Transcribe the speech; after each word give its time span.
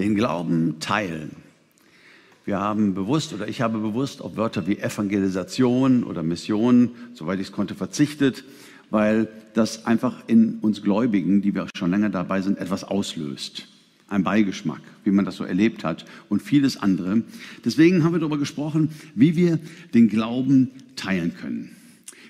den 0.00 0.14
Glauben 0.14 0.76
teilen. 0.80 1.30
Wir 2.46 2.58
haben 2.58 2.94
bewusst 2.94 3.34
oder 3.34 3.46
ich 3.46 3.60
habe 3.60 3.78
bewusst 3.78 4.22
auf 4.22 4.36
Wörter 4.36 4.66
wie 4.66 4.78
Evangelisation 4.78 6.04
oder 6.04 6.22
Mission, 6.22 6.92
soweit 7.12 7.38
ich 7.38 7.48
es 7.48 7.52
konnte, 7.52 7.74
verzichtet, 7.74 8.44
weil 8.88 9.28
das 9.52 9.84
einfach 9.84 10.26
in 10.26 10.58
uns 10.62 10.82
Gläubigen, 10.82 11.42
die 11.42 11.54
wir 11.54 11.68
schon 11.76 11.90
länger 11.90 12.08
dabei 12.08 12.40
sind, 12.40 12.56
etwas 12.56 12.82
auslöst. 12.82 13.68
Ein 14.08 14.24
Beigeschmack, 14.24 14.80
wie 15.04 15.10
man 15.10 15.26
das 15.26 15.36
so 15.36 15.44
erlebt 15.44 15.84
hat 15.84 16.06
und 16.30 16.40
vieles 16.40 16.78
andere. 16.78 17.22
Deswegen 17.64 18.02
haben 18.02 18.14
wir 18.14 18.20
darüber 18.20 18.38
gesprochen, 18.38 18.88
wie 19.14 19.36
wir 19.36 19.58
den 19.92 20.08
Glauben 20.08 20.70
teilen 20.96 21.34
können. 21.36 21.76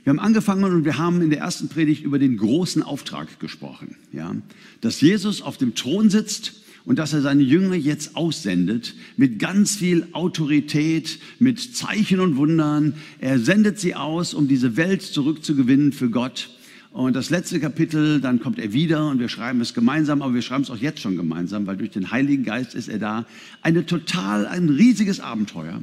Wir 0.03 0.11
haben 0.11 0.19
angefangen 0.19 0.65
und 0.65 0.85
wir 0.85 0.99
haben 0.99 1.23
in 1.23 1.31
der 1.31 1.39
ersten 1.39 1.69
Predigt 1.69 2.03
über 2.03 2.19
den 2.19 2.37
großen 2.37 2.83
Auftrag 2.83 3.39
gesprochen. 3.39 3.95
Ja? 4.13 4.35
Dass 4.81 5.01
Jesus 5.01 5.41
auf 5.41 5.57
dem 5.57 5.77
Thron 5.77 6.11
sitzt 6.11 6.60
und 6.85 6.99
dass 6.99 7.13
er 7.13 7.21
seine 7.21 7.43
Jünger 7.43 7.75
jetzt 7.75 8.17
aussendet 8.17 8.95
mit 9.17 9.39
ganz 9.39 9.77
viel 9.77 10.09
Autorität, 10.13 11.19
mit 11.39 11.77
Zeichen 11.77 12.21
und 12.21 12.37
Wundern. 12.37 12.95
Er 13.19 13.39
sendet 13.39 13.79
sie 13.79 13.95
aus, 13.95 14.35
um 14.35 14.49
diese 14.49 14.77
Welt 14.77 15.03
zurückzugewinnen 15.03 15.93
für 15.93 16.11
Gott. 16.11 16.51
Und 16.93 17.15
das 17.15 17.31
letzte 17.31 17.61
Kapitel, 17.61 18.21
dann 18.21 18.41
kommt 18.41 18.59
er 18.59 18.73
wieder 18.73 19.09
und 19.09 19.21
wir 19.21 19.29
schreiben 19.29 19.61
es 19.61 19.75
gemeinsam, 19.75 20.23
aber 20.23 20.35
wir 20.35 20.43
schreiben 20.43 20.65
es 20.65 20.71
auch 20.71 20.77
jetzt 20.77 21.01
schon 21.01 21.17
gemeinsam, 21.17 21.67
weil 21.67 21.77
durch 21.77 21.91
den 21.91 22.11
Heiligen 22.11 22.43
Geist 22.43 22.75
ist 22.75 22.89
er 22.89 22.99
da. 22.99 23.27
Eine 23.63 23.87
total, 23.87 24.47
ein 24.47 24.69
riesiges 24.69 25.21
Abenteuer, 25.21 25.83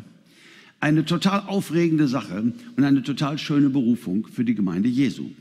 eine 0.81 1.05
total 1.05 1.41
aufregende 1.47 2.09
Sache 2.09 2.51
und 2.75 2.83
eine 2.83 3.03
total 3.03 3.37
schöne 3.37 3.69
Berufung 3.69 4.27
für 4.27 4.43
die 4.43 4.55
Gemeinde 4.55 4.89
Jesu. 4.89 5.31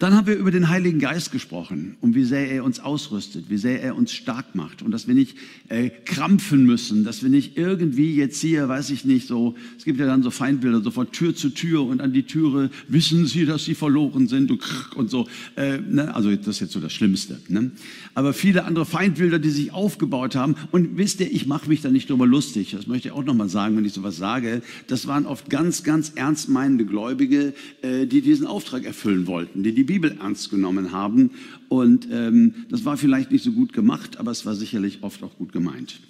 Dann 0.00 0.14
haben 0.14 0.26
wir 0.26 0.34
über 0.34 0.50
den 0.50 0.70
Heiligen 0.70 0.98
Geist 0.98 1.30
gesprochen 1.30 1.96
und 2.00 2.16
wie 2.16 2.24
sehr 2.24 2.50
er 2.50 2.64
uns 2.64 2.80
ausrüstet, 2.80 3.44
wie 3.48 3.56
sehr 3.56 3.80
er 3.80 3.94
uns 3.94 4.12
stark 4.12 4.56
macht 4.56 4.82
und 4.82 4.90
dass 4.90 5.06
wir 5.06 5.14
nicht 5.14 5.36
äh, 5.68 5.88
krampfen 5.88 6.66
müssen, 6.66 7.04
dass 7.04 7.22
wir 7.22 7.30
nicht 7.30 7.56
irgendwie 7.56 8.16
jetzt 8.16 8.40
hier, 8.40 8.68
weiß 8.68 8.90
ich 8.90 9.04
nicht, 9.04 9.28
so, 9.28 9.54
es 9.78 9.84
gibt 9.84 10.00
ja 10.00 10.06
dann 10.06 10.24
so 10.24 10.32
Feindbilder, 10.32 10.80
so 10.80 10.90
von 10.90 11.12
Tür 11.12 11.36
zu 11.36 11.48
Tür 11.50 11.84
und 11.84 12.00
an 12.00 12.12
die 12.12 12.24
Türe, 12.24 12.70
wissen 12.88 13.26
Sie, 13.26 13.46
dass 13.46 13.66
Sie 13.66 13.76
verloren 13.76 14.26
sind 14.26 14.50
und 14.96 15.10
so. 15.10 15.28
Äh, 15.54 15.78
ne? 15.78 16.12
Also 16.12 16.34
das 16.34 16.48
ist 16.48 16.60
jetzt 16.60 16.72
so 16.72 16.80
das 16.80 16.92
Schlimmste. 16.92 17.38
Ne? 17.48 17.70
Aber 18.14 18.32
viele 18.32 18.64
andere 18.64 18.86
Feindbilder, 18.86 19.38
die 19.38 19.50
sich 19.50 19.72
aufgebaut 19.72 20.34
haben 20.34 20.56
und 20.72 20.98
wisst 20.98 21.20
ihr, 21.20 21.32
ich 21.32 21.46
mache 21.46 21.68
mich 21.68 21.82
da 21.82 21.90
nicht 21.90 22.10
drüber 22.10 22.26
lustig, 22.26 22.72
das 22.72 22.88
möchte 22.88 23.08
ich 23.08 23.14
auch 23.14 23.24
nochmal 23.24 23.48
sagen, 23.48 23.76
wenn 23.76 23.84
ich 23.84 23.92
sowas 23.92 24.16
sage, 24.16 24.60
das 24.88 25.06
waren 25.06 25.24
oft 25.24 25.48
ganz, 25.50 25.84
ganz 25.84 26.12
ernst 26.16 26.48
meinende 26.48 26.84
Gläubige, 26.84 27.54
äh, 27.82 28.06
die 28.06 28.22
diesen 28.22 28.48
Auftrag 28.48 28.84
erfüllen 28.84 29.28
wollten, 29.28 29.62
die 29.62 29.72
die 29.72 29.83
die 29.84 29.92
Bibel 29.92 30.16
ernst 30.18 30.50
genommen 30.50 30.92
haben. 30.92 31.30
Und 31.68 32.08
ähm, 32.10 32.54
das 32.70 32.84
war 32.84 32.96
vielleicht 32.96 33.30
nicht 33.30 33.44
so 33.44 33.52
gut 33.52 33.72
gemacht, 33.72 34.16
aber 34.16 34.30
es 34.30 34.46
war 34.46 34.54
sicherlich 34.54 35.02
oft 35.02 35.22
auch 35.22 35.36
gut 35.36 35.52
gemeint. 35.52 36.00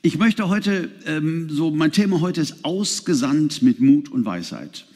Ich 0.00 0.18
möchte 0.18 0.48
heute, 0.48 0.90
ähm, 1.06 1.48
so 1.50 1.70
mein 1.70 1.92
Thema 1.92 2.20
heute 2.20 2.40
ist 2.40 2.64
ausgesandt 2.64 3.62
mit 3.62 3.80
Mut 3.80 4.10
und 4.10 4.24
Weisheit. 4.24 4.86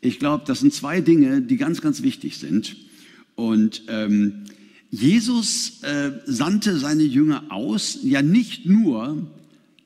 Ich 0.00 0.18
glaube, 0.18 0.44
das 0.46 0.60
sind 0.60 0.72
zwei 0.72 1.00
Dinge, 1.00 1.42
die 1.42 1.56
ganz, 1.56 1.80
ganz 1.80 2.02
wichtig 2.02 2.36
sind. 2.36 2.76
Und 3.34 3.84
ähm, 3.88 4.44
Jesus 4.90 5.82
äh, 5.82 6.12
sandte 6.26 6.78
seine 6.78 7.02
Jünger 7.04 7.44
aus, 7.48 7.98
ja 8.02 8.22
nicht 8.22 8.66
nur 8.66 9.26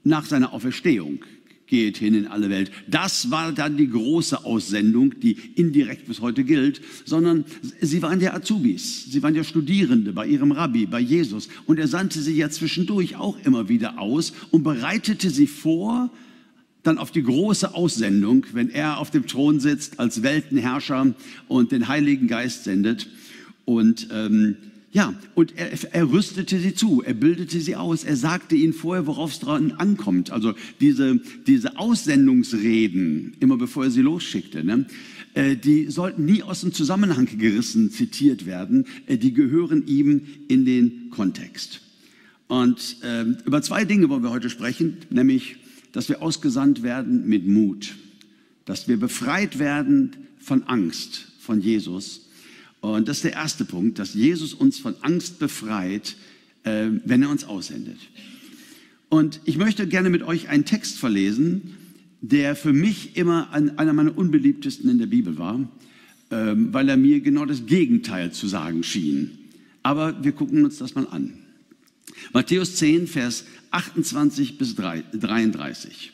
nach 0.04 0.26
seiner 0.26 0.52
Auferstehung 0.52 1.24
geht 1.72 1.96
hin 1.96 2.12
in 2.12 2.26
alle 2.26 2.50
Welt. 2.50 2.70
Das 2.86 3.30
war 3.30 3.50
dann 3.50 3.78
die 3.78 3.88
große 3.88 4.44
Aussendung, 4.44 5.18
die 5.20 5.38
indirekt 5.54 6.06
bis 6.06 6.20
heute 6.20 6.44
gilt, 6.44 6.82
sondern 7.06 7.46
sie 7.80 8.02
waren 8.02 8.20
ja 8.20 8.34
Azubis, 8.34 9.06
sie 9.10 9.22
waren 9.22 9.34
ja 9.34 9.42
Studierende 9.42 10.12
bei 10.12 10.26
ihrem 10.26 10.52
Rabbi, 10.52 10.84
bei 10.84 11.00
Jesus. 11.00 11.48
Und 11.64 11.78
er 11.78 11.88
sandte 11.88 12.20
sie 12.20 12.36
ja 12.36 12.50
zwischendurch 12.50 13.16
auch 13.16 13.38
immer 13.46 13.70
wieder 13.70 13.98
aus 13.98 14.34
und 14.50 14.64
bereitete 14.64 15.30
sie 15.30 15.46
vor, 15.46 16.10
dann 16.82 16.98
auf 16.98 17.10
die 17.10 17.22
große 17.22 17.74
Aussendung, 17.74 18.44
wenn 18.52 18.68
er 18.68 18.98
auf 18.98 19.10
dem 19.10 19.26
Thron 19.26 19.58
sitzt 19.58 19.98
als 19.98 20.22
Weltenherrscher 20.22 21.14
und 21.48 21.72
den 21.72 21.88
Heiligen 21.88 22.28
Geist 22.28 22.64
sendet. 22.64 23.08
Und 23.64 24.08
ähm, 24.12 24.56
ja, 24.92 25.14
und 25.34 25.56
er, 25.56 25.72
er 25.94 26.12
rüstete 26.12 26.58
sie 26.58 26.74
zu, 26.74 27.02
er 27.02 27.14
bildete 27.14 27.60
sie 27.60 27.76
aus, 27.76 28.04
er 28.04 28.16
sagte 28.16 28.54
ihnen 28.54 28.74
vorher, 28.74 29.06
worauf 29.06 29.32
es 29.32 29.40
dran 29.40 29.72
ankommt. 29.72 30.30
Also 30.30 30.52
diese, 30.80 31.18
diese 31.46 31.78
Aussendungsreden, 31.78 33.34
immer 33.40 33.56
bevor 33.56 33.84
er 33.84 33.90
sie 33.90 34.02
losschickte, 34.02 34.62
ne, 34.62 34.86
äh, 35.32 35.56
die 35.56 35.90
sollten 35.90 36.26
nie 36.26 36.42
aus 36.42 36.60
dem 36.60 36.74
Zusammenhang 36.74 37.26
gerissen 37.38 37.90
zitiert 37.90 38.44
werden, 38.44 38.84
äh, 39.06 39.16
die 39.16 39.32
gehören 39.32 39.86
ihm 39.86 40.26
in 40.48 40.66
den 40.66 41.08
Kontext. 41.08 41.80
Und 42.48 42.98
äh, 43.02 43.22
über 43.46 43.62
zwei 43.62 43.86
Dinge 43.86 44.10
wollen 44.10 44.22
wir 44.22 44.30
heute 44.30 44.50
sprechen, 44.50 44.98
nämlich, 45.08 45.56
dass 45.92 46.10
wir 46.10 46.20
ausgesandt 46.20 46.82
werden 46.82 47.26
mit 47.26 47.46
Mut, 47.46 47.94
dass 48.66 48.88
wir 48.88 48.98
befreit 48.98 49.58
werden 49.58 50.16
von 50.38 50.64
Angst 50.64 51.28
von 51.38 51.62
Jesus 51.62 52.28
und 52.82 53.08
das 53.08 53.18
ist 53.18 53.24
der 53.24 53.32
erste 53.32 53.64
Punkt, 53.64 53.98
dass 53.98 54.12
Jesus 54.12 54.54
uns 54.54 54.78
von 54.78 54.96
Angst 55.00 55.38
befreit, 55.38 56.16
äh, 56.64 56.88
wenn 57.04 57.22
er 57.22 57.30
uns 57.30 57.44
aussendet. 57.44 57.98
Und 59.08 59.40
ich 59.44 59.56
möchte 59.56 59.86
gerne 59.86 60.10
mit 60.10 60.22
euch 60.22 60.48
einen 60.48 60.64
Text 60.64 60.98
verlesen, 60.98 61.76
der 62.20 62.56
für 62.56 62.72
mich 62.72 63.16
immer 63.16 63.52
einer 63.52 63.92
meiner 63.92 64.16
unbeliebtesten 64.18 64.90
in 64.90 64.98
der 64.98 65.06
Bibel 65.06 65.38
war, 65.38 65.68
ähm, 66.30 66.72
weil 66.72 66.88
er 66.88 66.96
mir 66.96 67.20
genau 67.20 67.44
das 67.44 67.66
Gegenteil 67.66 68.32
zu 68.32 68.48
sagen 68.48 68.82
schien. 68.82 69.38
Aber 69.84 70.22
wir 70.24 70.32
gucken 70.32 70.64
uns 70.64 70.78
das 70.78 70.94
mal 70.96 71.06
an. 71.06 71.34
Matthäus 72.32 72.76
10, 72.76 73.06
Vers 73.06 73.44
28 73.70 74.58
bis 74.58 74.74
33. 74.74 76.12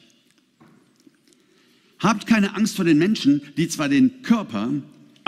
Habt 1.98 2.26
keine 2.26 2.54
Angst 2.54 2.76
vor 2.76 2.84
den 2.84 2.98
Menschen, 2.98 3.40
die 3.56 3.68
zwar 3.68 3.88
den 3.88 4.22
Körper, 4.22 4.70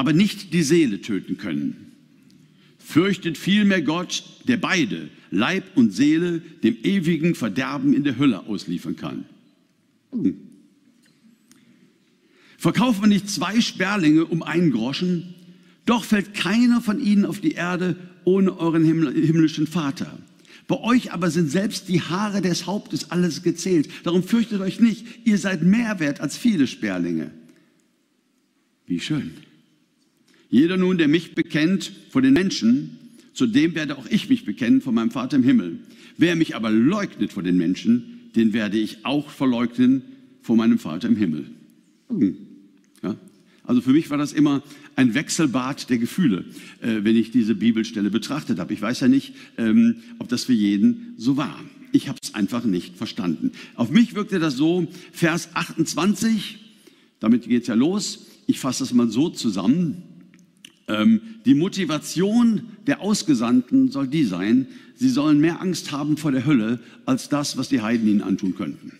aber 0.00 0.14
nicht 0.14 0.54
die 0.54 0.62
Seele 0.62 1.02
töten 1.02 1.36
können. 1.36 1.92
Fürchtet 2.78 3.36
vielmehr 3.36 3.82
Gott, 3.82 4.24
der 4.48 4.56
beide, 4.56 5.10
Leib 5.30 5.76
und 5.76 5.90
Seele, 5.90 6.38
dem 6.38 6.74
ewigen 6.82 7.34
Verderben 7.34 7.92
in 7.92 8.02
der 8.02 8.16
Hölle 8.16 8.46
ausliefern 8.46 8.96
kann. 8.96 9.26
Hm. 10.10 10.38
Verkauft 12.56 13.02
man 13.02 13.10
nicht 13.10 13.28
zwei 13.28 13.60
Sperlinge 13.60 14.24
um 14.24 14.42
einen 14.42 14.70
Groschen, 14.70 15.34
doch 15.84 16.04
fällt 16.04 16.32
keiner 16.32 16.80
von 16.80 16.98
ihnen 16.98 17.26
auf 17.26 17.42
die 17.42 17.52
Erde 17.52 17.94
ohne 18.24 18.58
euren 18.58 18.86
himmlischen 18.86 19.66
Vater. 19.66 20.18
Bei 20.66 20.80
euch 20.80 21.12
aber 21.12 21.30
sind 21.30 21.50
selbst 21.50 21.90
die 21.90 22.00
Haare 22.00 22.40
des 22.40 22.64
Hauptes 22.64 23.10
alles 23.10 23.42
gezählt. 23.42 23.90
Darum 24.04 24.22
fürchtet 24.22 24.62
euch 24.62 24.80
nicht, 24.80 25.04
ihr 25.26 25.36
seid 25.36 25.60
mehr 25.60 26.00
wert 26.00 26.22
als 26.22 26.38
viele 26.38 26.66
Sperlinge. 26.66 27.32
Wie 28.86 28.98
schön. 28.98 29.34
Jeder 30.50 30.76
nun, 30.76 30.98
der 30.98 31.08
mich 31.08 31.34
bekennt 31.34 31.92
vor 32.10 32.22
den 32.22 32.34
Menschen, 32.34 32.98
zu 33.32 33.46
dem 33.46 33.74
werde 33.74 33.96
auch 33.96 34.06
ich 34.10 34.28
mich 34.28 34.44
bekennen 34.44 34.80
vor 34.80 34.92
meinem 34.92 35.10
Vater 35.10 35.36
im 35.36 35.44
Himmel. 35.44 35.78
Wer 36.18 36.36
mich 36.36 36.56
aber 36.56 36.70
leugnet 36.70 37.32
vor 37.32 37.42
den 37.42 37.56
Menschen, 37.56 38.20
den 38.34 38.52
werde 38.52 38.78
ich 38.78 39.04
auch 39.04 39.30
verleugnen 39.30 40.02
vor 40.42 40.56
meinem 40.56 40.78
Vater 40.78 41.08
im 41.08 41.16
Himmel. 41.16 41.46
Hm. 42.08 42.36
Ja? 43.02 43.16
Also 43.64 43.80
für 43.80 43.92
mich 43.92 44.10
war 44.10 44.18
das 44.18 44.32
immer 44.32 44.62
ein 44.96 45.14
Wechselbad 45.14 45.88
der 45.88 45.98
Gefühle, 45.98 46.44
äh, 46.80 47.04
wenn 47.04 47.16
ich 47.16 47.30
diese 47.30 47.54
Bibelstelle 47.54 48.10
betrachtet 48.10 48.58
habe. 48.58 48.74
Ich 48.74 48.82
weiß 48.82 49.00
ja 49.00 49.08
nicht, 49.08 49.34
ähm, 49.56 49.96
ob 50.18 50.28
das 50.28 50.44
für 50.44 50.52
jeden 50.52 51.14
so 51.16 51.36
war. 51.36 51.58
Ich 51.92 52.08
habe 52.08 52.18
es 52.22 52.34
einfach 52.34 52.64
nicht 52.64 52.96
verstanden. 52.96 53.52
Auf 53.74 53.90
mich 53.90 54.14
wirkte 54.14 54.38
das 54.38 54.56
so, 54.56 54.86
Vers 55.12 55.50
28, 55.54 56.58
damit 57.20 57.48
geht 57.48 57.62
es 57.62 57.68
ja 57.68 57.74
los. 57.74 58.26
Ich 58.46 58.58
fasse 58.58 58.80
das 58.84 58.92
mal 58.92 59.08
so 59.08 59.28
zusammen. 59.28 60.03
Ähm, 60.91 61.21
die 61.45 61.54
Motivation 61.54 62.63
der 62.87 63.01
Ausgesandten 63.01 63.91
soll 63.91 64.09
die 64.09 64.25
sein, 64.25 64.66
sie 64.97 65.09
sollen 65.09 65.41
mehr 65.41 65.60
Angst 65.60 65.92
haben 65.92 66.16
vor 66.16 66.33
der 66.33 66.45
Hölle 66.45 66.81
als 67.07 67.28
das, 67.28 67.57
was 67.57 67.69
die 67.69 67.81
Heiden 67.81 68.09
ihnen 68.09 68.22
antun 68.22 68.57
könnten. 68.57 68.92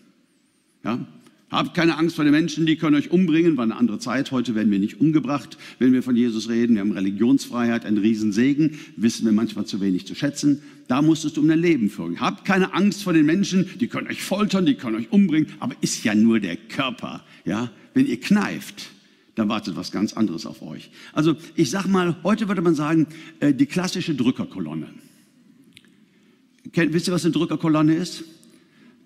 Ja? 0.85 1.05
Habt 1.51 1.75
keine 1.75 1.99
Angst 1.99 2.15
vor 2.15 2.25
den 2.25 2.33
Menschen, 2.33 2.65
die 2.65 2.77
können 2.77 2.95
euch 2.95 3.11
umbringen, 3.11 3.57
war 3.57 3.65
eine 3.65 3.75
andere 3.75 3.99
Zeit. 3.99 4.31
Heute 4.31 4.55
werden 4.55 4.71
wir 4.71 4.79
nicht 4.79 5.01
umgebracht, 5.01 5.59
wenn 5.81 5.93
wir 5.93 6.05
von 6.05 6.15
Jesus 6.15 6.49
reden. 6.49 6.75
Wir 6.75 6.81
haben 6.81 6.93
Religionsfreiheit, 6.93 7.85
ein 7.85 7.99
Riesensegen, 7.99 8.79
wissen 8.97 9.25
wir 9.25 9.33
manchmal 9.33 9.67
zu 9.67 9.81
wenig 9.81 10.07
zu 10.07 10.15
schätzen. 10.15 10.63
Da 10.87 11.03
musstest 11.03 11.37
du 11.37 11.41
um 11.41 11.49
dein 11.49 11.59
Leben 11.59 11.91
führen. 11.91 12.21
Habt 12.21 12.45
keine 12.45 12.73
Angst 12.73 13.03
vor 13.03 13.15
den 13.15 13.27
Menschen, 13.27 13.69
die 13.81 13.89
können 13.89 14.07
euch 14.07 14.23
foltern, 14.23 14.65
die 14.65 14.75
können 14.75 14.95
euch 14.95 15.11
umbringen, 15.11 15.49
aber 15.59 15.75
ist 15.81 16.05
ja 16.05 16.15
nur 16.15 16.39
der 16.39 16.57
Körper. 16.57 17.25
Ja? 17.45 17.73
Wenn 17.95 18.07
ihr 18.07 18.21
kneift, 18.21 18.93
da 19.35 19.49
wartet 19.49 19.77
was 19.77 19.93
ganz 19.93 20.13
anderes 20.13 20.47
auf 20.47 20.63
euch. 20.63 20.91
Also 21.13 21.37
ich 21.55 21.71
sag 21.71 21.87
mal, 21.87 22.17
heute 22.23 22.49
würde 22.49 22.63
man 22.63 22.75
sagen, 22.75 23.07
äh, 23.41 23.55
die 23.55 23.67
klassische 23.67 24.15
Drückerkolonne. 24.15 24.89
Kennt, 26.73 26.93
wisst 26.93 27.09
ihr, 27.09 27.15
was 27.15 27.25
eine 27.25 27.33
Drückerkolonne 27.33 27.95
ist? 27.95 28.25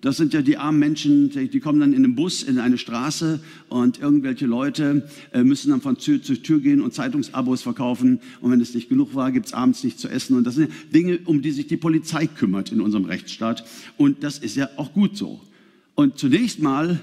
das 0.05 0.17
sind 0.17 0.35
ja 0.35 0.43
die 0.43 0.57
armen 0.57 0.77
Menschen, 0.77 1.31
die 1.31 1.59
kommen 1.59 1.79
dann 1.79 1.91
in 1.91 2.05
einen 2.05 2.13
Bus 2.13 2.43
in 2.43 2.59
eine 2.59 2.77
Straße 2.77 3.39
und 3.69 3.99
irgendwelche 3.99 4.45
Leute 4.45 5.09
äh, 5.33 5.43
müssen 5.43 5.71
dann 5.71 5.81
von 5.81 5.97
Tür 5.97 6.21
zu 6.21 6.35
Tür 6.35 6.59
gehen 6.59 6.81
und 6.81 6.93
Zeitungsabos 6.93 7.63
verkaufen. 7.63 8.19
Und 8.39 8.51
wenn 8.51 8.61
es 8.61 8.75
nicht 8.75 8.87
genug 8.87 9.15
war, 9.15 9.31
gibt 9.31 9.47
es 9.47 9.53
abends 9.53 9.83
nichts 9.83 10.01
zu 10.01 10.07
essen. 10.07 10.37
Und 10.37 10.45
das 10.45 10.55
sind 10.55 10.71
Dinge, 10.93 11.17
um 11.25 11.41
die 11.41 11.49
sich 11.49 11.65
die 11.65 11.77
Polizei 11.77 12.27
kümmert 12.27 12.71
in 12.71 12.81
unserem 12.81 13.05
Rechtsstaat. 13.05 13.65
Und 13.97 14.23
das 14.23 14.37
ist 14.37 14.55
ja 14.55 14.69
auch 14.75 14.93
gut 14.93 15.17
so. 15.17 15.41
Und 15.95 16.19
zunächst 16.19 16.59
mal 16.59 16.99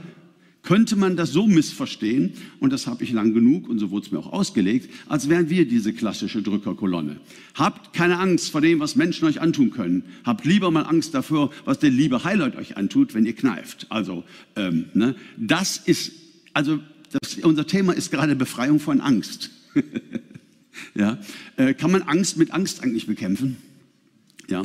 könnte 0.63 0.95
man 0.97 1.17
das 1.17 1.33
so 1.33 1.47
missverstehen, 1.47 2.35
und 2.61 2.73
das 2.73 2.87
habe 2.87 3.03
ich 3.03 3.13
lang 3.13 3.35
genug, 3.35 3.69
und 3.69 3.79
so 3.79 3.91
wurde 3.91 4.07
es 4.07 4.13
mir 4.13 4.19
auch 4.19 4.33
ausgelegt, 4.33 4.91
als 5.09 5.29
wären 5.29 5.51
wir 5.51 5.67
diese 5.67 5.93
klassische 5.93 6.41
Drückerkolonne. 6.43 7.21
Habt 7.55 7.93
keine 7.93 8.19
Angst 8.19 8.51
vor 8.51 8.61
dem, 8.61 8.79
was 8.79 8.95
Menschen 8.95 9.27
euch 9.27 9.41
antun 9.41 9.71
können. 9.71 10.05
Habt 10.25 10.45
lieber 10.45 10.71
mal 10.71 10.83
Angst 10.83 11.15
dafür, 11.15 11.51
was 11.65 11.81
der 11.81 11.91
liebe 11.91 12.25
Highlight 12.25 12.57
euch 12.57 12.77
antut, 12.77 13.15
wenn 13.15 13.27
ihr 13.27 13.35
kneift. 13.35 13.87
Also, 13.91 14.25
ähm, 14.55 14.87
ne? 14.95 15.17
das 15.37 15.79
ist, 15.79 16.13
also 16.55 16.79
das, 17.11 17.39
unser 17.43 17.67
Thema 17.67 17.93
ist 17.93 18.11
gerade 18.11 18.37
Befreiung 18.37 18.79
von 18.79 19.01
Angst. 19.01 19.51
ja? 20.95 21.19
Äh, 21.57 21.75
kann 21.75 21.91
man 21.91 22.03
Angst 22.03 22.37
mit 22.37 22.53
Angst 22.53 22.83
eigentlich 22.83 23.07
bekämpfen? 23.07 23.57
Ja. 24.49 24.63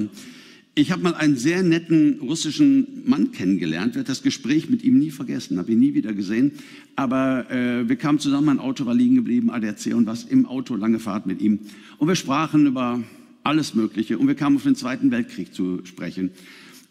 Ich 0.79 0.91
habe 0.91 1.01
mal 1.01 1.15
einen 1.15 1.37
sehr 1.37 1.63
netten 1.63 2.19
russischen 2.19 3.01
Mann 3.03 3.31
kennengelernt, 3.31 3.95
werde 3.95 4.05
das 4.09 4.21
Gespräch 4.21 4.69
mit 4.69 4.83
ihm 4.83 4.99
nie 4.99 5.09
vergessen, 5.09 5.57
habe 5.57 5.71
ihn 5.71 5.79
nie 5.79 5.95
wieder 5.95 6.13
gesehen. 6.13 6.51
Aber 6.95 7.49
äh, 7.49 7.89
wir 7.89 7.95
kamen 7.95 8.19
zusammen, 8.19 8.45
mein 8.45 8.59
Auto 8.59 8.85
war 8.85 8.93
liegen 8.93 9.15
geblieben, 9.15 9.49
ADAC 9.49 9.95
und 9.95 10.05
was 10.05 10.23
im 10.25 10.45
Auto, 10.45 10.75
lange 10.75 10.99
Fahrt 10.99 11.25
mit 11.25 11.41
ihm. 11.41 11.61
Und 11.97 12.07
wir 12.07 12.13
sprachen 12.13 12.67
über 12.67 13.01
alles 13.41 13.73
Mögliche 13.73 14.19
und 14.19 14.27
wir 14.27 14.35
kamen 14.35 14.57
auf 14.57 14.63
den 14.65 14.75
Zweiten 14.75 15.09
Weltkrieg 15.09 15.51
zu 15.51 15.81
sprechen. 15.83 16.29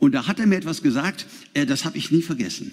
Und 0.00 0.16
da 0.16 0.26
hat 0.26 0.40
er 0.40 0.48
mir 0.48 0.56
etwas 0.56 0.82
gesagt, 0.82 1.24
äh, 1.54 1.64
das 1.64 1.84
habe 1.84 1.96
ich 1.96 2.10
nie 2.10 2.22
vergessen. 2.22 2.72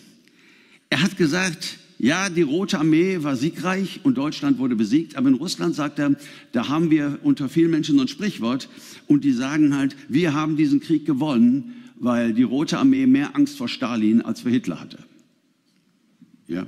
Er 0.89 1.04
hat 1.04 1.16
gesagt, 1.16 1.77
ja, 2.00 2.30
die 2.30 2.42
Rote 2.42 2.80
Armee 2.80 3.19
war 3.22 3.36
siegreich 3.36 4.01
und 4.04 4.18
Deutschland 4.18 4.57
wurde 4.57 4.75
besiegt, 4.75 5.16
aber 5.16 5.30
in 5.30 5.36
Russland 5.36 5.75
sagt 5.75 6.00
er, 6.00 6.16
da 6.51 6.68
haben 6.68 6.90
wir 6.92 7.19
unter 7.24 7.50
vielen 7.50 7.72
Menschen 7.72 7.95
so 7.95 8.01
ein 8.01 8.07
Sprichwort 8.07 8.68
und 9.07 9.24
die 9.24 9.31
sagen 9.31 9.75
halt, 9.75 9.95
wir 10.10 10.34
haben 10.34 10.57
diesen 10.57 10.80
Krieg 10.80 11.06
gewonnen, 11.06 11.75
weil 11.95 12.34
die 12.34 12.44
Rote 12.44 12.78
Armee 12.78 13.06
mehr 13.06 13.36
Angst 13.36 13.57
vor 13.57 13.69
Stalin 13.69 14.22
als 14.22 14.42
vor 14.42 14.51
Hitler 14.51 14.80
hatte. 14.80 15.00
Ja. 16.48 16.68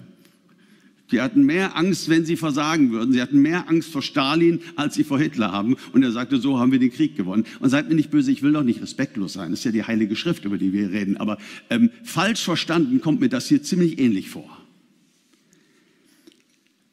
Die 1.12 1.22
hatten 1.22 1.44
mehr 1.44 1.78
Angst, 1.78 2.10
wenn 2.10 2.26
sie 2.26 2.36
versagen 2.36 2.92
würden. 2.92 3.14
Sie 3.14 3.22
hatten 3.22 3.40
mehr 3.40 3.70
Angst 3.70 3.92
vor 3.92 4.02
Stalin, 4.02 4.62
als 4.76 4.96
sie 4.96 5.04
vor 5.04 5.20
Hitler 5.20 5.52
haben. 5.52 5.76
Und 5.94 6.02
er 6.02 6.12
sagte, 6.12 6.38
so 6.38 6.60
haben 6.60 6.72
wir 6.72 6.80
den 6.80 6.92
Krieg 6.92 7.16
gewonnen. 7.16 7.46
Und 7.60 7.70
seid 7.70 7.90
mir 7.90 7.96
nicht 7.96 8.10
böse, 8.10 8.32
ich 8.32 8.42
will 8.42 8.54
doch 8.54 8.64
nicht 8.64 8.82
respektlos 8.82 9.34
sein. 9.34 9.52
Das 9.52 9.60
ist 9.60 9.66
ja 9.66 9.72
die 9.72 9.84
Heilige 9.84 10.16
Schrift, 10.16 10.46
über 10.46 10.58
die 10.58 10.74
wir 10.74 10.92
reden. 10.92 11.18
Aber 11.18 11.38
ähm, 11.70 11.92
falsch 12.04 12.44
verstanden 12.44 13.02
kommt 13.02 13.20
mir 13.20 13.30
das 13.30 13.48
hier 13.48 13.62
ziemlich 13.62 14.00
ähnlich 14.00 14.30
vor. 14.30 14.55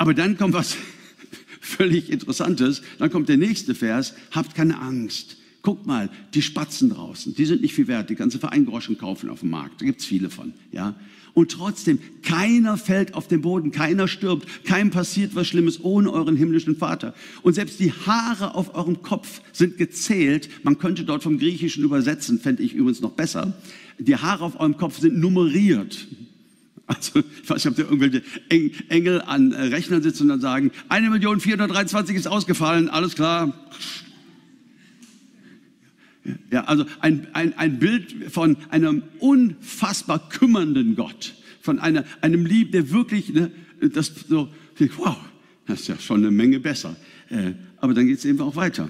Aber 0.02 0.14
dann 0.14 0.36
kommt 0.36 0.52
was 0.52 0.76
völlig 1.60 2.10
Interessantes. 2.10 2.82
Dann 2.98 3.08
kommt 3.08 3.28
der 3.28 3.36
nächste 3.36 3.76
Vers. 3.76 4.14
Habt 4.32 4.56
keine 4.56 4.80
Angst. 4.80 5.36
Guckt 5.62 5.86
mal, 5.86 6.10
die 6.34 6.42
Spatzen 6.42 6.90
draußen, 6.90 7.36
die 7.36 7.44
sind 7.44 7.62
nicht 7.62 7.72
viel 7.72 7.86
wert. 7.86 8.10
Die 8.10 8.16
ganze 8.16 8.40
Verein 8.40 8.66
Groschen 8.66 8.98
kaufen 8.98 9.30
auf 9.30 9.40
dem 9.40 9.50
Markt. 9.50 9.80
Da 9.80 9.86
gibt 9.86 10.00
es 10.00 10.06
viele 10.06 10.28
von. 10.28 10.54
Ja? 10.72 10.96
Und 11.34 11.52
trotzdem, 11.52 12.00
keiner 12.24 12.76
fällt 12.78 13.14
auf 13.14 13.28
den 13.28 13.42
Boden, 13.42 13.70
keiner 13.70 14.08
stirbt, 14.08 14.64
keinem 14.64 14.90
passiert 14.90 15.36
was 15.36 15.46
Schlimmes 15.46 15.84
ohne 15.84 16.10
euren 16.10 16.34
himmlischen 16.34 16.74
Vater. 16.74 17.14
Und 17.42 17.54
selbst 17.54 17.78
die 17.78 17.92
Haare 17.92 18.56
auf 18.56 18.74
eurem 18.74 19.02
Kopf 19.02 19.40
sind 19.52 19.78
gezählt. 19.78 20.48
Man 20.64 20.78
könnte 20.78 21.04
dort 21.04 21.22
vom 21.22 21.38
Griechischen 21.38 21.84
übersetzen, 21.84 22.40
fände 22.40 22.64
ich 22.64 22.74
übrigens 22.74 23.02
noch 23.02 23.12
besser. 23.12 23.52
Die 24.00 24.16
Haare 24.16 24.42
auf 24.42 24.58
eurem 24.58 24.76
Kopf 24.76 24.98
sind 24.98 25.16
nummeriert. 25.16 26.08
Also, 26.86 27.20
ich 27.20 27.48
weiß 27.48 27.64
nicht, 27.64 27.66
ob 27.68 27.76
da 27.76 27.82
irgendwelche 27.82 28.22
Engel 28.88 29.22
an 29.22 29.52
äh, 29.52 29.62
Rechnern 29.62 30.02
sitzen 30.02 30.24
und 30.24 30.28
dann 30.28 30.40
sagen, 30.40 30.72
1.423 30.88 32.14
ist 32.14 32.26
ausgefallen, 32.26 32.88
alles 32.88 33.14
klar. 33.14 33.54
Ja, 36.50 36.64
also 36.64 36.84
ein, 37.00 37.26
ein, 37.32 37.56
ein 37.58 37.78
Bild 37.78 38.30
von 38.30 38.56
einem 38.70 39.02
unfassbar 39.18 40.28
kümmernden 40.28 40.94
Gott, 40.94 41.34
von 41.60 41.78
einer, 41.78 42.04
einem 42.20 42.46
Lieb, 42.46 42.72
der 42.72 42.90
wirklich, 42.90 43.32
ne, 43.32 43.50
das 43.80 44.12
so, 44.28 44.48
wow, 44.96 45.16
das 45.66 45.80
ist 45.80 45.88
ja 45.88 45.98
schon 45.98 46.20
eine 46.20 46.30
Menge 46.30 46.60
besser. 46.60 46.96
Äh, 47.28 47.52
aber 47.78 47.94
dann 47.94 48.06
geht 48.06 48.18
es 48.18 48.24
eben 48.24 48.40
auch 48.40 48.54
weiter. 48.54 48.88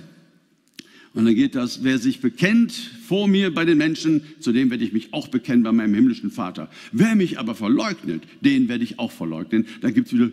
Und 1.14 1.26
dann 1.26 1.34
geht 1.34 1.54
das, 1.54 1.84
wer 1.84 1.98
sich 1.98 2.20
bekennt 2.20 2.72
vor 2.72 3.28
mir 3.28 3.52
bei 3.52 3.66
den 3.66 3.76
Menschen, 3.76 4.22
zu 4.40 4.52
dem 4.52 4.70
werde 4.70 4.84
ich 4.84 4.92
mich 4.92 5.12
auch 5.12 5.28
bekennen 5.28 5.62
bei 5.62 5.72
meinem 5.72 5.94
himmlischen 5.94 6.30
Vater. 6.30 6.70
Wer 6.90 7.14
mich 7.14 7.38
aber 7.38 7.54
verleugnet, 7.54 8.22
den 8.40 8.68
werde 8.68 8.84
ich 8.84 8.98
auch 8.98 9.12
verleugnen. 9.12 9.66
Da 9.82 9.90
gibt 9.90 10.06
es 10.06 10.14
wieder, 10.14 10.30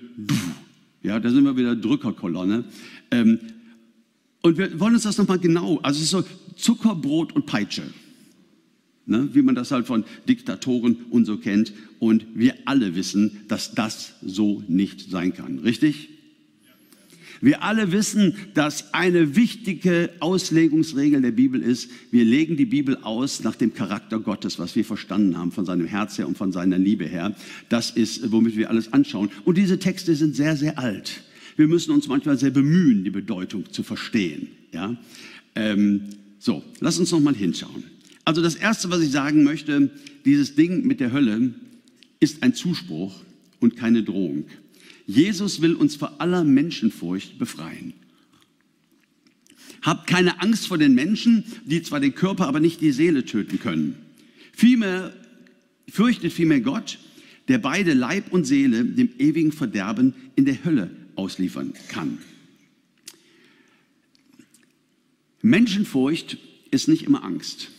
ja, 1.04 1.20
da 1.20 1.30
sind 1.32 1.44
wir 1.44 1.58
wieder 1.58 1.76
Drückerkolonne. 1.76 2.64
Ähm, 3.12 3.40
und 4.42 4.58
wir 4.58 4.80
wollen 4.80 4.94
uns 4.94 5.04
das 5.04 5.18
nochmal 5.18 5.40
genau, 5.40 5.80
also 5.80 5.98
es 5.98 6.06
ist 6.06 6.12
so 6.12 6.24
Zucker, 6.56 6.96
Brot 6.96 7.34
und 7.34 7.46
Peitsche. 7.46 7.84
Ne, 9.06 9.28
wie 9.34 9.42
man 9.42 9.56
das 9.56 9.72
halt 9.72 9.88
von 9.88 10.06
Diktatoren 10.30 10.98
und 11.10 11.26
so 11.26 11.38
kennt. 11.38 11.74
Und 11.98 12.28
wir 12.36 12.54
alle 12.66 12.96
wissen, 12.96 13.42
dass 13.48 13.74
das 13.74 14.14
so 14.22 14.64
nicht 14.68 15.10
sein 15.10 15.34
kann. 15.34 15.58
Richtig? 15.60 16.19
Wir 17.42 17.64
alle 17.64 17.92
wissen, 17.92 18.36
dass 18.54 18.94
eine 18.94 19.36
wichtige 19.36 20.10
Auslegungsregel 20.20 21.22
der 21.22 21.32
Bibel 21.32 21.62
ist, 21.62 21.90
wir 22.12 22.26
legen 22.26 22.58
die 22.58 22.66
Bibel 22.66 22.98
aus 22.98 23.44
nach 23.44 23.56
dem 23.56 23.74
Charakter 23.74 24.20
Gottes, 24.20 24.60
was 24.60 24.76
wir 24.76 24.84
verstanden 24.84 25.38
haben 25.38 25.52
von 25.52 25.66
seinem 25.66 25.88
Herz 25.88 26.18
her 26.18 26.28
und 26.28 26.38
von 26.38 26.52
seiner 26.52 26.78
Liebe 26.78 27.06
her. 27.06 27.36
Das 27.70 27.92
ist, 27.92 28.32
womit 28.32 28.58
wir 28.58 28.70
alles 28.70 28.92
anschauen. 28.92 29.30
Und 29.46 29.58
diese 29.58 29.80
Texte 29.80 30.16
sind 30.16 30.36
sehr, 30.36 30.58
sehr 30.58 30.78
alt. 30.78 31.24
Wir 31.56 31.68
müssen 31.68 31.92
uns 31.92 32.08
manchmal 32.08 32.38
sehr 32.38 32.52
bemühen, 32.52 33.04
die 33.04 33.10
Bedeutung 33.10 33.72
zu 33.72 33.84
verstehen. 33.84 34.48
Ja? 34.72 34.98
Ähm, 35.56 36.02
so, 36.40 36.64
lass 36.80 37.00
uns 37.00 37.12
noch 37.12 37.20
mal 37.20 37.36
hinschauen. 37.36 37.84
Also 38.26 38.42
das 38.42 38.56
Erste, 38.56 38.90
was 38.90 39.02
ich 39.02 39.12
sagen 39.12 39.44
möchte, 39.44 39.90
dieses 40.26 40.56
Ding 40.56 40.86
mit 40.86 41.00
der 41.00 41.12
Hölle 41.12 41.54
ist 42.20 42.44
ein 42.44 42.54
Zuspruch 42.54 43.16
und 43.60 43.76
keine 43.76 44.04
Drohung. 44.04 44.46
Jesus 45.10 45.60
will 45.60 45.74
uns 45.74 45.96
vor 45.96 46.22
aller 46.22 46.44
Menschenfurcht 46.44 47.40
befreien. 47.40 47.94
Habt 49.82 50.06
keine 50.06 50.40
Angst 50.40 50.68
vor 50.68 50.78
den 50.78 50.94
Menschen, 50.94 51.46
die 51.66 51.82
zwar 51.82 52.00
den 52.00 52.14
Körper, 52.14 52.46
aber 52.48 52.60
nicht 52.60 52.80
die 52.80 52.92
Seele 52.92 53.26
töten 53.26 53.60
können. 53.60 53.96
Vielmehr 54.54 55.12
fürchtet 55.90 56.32
vielmehr 56.32 56.62
Gott, 56.62 57.00
der 57.48 57.58
beide 57.58 57.94
Leib 57.94 58.32
und 58.32 58.46
Seele 58.46 58.86
dem 58.86 59.10
ewigen 59.18 59.52
Verderben 59.52 60.14
in 60.36 60.46
der 60.46 60.64
Hölle 60.64 60.92
ausliefern 61.16 61.74
kann. 61.88 62.20
Menschenfurcht 65.42 66.38
ist 66.70 66.88
nicht 66.88 67.02
immer 67.02 67.24
Angst. 67.24 67.72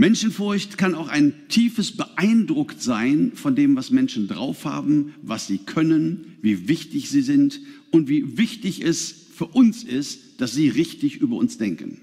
Menschenfurcht 0.00 0.78
kann 0.78 0.94
auch 0.94 1.08
ein 1.08 1.34
tiefes 1.48 1.94
beeindruckt 1.94 2.80
sein 2.80 3.32
von 3.34 3.54
dem, 3.54 3.76
was 3.76 3.90
Menschen 3.90 4.28
drauf 4.28 4.64
haben, 4.64 5.12
was 5.20 5.46
sie 5.46 5.58
können, 5.58 6.38
wie 6.40 6.68
wichtig 6.68 7.10
sie 7.10 7.20
sind 7.20 7.60
und 7.90 8.08
wie 8.08 8.38
wichtig 8.38 8.80
es 8.82 9.14
für 9.34 9.44
uns 9.44 9.84
ist, 9.84 10.40
dass 10.40 10.54
sie 10.54 10.70
richtig 10.70 11.18
über 11.18 11.36
uns 11.36 11.58
denken. 11.58 12.00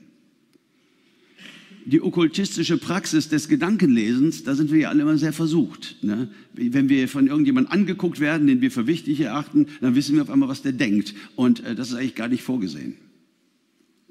Die 1.85 1.99
okkultistische 1.99 2.77
Praxis 2.77 3.29
des 3.29 3.47
Gedankenlesens, 3.47 4.43
da 4.43 4.53
sind 4.53 4.71
wir 4.71 4.77
ja 4.77 4.89
alle 4.89 5.01
immer 5.01 5.17
sehr 5.17 5.33
versucht. 5.33 5.95
Ne? 6.03 6.29
Wenn 6.53 6.89
wir 6.89 7.07
von 7.07 7.25
irgendjemandem 7.25 7.73
angeguckt 7.73 8.19
werden, 8.19 8.45
den 8.45 8.61
wir 8.61 8.69
für 8.69 8.85
wichtig 8.85 9.21
erachten, 9.21 9.65
dann 9.81 9.95
wissen 9.95 10.13
wir 10.13 10.21
auf 10.21 10.29
einmal, 10.29 10.49
was 10.49 10.61
der 10.61 10.73
denkt. 10.73 11.15
Und 11.35 11.63
äh, 11.63 11.73
das 11.73 11.89
ist 11.89 11.95
eigentlich 11.95 12.13
gar 12.13 12.27
nicht 12.27 12.43
vorgesehen. 12.43 12.93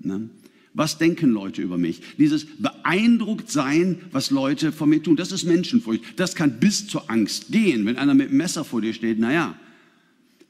Ne? 0.01 0.29
Was 0.77 0.99
denken 0.99 1.31
Leute 1.31 1.63
über 1.63 1.79
mich? 1.79 2.03
Dieses 2.19 2.45
beeindruckt 2.45 3.51
sein, 3.51 3.99
was 4.13 4.31
Leute 4.31 4.73
von 4.73 4.91
mir 4.91 5.03
tun, 5.03 5.17
das 5.17 5.33
ist 5.33 5.45
Menschenfurcht. 5.45 6.03
Das 6.17 6.35
kann 6.35 6.61
bis 6.61 6.87
zur 6.87 7.11
Angst 7.11 7.51
gehen, 7.51 7.87
wenn 7.87 7.97
einer 7.97 8.13
mit 8.13 8.29
einem 8.29 8.37
Messer 8.37 8.63
vor 8.63 8.83
dir 8.83 8.93
steht. 8.93 9.19
Naja, 9.19 9.59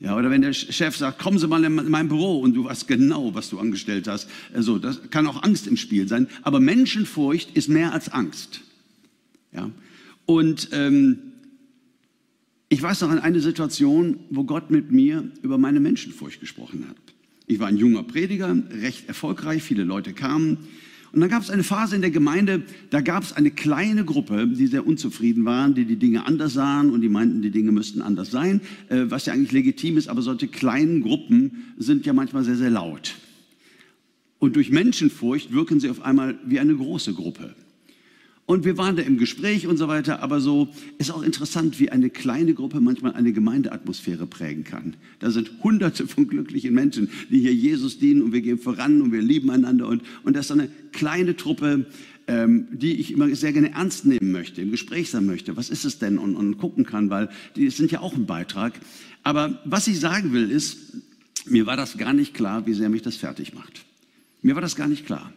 ja, 0.00 0.16
oder 0.16 0.28
wenn 0.28 0.42
der 0.42 0.52
Chef 0.52 0.96
sagt, 0.96 1.20
kommen 1.20 1.38
Sie 1.38 1.46
mal 1.46 1.62
in 1.62 1.90
mein 1.90 2.08
Büro 2.08 2.40
und 2.40 2.54
du 2.54 2.64
weißt 2.64 2.88
genau, 2.88 3.34
was 3.36 3.50
du 3.50 3.60
angestellt 3.60 4.08
hast. 4.08 4.28
Also, 4.52 4.80
das 4.80 5.10
kann 5.10 5.28
auch 5.28 5.44
Angst 5.44 5.68
im 5.68 5.76
Spiel 5.76 6.08
sein. 6.08 6.26
Aber 6.42 6.58
Menschenfurcht 6.58 7.56
ist 7.56 7.68
mehr 7.68 7.92
als 7.92 8.12
Angst. 8.12 8.62
Ja, 9.52 9.70
und 10.26 10.70
ähm, 10.72 11.18
ich 12.68 12.82
weiß 12.82 13.00
noch 13.02 13.10
an 13.10 13.20
eine 13.20 13.38
Situation, 13.38 14.18
wo 14.30 14.42
Gott 14.42 14.72
mit 14.72 14.90
mir 14.90 15.30
über 15.42 15.56
meine 15.56 15.78
Menschenfurcht 15.78 16.40
gesprochen 16.40 16.84
hat. 16.88 16.96
Ich 17.46 17.58
war 17.60 17.68
ein 17.68 17.76
junger 17.76 18.02
Prediger, 18.02 18.56
recht 18.70 19.08
erfolgreich, 19.08 19.62
viele 19.62 19.84
Leute 19.84 20.12
kamen. 20.12 20.58
Und 21.12 21.20
dann 21.20 21.30
gab 21.30 21.42
es 21.42 21.50
eine 21.50 21.62
Phase 21.62 21.94
in 21.94 22.02
der 22.02 22.10
Gemeinde, 22.10 22.62
da 22.90 23.00
gab 23.00 23.22
es 23.22 23.32
eine 23.32 23.50
kleine 23.50 24.04
Gruppe, 24.04 24.48
die 24.48 24.66
sehr 24.66 24.86
unzufrieden 24.86 25.44
waren, 25.44 25.74
die 25.74 25.84
die 25.84 25.96
Dinge 25.96 26.26
anders 26.26 26.52
sahen 26.52 26.90
und 26.90 27.00
die 27.00 27.08
meinten, 27.08 27.40
die 27.40 27.50
Dinge 27.50 27.72
müssten 27.72 28.02
anders 28.02 28.30
sein, 28.30 28.60
äh, 28.88 29.04
was 29.08 29.26
ja 29.26 29.32
eigentlich 29.32 29.52
legitim 29.52 29.96
ist, 29.96 30.08
aber 30.08 30.20
solche 30.20 30.48
kleinen 30.48 31.02
Gruppen 31.02 31.72
sind 31.78 32.04
ja 32.04 32.12
manchmal 32.12 32.44
sehr, 32.44 32.56
sehr 32.56 32.70
laut. 32.70 33.14
Und 34.38 34.56
durch 34.56 34.70
Menschenfurcht 34.70 35.52
wirken 35.52 35.80
sie 35.80 35.88
auf 35.88 36.02
einmal 36.02 36.38
wie 36.44 36.58
eine 36.58 36.74
große 36.74 37.14
Gruppe. 37.14 37.54
Und 38.46 38.64
wir 38.64 38.78
waren 38.78 38.94
da 38.94 39.02
im 39.02 39.18
Gespräch 39.18 39.66
und 39.66 39.76
so 39.76 39.88
weiter, 39.88 40.22
aber 40.22 40.40
so 40.40 40.68
ist 40.98 41.10
auch 41.10 41.22
interessant, 41.22 41.80
wie 41.80 41.90
eine 41.90 42.10
kleine 42.10 42.54
Gruppe 42.54 42.80
manchmal 42.80 43.14
eine 43.14 43.32
Gemeindeatmosphäre 43.32 44.26
prägen 44.26 44.62
kann. 44.62 44.94
Da 45.18 45.32
sind 45.32 45.50
hunderte 45.64 46.06
von 46.06 46.28
glücklichen 46.28 46.72
Menschen, 46.72 47.10
die 47.28 47.40
hier 47.40 47.52
Jesus 47.52 47.98
dienen 47.98 48.22
und 48.22 48.32
wir 48.32 48.42
gehen 48.42 48.58
voran 48.58 49.02
und 49.02 49.10
wir 49.10 49.20
lieben 49.20 49.50
einander 49.50 49.88
und, 49.88 50.02
und 50.22 50.36
das 50.36 50.46
ist 50.46 50.52
eine 50.52 50.68
kleine 50.92 51.36
Truppe, 51.36 51.86
ähm, 52.28 52.68
die 52.70 52.94
ich 52.94 53.12
immer 53.12 53.34
sehr 53.34 53.52
gerne 53.52 53.72
ernst 53.72 54.06
nehmen 54.06 54.30
möchte, 54.30 54.62
im 54.62 54.70
Gespräch 54.70 55.10
sein 55.10 55.26
möchte. 55.26 55.56
Was 55.56 55.68
ist 55.68 55.84
es 55.84 55.98
denn? 55.98 56.16
Und, 56.16 56.36
und 56.36 56.58
gucken 56.58 56.86
kann, 56.86 57.10
weil 57.10 57.28
die 57.56 57.68
sind 57.70 57.90
ja 57.90 58.00
auch 58.00 58.14
ein 58.14 58.26
Beitrag. 58.26 58.74
Aber 59.24 59.60
was 59.64 59.88
ich 59.88 59.98
sagen 59.98 60.32
will 60.32 60.52
ist, 60.52 60.78
mir 61.46 61.66
war 61.66 61.76
das 61.76 61.98
gar 61.98 62.12
nicht 62.12 62.32
klar, 62.32 62.64
wie 62.66 62.74
sehr 62.74 62.88
mich 62.88 63.02
das 63.02 63.16
fertig 63.16 63.54
macht. 63.54 63.84
Mir 64.42 64.54
war 64.54 64.62
das 64.62 64.76
gar 64.76 64.88
nicht 64.88 65.04
klar. 65.04 65.32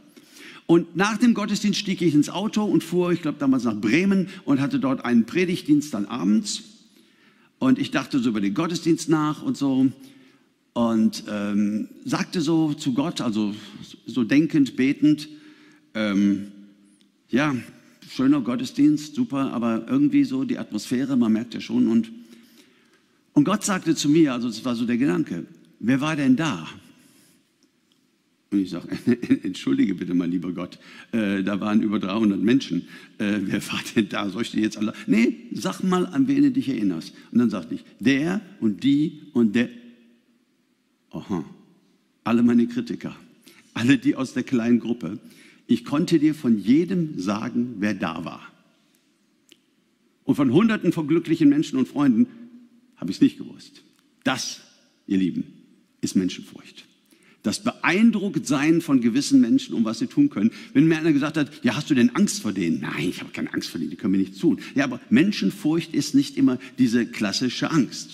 Und 0.70 0.96
nach 0.96 1.18
dem 1.18 1.34
Gottesdienst 1.34 1.80
stieg 1.80 2.00
ich 2.04 2.14
ins 2.14 2.30
Auto 2.30 2.64
und 2.64 2.84
fuhr, 2.84 3.12
ich 3.12 3.24
glaube 3.24 3.40
damals 3.40 3.64
nach 3.64 3.74
Bremen 3.74 4.28
und 4.46 4.62
hatte 4.62 4.80
dort 4.80 5.04
einen 5.04 5.26
Predigtdienst 5.26 5.92
dann 5.96 6.06
abends. 6.06 6.62
Und 7.58 7.80
ich 7.80 7.90
dachte 7.90 8.20
so 8.20 8.30
über 8.30 8.40
den 8.40 8.54
Gottesdienst 8.54 9.10
nach 9.10 9.42
und 9.42 9.58
so 9.58 9.92
und 10.74 11.24
ähm, 11.28 11.88
sagte 12.06 12.42
so 12.42 12.76
zu 12.76 12.94
Gott, 12.94 13.20
also 13.20 13.56
so 14.06 14.24
denkend, 14.24 14.76
betend, 14.76 15.28
ähm, 15.96 16.52
ja, 17.30 17.56
schöner 18.08 18.42
Gottesdienst, 18.42 19.16
super, 19.16 19.52
aber 19.52 19.88
irgendwie 19.88 20.24
so 20.24 20.44
die 20.44 20.60
Atmosphäre, 20.60 21.18
man 21.18 21.34
merkt 21.34 21.56
ja 21.56 21.62
schon. 21.62 21.88
Und, 21.88 22.12
und 23.34 23.44
Gott 23.44 23.64
sagte 23.64 23.96
zu 23.96 24.08
mir, 24.08 24.34
also 24.34 24.48
das 24.48 24.64
war 24.64 24.76
so 24.76 24.86
der 24.86 24.98
Gedanke, 24.98 25.48
wer 25.80 26.00
war 26.00 26.16
denn 26.16 26.36
da? 26.36 26.68
Und 28.52 28.60
ich 28.60 28.72
sage, 28.72 28.88
entschuldige 29.44 29.94
bitte, 29.94 30.14
mein 30.16 30.32
lieber 30.32 30.52
Gott, 30.54 30.80
äh, 31.12 31.44
da 31.44 31.60
waren 31.60 31.84
über 31.84 32.00
300 32.00 32.42
Menschen. 32.42 32.88
Äh, 33.20 33.40
wer 33.42 33.66
war 33.68 33.80
denn 33.96 34.10
da? 34.10 34.30
Soll 34.30 34.42
ich 34.42 34.52
dir 34.52 34.62
jetzt 34.62 34.78
alle? 34.78 34.94
Nee, 35.06 35.50
sag 35.52 35.82
mal, 35.84 36.08
an 36.08 36.28
wen 36.28 36.42
du 36.42 36.52
dich 36.52 36.70
erinnerst. 36.70 37.14
Und 37.32 37.40
dann 37.40 37.50
sagte 37.50 37.76
ich, 37.76 37.86
der 38.00 38.42
und 38.60 38.84
die 38.84 39.22
und 39.34 39.56
der. 39.56 39.70
Aha, 41.12 41.44
alle 42.24 42.44
meine 42.44 42.68
Kritiker, 42.68 43.16
alle 43.74 43.98
die 43.98 44.16
aus 44.16 44.34
der 44.34 44.44
kleinen 44.44 44.80
Gruppe. 44.80 45.20
Ich 45.68 45.86
konnte 45.86 46.18
dir 46.18 46.34
von 46.34 46.58
jedem 46.58 47.20
sagen, 47.20 47.76
wer 47.80 47.94
da 47.94 48.26
war. 48.26 48.42
Und 50.24 50.36
von 50.36 50.52
Hunderten 50.52 50.92
von 50.92 51.08
glücklichen 51.08 51.50
Menschen 51.50 51.78
und 51.78 51.88
Freunden 51.88 52.28
habe 52.96 53.12
ich 53.12 53.18
es 53.18 53.22
nicht 53.22 53.38
gewusst. 53.38 53.84
Das, 54.24 54.62
ihr 55.06 55.18
Lieben, 55.18 55.44
ist 56.02 56.16
Menschenfurcht 56.16 56.89
das 57.44 57.64
Beeindrucktsein 57.64 58.82
von 58.82 59.02
gewissen 59.02 59.40
Menschen, 59.40 59.74
um 59.74 59.86
was 59.86 60.00
sie 60.00 60.08
tun 60.08 60.30
können. 60.30 60.52
Wenn 60.74 60.88
mir 60.88 60.98
einer 60.98 61.14
gesagt 61.14 61.38
hat, 61.38 61.52
ja, 61.64 61.76
hast 61.76 61.90
du 61.90 61.96
denn 61.96 62.16
Angst 62.16 62.42
vor 62.42 62.52
denen? 62.52 62.82
Nein, 62.82 63.10
ich 63.10 63.22
habe 63.22 63.32
keine 63.32 63.54
Angst 63.54 63.70
vor 63.70 63.80
denen, 63.80 63.92
die 63.92 63.96
können 63.96 64.12
mir 64.12 64.18
nichts 64.18 64.40
tun. 64.40 64.60
Ja, 64.76 64.84
aber 64.84 65.00
Menschenfurcht 65.10 65.94
ist 65.94 66.16
nicht 66.16 66.38
immer 66.38 66.60
diese 66.78 67.06
klassische 67.06 67.72
Angst. 67.72 68.12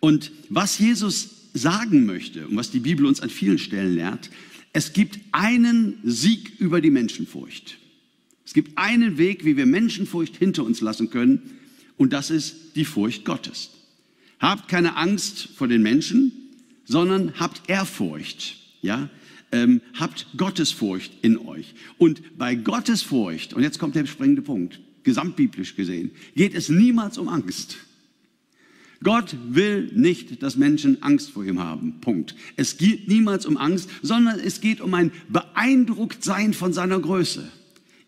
Und 0.00 0.30
was 0.50 0.78
Jesus 0.78 1.30
sagen 1.54 2.04
möchte 2.04 2.46
und 2.46 2.56
was 2.56 2.70
die 2.70 2.80
Bibel 2.80 3.06
uns 3.06 3.20
an 3.20 3.30
vielen 3.30 3.58
Stellen 3.58 3.94
lehrt, 3.94 4.30
es 4.74 4.92
gibt 4.92 5.20
einen 5.32 5.98
Sieg 6.02 6.52
über 6.58 6.80
die 6.80 6.90
Menschenfurcht. 6.90 7.78
Es 8.44 8.52
gibt 8.52 8.76
einen 8.76 9.16
Weg, 9.16 9.44
wie 9.44 9.56
wir 9.56 9.64
Menschenfurcht 9.64 10.36
hinter 10.36 10.64
uns 10.64 10.80
lassen 10.80 11.10
können, 11.10 11.42
und 11.96 12.12
das 12.12 12.30
ist 12.30 12.74
die 12.74 12.84
Furcht 12.84 13.24
Gottes. 13.24 13.70
Habt 14.40 14.68
keine 14.68 14.96
Angst 14.96 15.48
vor 15.54 15.68
den 15.68 15.80
Menschen, 15.80 16.32
sondern 16.84 17.38
habt 17.38 17.68
Ehrfurcht, 17.68 18.56
ja, 18.82 19.08
ähm, 19.52 19.80
habt 19.98 20.26
Gottesfurcht 20.36 21.12
in 21.22 21.38
euch. 21.38 21.74
Und 21.98 22.36
bei 22.36 22.54
Gottesfurcht, 22.54 23.54
und 23.54 23.62
jetzt 23.62 23.78
kommt 23.78 23.94
der 23.94 24.06
springende 24.06 24.42
Punkt, 24.42 24.80
gesamtbiblisch 25.04 25.76
gesehen, 25.76 26.10
geht 26.34 26.54
es 26.54 26.68
niemals 26.68 27.18
um 27.18 27.28
Angst. 27.28 27.76
Gott 29.02 29.36
will 29.50 29.90
nicht, 29.94 30.42
dass 30.42 30.56
Menschen 30.56 31.02
Angst 31.02 31.30
vor 31.30 31.44
ihm 31.44 31.60
haben. 31.60 32.00
Punkt. 32.00 32.34
Es 32.56 32.78
geht 32.78 33.06
niemals 33.06 33.44
um 33.44 33.58
Angst, 33.58 33.90
sondern 34.02 34.40
es 34.40 34.60
geht 34.62 34.80
um 34.80 34.94
ein 34.94 35.12
Beeindrucktsein 35.28 36.54
von 36.54 36.72
seiner 36.72 36.98
Größe. 36.98 37.46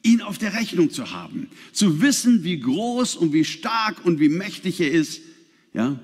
Ihn 0.02 0.23
auf 0.23 0.38
der 0.38 0.54
Rechnung 0.54 0.90
zu 0.90 1.12
haben, 1.12 1.49
zu 1.73 2.00
wissen, 2.00 2.45
wie 2.45 2.61
groß 2.61 3.16
und 3.16 3.33
wie 3.33 3.45
stark 3.45 4.04
und 4.04 4.21
wie 4.21 4.30
mächtig 4.30 4.80
er 4.80 4.90
ist. 4.90 5.21
Ja, 5.75 6.00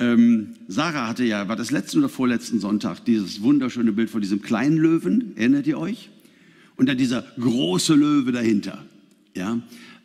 ähm, 0.00 0.54
Sarah 0.66 1.08
hatte 1.08 1.24
ja, 1.24 1.48
war 1.48 1.56
das 1.56 1.70
letzten 1.70 1.98
oder 1.98 2.08
vorletzten 2.08 2.58
Sonntag, 2.58 3.04
dieses 3.04 3.42
wunderschöne 3.42 3.92
Bild 3.92 4.10
von 4.10 4.20
diesem 4.20 4.42
kleinen 4.42 4.76
Löwen, 4.76 5.36
erinnert 5.36 5.66
ihr 5.66 5.78
euch? 5.78 6.10
Und 6.76 6.88
dann 6.88 6.98
dieser 6.98 7.22
große 7.38 7.94
Löwe 7.94 8.32
dahinter. 8.32 8.84
Ja? 9.34 9.60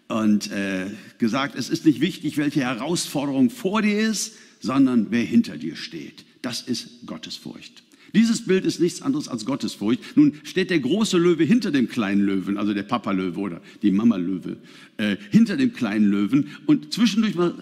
Und 0.07 0.51
äh, 0.51 0.87
gesagt, 1.17 1.55
es 1.55 1.69
ist 1.69 1.85
nicht 1.85 2.01
wichtig, 2.01 2.37
welche 2.37 2.61
Herausforderung 2.61 3.49
vor 3.49 3.81
dir 3.81 3.99
ist, 3.99 4.33
sondern 4.59 5.07
wer 5.09 5.23
hinter 5.23 5.57
dir 5.57 5.75
steht. 5.75 6.25
Das 6.43 6.61
ist 6.61 7.07
Gottesfurcht. 7.07 7.83
Dieses 8.13 8.45
Bild 8.45 8.65
ist 8.65 8.79
nichts 8.79 9.01
anderes 9.01 9.27
als 9.27 9.45
Gottesfurcht. 9.45 10.01
Nun 10.15 10.33
steht 10.43 10.69
der 10.69 10.79
große 10.79 11.17
Löwe 11.17 11.43
hinter 11.43 11.71
dem 11.71 11.89
kleinen 11.89 12.21
Löwen, 12.21 12.57
also 12.57 12.73
der 12.73 12.83
Papa-Löwe 12.83 13.39
oder 13.39 13.61
die 13.81 13.91
Mama-Löwe, 13.91 14.57
äh, 14.97 15.17
hinter 15.31 15.57
dem 15.57 15.73
kleinen 15.73 16.09
Löwen. 16.09 16.49
Und 16.65 16.93
zwischendurch 16.93 17.35
mal 17.35 17.53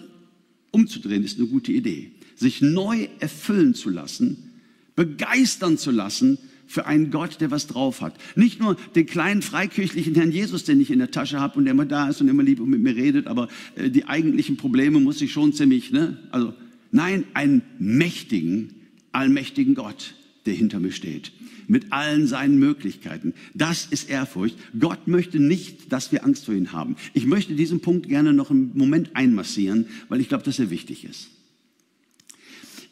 umzudrehen, 0.70 1.24
ist 1.24 1.38
eine 1.38 1.48
gute 1.48 1.72
Idee 1.72 2.12
sich 2.38 2.62
neu 2.62 3.08
erfüllen 3.18 3.74
zu 3.74 3.90
lassen, 3.90 4.52
begeistern 4.96 5.76
zu 5.78 5.90
lassen 5.90 6.38
für 6.68 6.86
einen 6.86 7.10
Gott, 7.10 7.40
der 7.40 7.50
was 7.50 7.66
drauf 7.66 8.02
hat. 8.02 8.14
Nicht 8.36 8.60
nur 8.60 8.76
den 8.94 9.06
kleinen 9.06 9.42
freikirchlichen 9.42 10.14
Herrn 10.14 10.30
Jesus, 10.30 10.64
den 10.64 10.80
ich 10.80 10.90
in 10.90 10.98
der 10.98 11.10
Tasche 11.10 11.40
habe 11.40 11.58
und 11.58 11.64
der 11.64 11.72
immer 11.72 11.86
da 11.86 12.08
ist 12.08 12.20
und 12.20 12.28
immer 12.28 12.42
lieb 12.42 12.60
und 12.60 12.68
mit 12.68 12.80
mir 12.80 12.94
redet, 12.94 13.26
aber 13.26 13.48
äh, 13.74 13.90
die 13.90 14.06
eigentlichen 14.06 14.56
Probleme 14.56 15.00
muss 15.00 15.20
ich 15.20 15.32
schon 15.32 15.52
ziemlich, 15.52 15.90
ne? 15.90 16.18
Also, 16.30 16.54
nein, 16.92 17.24
einen 17.32 17.62
mächtigen, 17.78 18.74
allmächtigen 19.12 19.74
Gott, 19.74 20.14
der 20.46 20.54
hinter 20.54 20.78
mir 20.78 20.92
steht. 20.92 21.32
Mit 21.68 21.92
allen 21.92 22.26
seinen 22.26 22.58
Möglichkeiten. 22.58 23.34
Das 23.54 23.86
ist 23.86 24.08
Ehrfurcht. 24.08 24.56
Gott 24.78 25.06
möchte 25.06 25.38
nicht, 25.38 25.92
dass 25.92 26.12
wir 26.12 26.24
Angst 26.24 26.46
vor 26.46 26.54
ihm 26.54 26.72
haben. 26.72 26.96
Ich 27.12 27.26
möchte 27.26 27.54
diesen 27.54 27.80
Punkt 27.80 28.08
gerne 28.08 28.32
noch 28.32 28.50
einen 28.50 28.72
Moment 28.74 29.14
einmassieren, 29.14 29.86
weil 30.08 30.20
ich 30.20 30.28
glaube, 30.28 30.44
dass 30.44 30.58
er 30.58 30.70
wichtig 30.70 31.04
ist. 31.04 31.28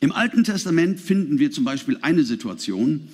Im 0.00 0.12
Alten 0.12 0.44
Testament 0.44 1.00
finden 1.00 1.38
wir 1.38 1.50
zum 1.50 1.64
Beispiel 1.64 1.98
eine 2.02 2.24
Situation, 2.24 3.08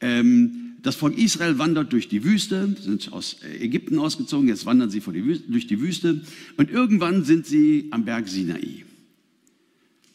ähm, 0.00 0.68
das 0.82 0.94
Volk 0.94 1.18
Israel 1.18 1.58
wandert 1.58 1.92
durch 1.92 2.08
die 2.08 2.22
Wüste, 2.24 2.76
sind 2.80 3.12
aus 3.12 3.38
Ägypten 3.60 3.98
ausgezogen, 3.98 4.48
jetzt 4.48 4.64
wandern 4.64 4.90
sie 4.90 5.00
durch 5.00 5.66
die 5.66 5.80
Wüste 5.80 6.22
und 6.56 6.70
irgendwann 6.70 7.24
sind 7.24 7.46
sie 7.46 7.88
am 7.90 8.04
Berg 8.04 8.28
Sinai. 8.28 8.84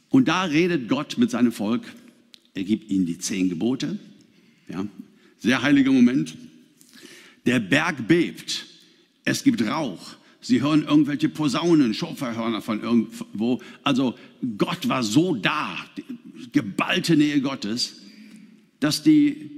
Und 0.09 0.27
da 0.27 0.43
redet 0.43 0.87
Gott 0.87 1.17
mit 1.17 1.31
seinem 1.31 1.51
Volk, 1.51 1.83
er 2.53 2.63
gibt 2.63 2.89
ihnen 2.89 3.05
die 3.05 3.17
zehn 3.17 3.49
Gebote, 3.49 3.97
ja, 4.69 4.85
sehr 5.39 5.61
heiliger 5.61 5.91
Moment. 5.91 6.37
Der 7.45 7.59
Berg 7.59 8.07
bebt, 8.07 8.65
es 9.25 9.43
gibt 9.43 9.61
Rauch, 9.61 10.15
Sie 10.43 10.61
hören 10.61 10.83
irgendwelche 10.83 11.29
Posaunen, 11.29 11.93
Schopferhörner 11.93 12.61
von 12.61 12.81
irgendwo. 12.81 13.61
Also 13.83 14.15
Gott 14.57 14.89
war 14.89 15.01
so 15.01 15.35
da, 15.35 15.77
geballte 16.51 17.15
Nähe 17.15 17.39
Gottes, 17.41 18.01
dass 18.81 19.03
die 19.03 19.51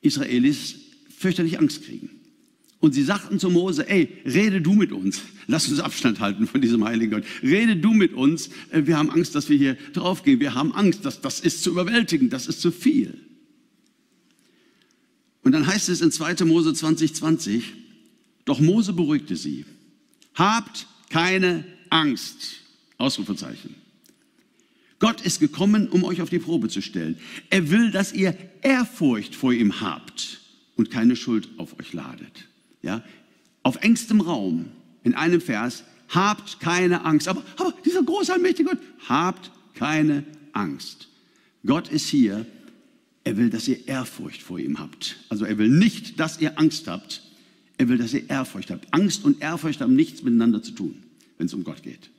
Israelis 0.00 0.74
fürchterlich 1.16 1.60
Angst 1.60 1.84
kriegen. 1.84 2.10
Und 2.80 2.92
sie 2.92 3.04
sagten 3.04 3.38
zu 3.38 3.50
Mose, 3.50 3.88
ey, 3.88 4.08
rede 4.24 4.60
du 4.60 4.72
mit 4.72 4.90
uns. 4.90 5.20
Lass 5.46 5.68
uns 5.68 5.78
Abstand 5.78 6.18
halten 6.18 6.46
von 6.46 6.60
diesem 6.60 6.84
heiligen 6.84 7.12
Gott. 7.12 7.24
Rede 7.42 7.76
du 7.76 7.92
mit 7.92 8.14
uns. 8.14 8.48
Äh, 8.70 8.86
wir 8.86 8.96
haben 8.96 9.10
Angst, 9.10 9.34
dass 9.34 9.48
wir 9.48 9.58
hier 9.58 9.76
draufgehen. 9.92 10.40
Wir 10.40 10.54
haben 10.54 10.72
Angst, 10.72 11.04
dass 11.04 11.20
das 11.20 11.40
ist 11.40 11.62
zu 11.62 11.70
überwältigen. 11.70 12.30
Das 12.30 12.46
ist 12.46 12.60
zu 12.62 12.72
viel. 12.72 13.18
Und 15.42 15.52
dann 15.52 15.66
heißt 15.66 15.88
es 15.88 16.00
in 16.00 16.10
2. 16.10 16.44
Mose 16.46 16.72
2020, 16.72 17.64
doch 18.46 18.60
Mose 18.60 18.92
beruhigte 18.92 19.36
sie. 19.36 19.66
Habt 20.34 20.86
keine 21.08 21.64
Angst. 21.90 22.60
Ausrufezeichen. 22.98 23.74
Gott 24.98 25.22
ist 25.22 25.40
gekommen, 25.40 25.88
um 25.88 26.04
euch 26.04 26.20
auf 26.20 26.28
die 26.28 26.38
Probe 26.38 26.68
zu 26.68 26.82
stellen. 26.82 27.18
Er 27.48 27.70
will, 27.70 27.90
dass 27.90 28.12
ihr 28.12 28.36
Ehrfurcht 28.62 29.34
vor 29.34 29.52
ihm 29.52 29.80
habt 29.80 30.40
und 30.76 30.90
keine 30.90 31.16
Schuld 31.16 31.48
auf 31.56 31.78
euch 31.80 31.94
ladet. 31.94 32.48
Ja? 32.82 33.02
Auf 33.62 33.76
engstem 33.76 34.20
Raum, 34.20 34.66
in 35.02 35.14
einem 35.14 35.40
Vers, 35.40 35.84
habt 36.10 36.60
keine 36.60 37.04
Angst. 37.04 37.28
Aber, 37.28 37.42
aber 37.56 37.72
dieser 37.84 38.02
große, 38.02 38.32
allmächtige 38.32 38.68
Gott, 38.68 38.78
habt 39.08 39.50
keine 39.74 40.24
Angst. 40.52 41.08
Gott 41.64 41.88
ist 41.88 42.08
hier. 42.08 42.46
Er 43.22 43.36
will, 43.36 43.50
dass 43.50 43.68
ihr 43.68 43.86
Ehrfurcht 43.86 44.42
vor 44.42 44.58
ihm 44.58 44.78
habt. 44.78 45.16
Also 45.28 45.44
er 45.44 45.58
will 45.58 45.68
nicht, 45.68 46.18
dass 46.18 46.40
ihr 46.40 46.58
Angst 46.58 46.88
habt, 46.88 47.22
er 47.80 47.88
will, 47.88 47.98
dass 47.98 48.12
ihr 48.12 48.28
Ehrfurcht 48.28 48.70
habt. 48.70 48.86
Angst 48.92 49.24
und 49.24 49.40
Ehrfurcht 49.40 49.80
haben 49.80 49.96
nichts 49.96 50.22
miteinander 50.22 50.62
zu 50.62 50.72
tun, 50.72 50.96
wenn 51.38 51.46
es 51.46 51.54
um 51.54 51.64
Gott 51.64 51.82
geht. 51.82 52.10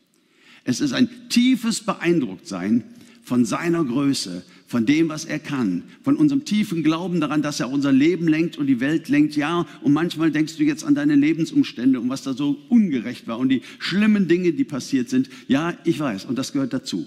Es 0.64 0.82
ist 0.82 0.92
ein 0.92 1.08
tiefes 1.30 1.82
Beeindrucktsein 1.82 2.84
von 3.24 3.46
seiner 3.46 3.84
Größe, 3.86 4.44
von 4.66 4.86
dem, 4.88 5.10
was 5.10 5.26
er 5.26 5.38
kann, 5.38 5.84
von 6.04 6.16
unserem 6.16 6.46
tiefen 6.46 6.82
Glauben 6.82 7.20
daran, 7.20 7.44
dass 7.44 7.60
er 7.60 7.70
unser 7.70 7.92
Leben 7.92 8.28
lenkt 8.28 8.58
und 8.58 8.66
die 8.68 8.80
Welt 8.80 9.08
lenkt. 9.10 9.36
Ja, 9.36 9.68
und 9.82 9.94
manchmal 9.94 10.32
denkst 10.32 10.58
du 10.58 10.64
jetzt 10.64 10.84
an 10.84 10.96
deine 10.96 11.16
Lebensumstände 11.16 12.00
und 12.00 12.10
was 12.10 12.24
da 12.24 12.34
so 12.34 12.58
ungerecht 12.70 13.28
war 13.28 13.38
und 13.38 13.50
die 13.50 13.62
schlimmen 13.78 14.28
Dinge, 14.28 14.54
die 14.54 14.64
passiert 14.64 15.10
sind. 15.10 15.30
Ja, 15.48 15.78
ich 15.84 16.00
weiß, 16.00 16.26
und 16.26 16.38
das 16.38 16.54
gehört 16.54 16.74
dazu. 16.74 17.06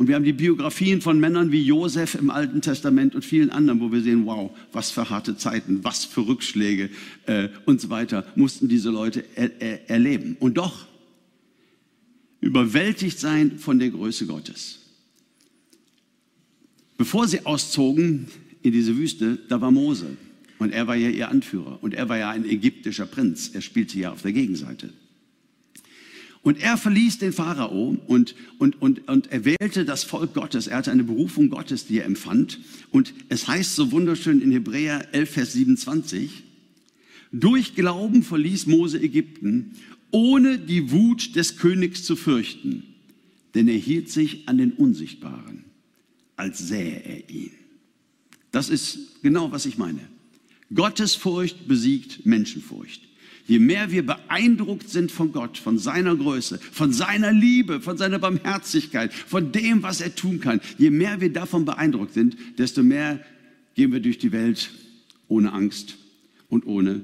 Und 0.00 0.06
wir 0.06 0.14
haben 0.14 0.24
die 0.24 0.32
Biografien 0.32 1.02
von 1.02 1.20
Männern 1.20 1.52
wie 1.52 1.62
Josef 1.62 2.14
im 2.14 2.30
Alten 2.30 2.62
Testament 2.62 3.14
und 3.14 3.22
vielen 3.22 3.50
anderen, 3.50 3.80
wo 3.80 3.92
wir 3.92 4.00
sehen, 4.00 4.24
wow, 4.24 4.50
was 4.72 4.90
für 4.90 5.10
harte 5.10 5.36
Zeiten, 5.36 5.84
was 5.84 6.06
für 6.06 6.26
Rückschläge 6.26 6.88
äh, 7.26 7.50
und 7.66 7.82
so 7.82 7.90
weiter 7.90 8.24
mussten 8.34 8.66
diese 8.66 8.88
Leute 8.88 9.22
er, 9.34 9.60
er, 9.60 9.90
erleben. 9.90 10.38
Und 10.40 10.56
doch 10.56 10.86
überwältigt 12.40 13.18
sein 13.18 13.58
von 13.58 13.78
der 13.78 13.90
Größe 13.90 14.24
Gottes. 14.24 14.78
Bevor 16.96 17.28
sie 17.28 17.44
auszogen 17.44 18.28
in 18.62 18.72
diese 18.72 18.96
Wüste, 18.96 19.38
da 19.50 19.60
war 19.60 19.70
Mose. 19.70 20.16
Und 20.58 20.72
er 20.72 20.86
war 20.86 20.96
ja 20.96 21.10
ihr 21.10 21.28
Anführer. 21.28 21.78
Und 21.82 21.92
er 21.92 22.08
war 22.08 22.16
ja 22.16 22.30
ein 22.30 22.46
ägyptischer 22.46 23.04
Prinz. 23.04 23.50
Er 23.52 23.60
spielte 23.60 23.98
ja 23.98 24.12
auf 24.12 24.22
der 24.22 24.32
Gegenseite. 24.32 24.94
Und 26.42 26.60
er 26.60 26.78
verließ 26.78 27.18
den 27.18 27.32
Pharao 27.32 27.98
und, 28.06 28.34
und, 28.58 28.80
und, 28.80 29.08
und 29.08 29.30
er 29.30 29.44
wählte 29.44 29.84
das 29.84 30.04
Volk 30.04 30.32
Gottes. 30.32 30.68
Er 30.68 30.78
hatte 30.78 30.90
eine 30.90 31.04
Berufung 31.04 31.50
Gottes, 31.50 31.86
die 31.86 31.98
er 31.98 32.06
empfand. 32.06 32.58
Und 32.90 33.12
es 33.28 33.46
heißt 33.46 33.76
so 33.76 33.92
wunderschön 33.92 34.40
in 34.40 34.50
Hebräer 34.50 35.12
11, 35.12 35.30
Vers 35.30 35.52
27, 35.52 36.44
durch 37.32 37.74
Glauben 37.74 38.22
verließ 38.22 38.66
Mose 38.66 39.00
Ägypten, 39.00 39.72
ohne 40.10 40.58
die 40.58 40.90
Wut 40.90 41.36
des 41.36 41.58
Königs 41.58 42.04
zu 42.04 42.16
fürchten, 42.16 42.84
denn 43.54 43.68
er 43.68 43.76
hielt 43.76 44.10
sich 44.10 44.48
an 44.48 44.58
den 44.58 44.72
Unsichtbaren 44.72 45.64
als 46.40 46.58
sähe 46.58 47.02
er 47.04 47.28
ihn. 47.28 47.52
Das 48.50 48.70
ist 48.70 49.22
genau, 49.22 49.52
was 49.52 49.66
ich 49.66 49.76
meine. 49.76 50.00
Gottesfurcht 50.74 51.68
besiegt 51.68 52.24
Menschenfurcht. 52.24 53.02
Je 53.50 53.58
mehr 53.58 53.90
wir 53.90 54.06
beeindruckt 54.06 54.88
sind 54.88 55.10
von 55.10 55.32
Gott, 55.32 55.58
von 55.58 55.76
seiner 55.76 56.14
Größe, 56.14 56.60
von 56.70 56.92
seiner 56.92 57.32
Liebe, 57.32 57.80
von 57.80 57.98
seiner 57.98 58.20
Barmherzigkeit, 58.20 59.12
von 59.12 59.50
dem, 59.50 59.82
was 59.82 60.00
er 60.00 60.14
tun 60.14 60.38
kann, 60.38 60.60
je 60.78 60.90
mehr 60.90 61.20
wir 61.20 61.32
davon 61.32 61.64
beeindruckt 61.64 62.14
sind, 62.14 62.36
desto 62.58 62.84
mehr 62.84 63.18
gehen 63.74 63.90
wir 63.90 63.98
durch 63.98 64.18
die 64.18 64.30
Welt 64.30 64.70
ohne 65.26 65.52
Angst 65.52 65.96
und 66.48 66.64
ohne 66.64 67.00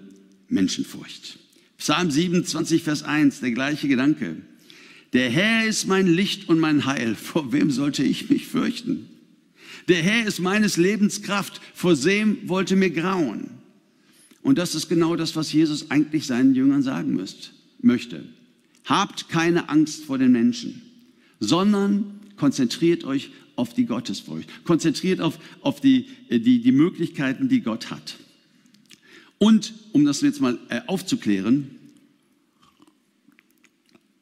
Menschenfurcht. 0.48 1.40
Psalm 1.78 2.12
27, 2.12 2.84
Vers 2.84 3.02
1, 3.02 3.40
der 3.40 3.50
gleiche 3.50 3.88
Gedanke. 3.88 4.36
Der 5.14 5.28
Herr 5.28 5.66
ist 5.66 5.88
mein 5.88 6.06
Licht 6.06 6.48
und 6.48 6.60
mein 6.60 6.86
Heil. 6.86 7.16
Vor 7.16 7.52
wem 7.52 7.72
sollte 7.72 8.04
ich 8.04 8.30
mich 8.30 8.46
fürchten? 8.46 9.08
Der 9.88 10.00
Herr 10.00 10.24
ist 10.24 10.38
meines 10.38 10.76
Lebens 10.76 11.22
Kraft. 11.22 11.60
Vor 11.74 12.04
wem 12.04 12.48
wollte 12.48 12.76
mir 12.76 12.90
grauen? 12.90 13.50
Und 14.46 14.58
das 14.58 14.76
ist 14.76 14.88
genau 14.88 15.16
das, 15.16 15.34
was 15.34 15.52
Jesus 15.52 15.90
eigentlich 15.90 16.24
seinen 16.24 16.54
Jüngern 16.54 16.80
sagen 16.80 17.14
müsst, 17.14 17.50
möchte. 17.82 18.22
Habt 18.84 19.28
keine 19.28 19.68
Angst 19.68 20.04
vor 20.04 20.18
den 20.18 20.30
Menschen, 20.30 20.82
sondern 21.40 22.20
konzentriert 22.36 23.02
euch 23.02 23.32
auf 23.56 23.74
die 23.74 23.86
Gottesfurcht. 23.86 24.48
Konzentriert 24.62 25.20
auf, 25.20 25.40
auf 25.62 25.80
die, 25.80 26.06
äh, 26.28 26.38
die, 26.38 26.60
die 26.60 26.70
Möglichkeiten, 26.70 27.48
die 27.48 27.60
Gott 27.60 27.90
hat. 27.90 28.18
Und, 29.38 29.74
um 29.90 30.04
das 30.04 30.20
jetzt 30.20 30.40
mal 30.40 30.60
äh, 30.68 30.80
aufzuklären, 30.86 31.72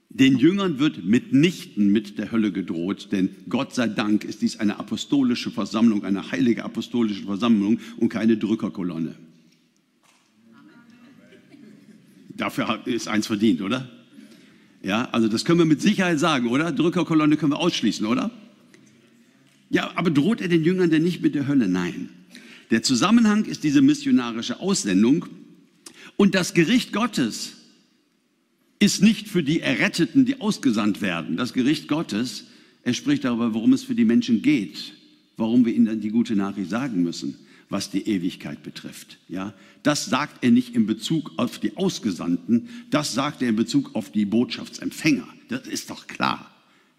den 0.08 0.38
Jüngern 0.38 0.78
wird 0.78 1.04
mitnichten 1.04 1.92
mit 1.92 2.16
der 2.16 2.32
Hölle 2.32 2.50
gedroht, 2.50 3.08
denn 3.12 3.28
Gott 3.50 3.74
sei 3.74 3.88
Dank 3.88 4.24
ist 4.24 4.40
dies 4.40 4.58
eine 4.58 4.78
apostolische 4.78 5.50
Versammlung, 5.50 6.02
eine 6.02 6.30
heilige 6.32 6.64
apostolische 6.64 7.24
Versammlung 7.24 7.78
und 7.98 8.08
keine 8.08 8.38
Drückerkolonne. 8.38 9.16
Dafür 12.36 12.80
ist 12.86 13.08
eins 13.08 13.26
verdient, 13.26 13.62
oder? 13.62 13.88
Ja, 14.82 15.08
also 15.12 15.28
das 15.28 15.44
können 15.44 15.60
wir 15.60 15.66
mit 15.66 15.80
Sicherheit 15.80 16.18
sagen, 16.18 16.48
oder? 16.48 16.72
Drückerkolonne 16.72 17.36
können 17.36 17.52
wir 17.52 17.58
ausschließen, 17.58 18.04
oder? 18.06 18.30
Ja, 19.70 19.92
aber 19.96 20.10
droht 20.10 20.40
er 20.40 20.48
den 20.48 20.62
Jüngern 20.62 20.90
denn 20.90 21.02
nicht 21.02 21.22
mit 21.22 21.34
der 21.34 21.46
Hölle? 21.46 21.68
Nein. 21.68 22.10
Der 22.70 22.82
Zusammenhang 22.82 23.44
ist 23.44 23.64
diese 23.64 23.82
missionarische 23.82 24.60
Aussendung 24.60 25.26
und 26.16 26.34
das 26.34 26.54
Gericht 26.54 26.92
Gottes 26.92 27.54
ist 28.78 29.02
nicht 29.02 29.28
für 29.28 29.42
die 29.42 29.60
Erretteten, 29.60 30.26
die 30.26 30.40
ausgesandt 30.40 31.00
werden. 31.00 31.36
Das 31.36 31.52
Gericht 31.52 31.88
Gottes, 31.88 32.44
er 32.82 32.92
spricht 32.92 33.24
darüber, 33.24 33.54
worum 33.54 33.72
es 33.72 33.84
für 33.84 33.94
die 33.94 34.04
Menschen 34.04 34.42
geht, 34.42 34.92
warum 35.36 35.64
wir 35.64 35.74
ihnen 35.74 36.00
die 36.00 36.10
gute 36.10 36.36
Nachricht 36.36 36.70
sagen 36.70 37.02
müssen, 37.02 37.36
was 37.68 37.90
die 37.90 38.08
Ewigkeit 38.08 38.62
betrifft. 38.62 39.18
Ja, 39.28 39.54
das 39.82 40.06
sagt 40.06 40.44
er 40.44 40.50
nicht 40.50 40.74
in 40.74 40.86
Bezug 40.86 41.32
auf 41.36 41.58
die 41.58 41.76
Ausgesandten, 41.76 42.68
das 42.90 43.14
sagt 43.14 43.42
er 43.42 43.48
in 43.48 43.56
Bezug 43.56 43.94
auf 43.94 44.10
die 44.10 44.24
Botschaftsempfänger. 44.24 45.26
Das 45.48 45.66
ist 45.66 45.90
doch 45.90 46.06
klar. 46.06 46.50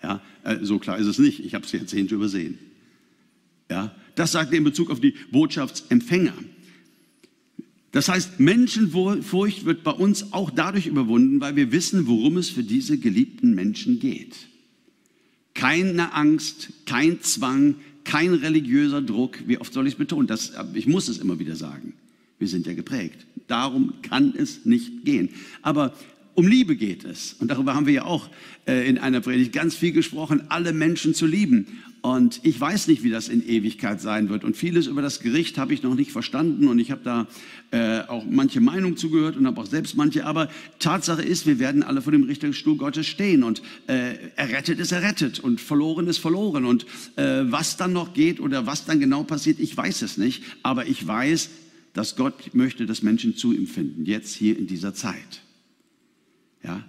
Ja, 0.04 0.22
äh, 0.44 0.60
so 0.62 0.80
klar 0.80 0.98
ist 0.98 1.08
es 1.08 1.20
nicht. 1.20 1.44
Ich 1.44 1.56
habe 1.56 1.66
es 1.66 1.72
Jahrzehnte 1.72 2.16
übersehen. 2.16 2.60
Ja, 3.70 3.96
das 4.16 4.32
sagt 4.32 4.52
er 4.52 4.60
in 4.60 4.64
Bezug 4.64 4.92
auf 4.92 5.00
die 5.00 5.16
Botschaftsempfänger. 5.32 6.36
Das 7.92 8.10
heißt, 8.10 8.42
Menschenfurcht 8.42 9.64
wird 9.64 9.84
bei 9.84 9.92
uns 9.92 10.34
auch 10.34 10.52
dadurch 10.52 10.86
überwunden, 10.86 11.40
weil 11.40 11.56
wir 11.56 11.72
wissen, 11.72 12.08
worum 12.08 12.36
es 12.36 12.50
für 12.50 12.64
diese 12.64 12.98
geliebten 12.98 13.56
Menschen 13.56 14.00
geht. 14.00 14.36
Keine 15.54 16.14
Angst, 16.14 16.74
kein 16.86 17.22
Zwang, 17.22 17.76
kein 18.06 18.34
religiöser 18.34 19.02
Druck. 19.02 19.40
Wie 19.48 19.58
oft 19.58 19.74
soll 19.74 19.88
ich 19.88 19.94
es 19.94 19.98
betonen? 19.98 20.28
Das, 20.28 20.54
ich 20.74 20.88
muss 20.88 21.10
es 21.10 21.18
immer 21.18 21.40
wieder 21.40 21.56
sagen. 21.56 21.94
Wir 22.40 22.48
sind 22.48 22.66
ja 22.68 22.74
geprägt. 22.74 23.26
Darum 23.48 23.94
kann 24.02 24.34
es 24.38 24.66
nicht 24.66 25.04
gehen. 25.04 25.30
Aber 25.62 25.94
um 26.36 26.48
Liebe 26.48 26.76
geht 26.76 27.06
es. 27.06 27.34
Und 27.40 27.50
darüber 27.50 27.74
haben 27.74 27.88
wir 27.88 27.94
ja 27.94 28.04
auch 28.04 28.30
äh, 28.68 28.88
in 28.88 28.98
einer 28.98 29.22
Predigt 29.22 29.54
ganz 29.54 29.74
viel 29.76 29.94
gesprochen, 29.94 30.44
alle 30.50 30.74
Menschen 30.74 31.14
zu 31.14 31.26
lieben. 31.26 31.68
Und 32.02 32.42
ich 32.44 32.62
weiß 32.62 32.88
nicht, 32.88 33.04
wie 33.04 33.10
das 33.10 33.30
in 33.30 33.44
Ewigkeit 33.48 34.00
sein 34.00 34.30
wird. 34.30 34.44
Und 34.44 34.56
vieles 34.56 34.86
über 34.86 35.02
das 35.02 35.22
Gericht 35.22 35.58
habe 35.58 35.74
ich 35.74 35.82
noch 35.82 35.96
nicht 35.96 36.12
verstanden. 36.12 36.68
Und 36.68 36.78
ich 36.78 36.92
habe 36.92 37.02
da 37.04 37.28
äh, 37.72 38.02
auch 38.02 38.26
manche 38.30 38.60
Meinung 38.60 38.96
zugehört 38.96 39.38
und 39.38 39.48
habe 39.48 39.60
auch 39.60 39.66
selbst 39.66 39.96
manche. 39.96 40.26
Aber 40.26 40.50
Tatsache 40.78 41.24
ist, 41.24 41.48
wir 41.48 41.58
werden 41.58 41.82
alle 41.82 42.04
vor 42.04 42.12
dem 42.12 42.24
Richterstuhl 42.24 42.78
Gottes 42.78 43.08
stehen. 43.08 43.42
Und 43.42 43.64
äh, 43.88 44.18
errettet 44.36 44.78
ist 44.80 44.92
errettet 44.92 45.40
und 45.40 45.60
verloren 45.62 46.06
ist 46.08 46.20
verloren. 46.20 46.66
Und 46.66 46.86
äh, 47.16 47.44
was 47.46 47.78
dann 47.78 47.94
noch 47.94 48.14
geht 48.14 48.40
oder 48.40 48.68
was 48.68 48.86
dann 48.86 49.00
genau 49.00 49.24
passiert, 49.24 49.60
ich 49.60 49.76
weiß 49.76 50.04
es 50.04 50.18
nicht. 50.18 50.44
Aber 50.62 50.86
ich 50.86 51.08
weiß, 51.08 51.50
dass 51.94 52.16
Gott 52.18 52.54
möchte, 52.54 52.86
dass 52.86 53.02
Menschen 53.02 53.36
zu 53.36 53.54
ihm 53.54 53.66
finden. 53.66 54.06
Jetzt 54.06 54.36
hier 54.36 54.60
in 54.60 54.68
dieser 54.68 54.94
Zeit. 54.94 55.45
Ja? 56.66 56.84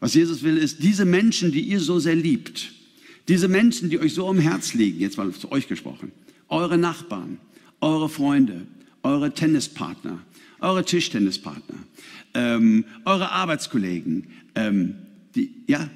Was 0.00 0.14
Jesus 0.14 0.42
will, 0.42 0.56
ist, 0.56 0.82
diese 0.82 1.04
Menschen, 1.04 1.52
die 1.52 1.60
ihr 1.60 1.80
so 1.80 1.98
sehr 1.98 2.14
liebt, 2.14 2.72
diese 3.26 3.48
Menschen, 3.48 3.90
die 3.90 3.98
euch 3.98 4.14
so 4.14 4.28
am 4.28 4.38
Herz 4.38 4.74
liegen, 4.74 5.00
jetzt 5.00 5.18
mal 5.18 5.30
zu 5.32 5.52
euch 5.52 5.68
gesprochen, 5.68 6.12
eure 6.48 6.78
Nachbarn, 6.78 7.38
eure 7.80 8.08
Freunde, 8.08 8.66
eure 9.02 9.34
Tennispartner, 9.34 10.20
eure 10.60 10.84
Tischtennispartner, 10.84 11.76
ähm, 12.34 12.84
eure 13.04 13.30
Arbeitskollegen, 13.30 14.28
ähm, 14.54 14.94
die, 15.34 15.52
ja, 15.66 15.90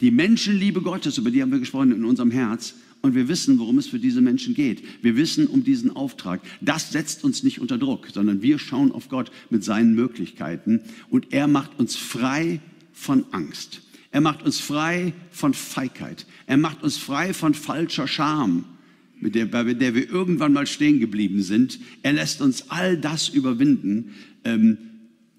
die 0.00 0.10
Menschenliebe 0.10 0.82
Gottes, 0.82 1.18
über 1.18 1.30
die 1.30 1.40
haben 1.40 1.52
wir 1.52 1.60
gesprochen 1.60 1.92
in 1.92 2.04
unserem 2.04 2.30
Herz, 2.30 2.74
und 3.02 3.14
wir 3.14 3.28
wissen, 3.28 3.58
worum 3.58 3.78
es 3.78 3.88
für 3.88 3.98
diese 3.98 4.20
Menschen 4.20 4.54
geht. 4.54 4.82
Wir 5.02 5.16
wissen 5.16 5.46
um 5.46 5.64
diesen 5.64 5.94
Auftrag. 5.94 6.40
Das 6.60 6.92
setzt 6.92 7.24
uns 7.24 7.42
nicht 7.42 7.60
unter 7.60 7.76
Druck, 7.76 8.08
sondern 8.12 8.42
wir 8.42 8.58
schauen 8.58 8.92
auf 8.92 9.08
Gott 9.08 9.30
mit 9.50 9.64
seinen 9.64 9.94
Möglichkeiten 9.94 10.80
und 11.10 11.32
er 11.32 11.48
macht 11.48 11.78
uns 11.78 11.96
frei 11.96 12.60
von 12.92 13.24
Angst. 13.32 13.82
Er 14.12 14.20
macht 14.20 14.42
uns 14.42 14.60
frei 14.60 15.12
von 15.30 15.54
Feigheit. 15.54 16.26
Er 16.46 16.58
macht 16.58 16.82
uns 16.82 16.96
frei 16.96 17.34
von 17.34 17.54
falscher 17.54 18.06
Scham, 18.06 18.64
mit 19.20 19.34
der, 19.34 19.46
bei 19.46 19.74
der 19.74 19.94
wir 19.94 20.08
irgendwann 20.08 20.52
mal 20.52 20.66
stehen 20.66 21.00
geblieben 21.00 21.42
sind. 21.42 21.80
Er 22.02 22.12
lässt 22.12 22.40
uns 22.40 22.70
all 22.70 22.96
das 22.96 23.28
überwinden, 23.28 24.12
ähm, 24.44 24.78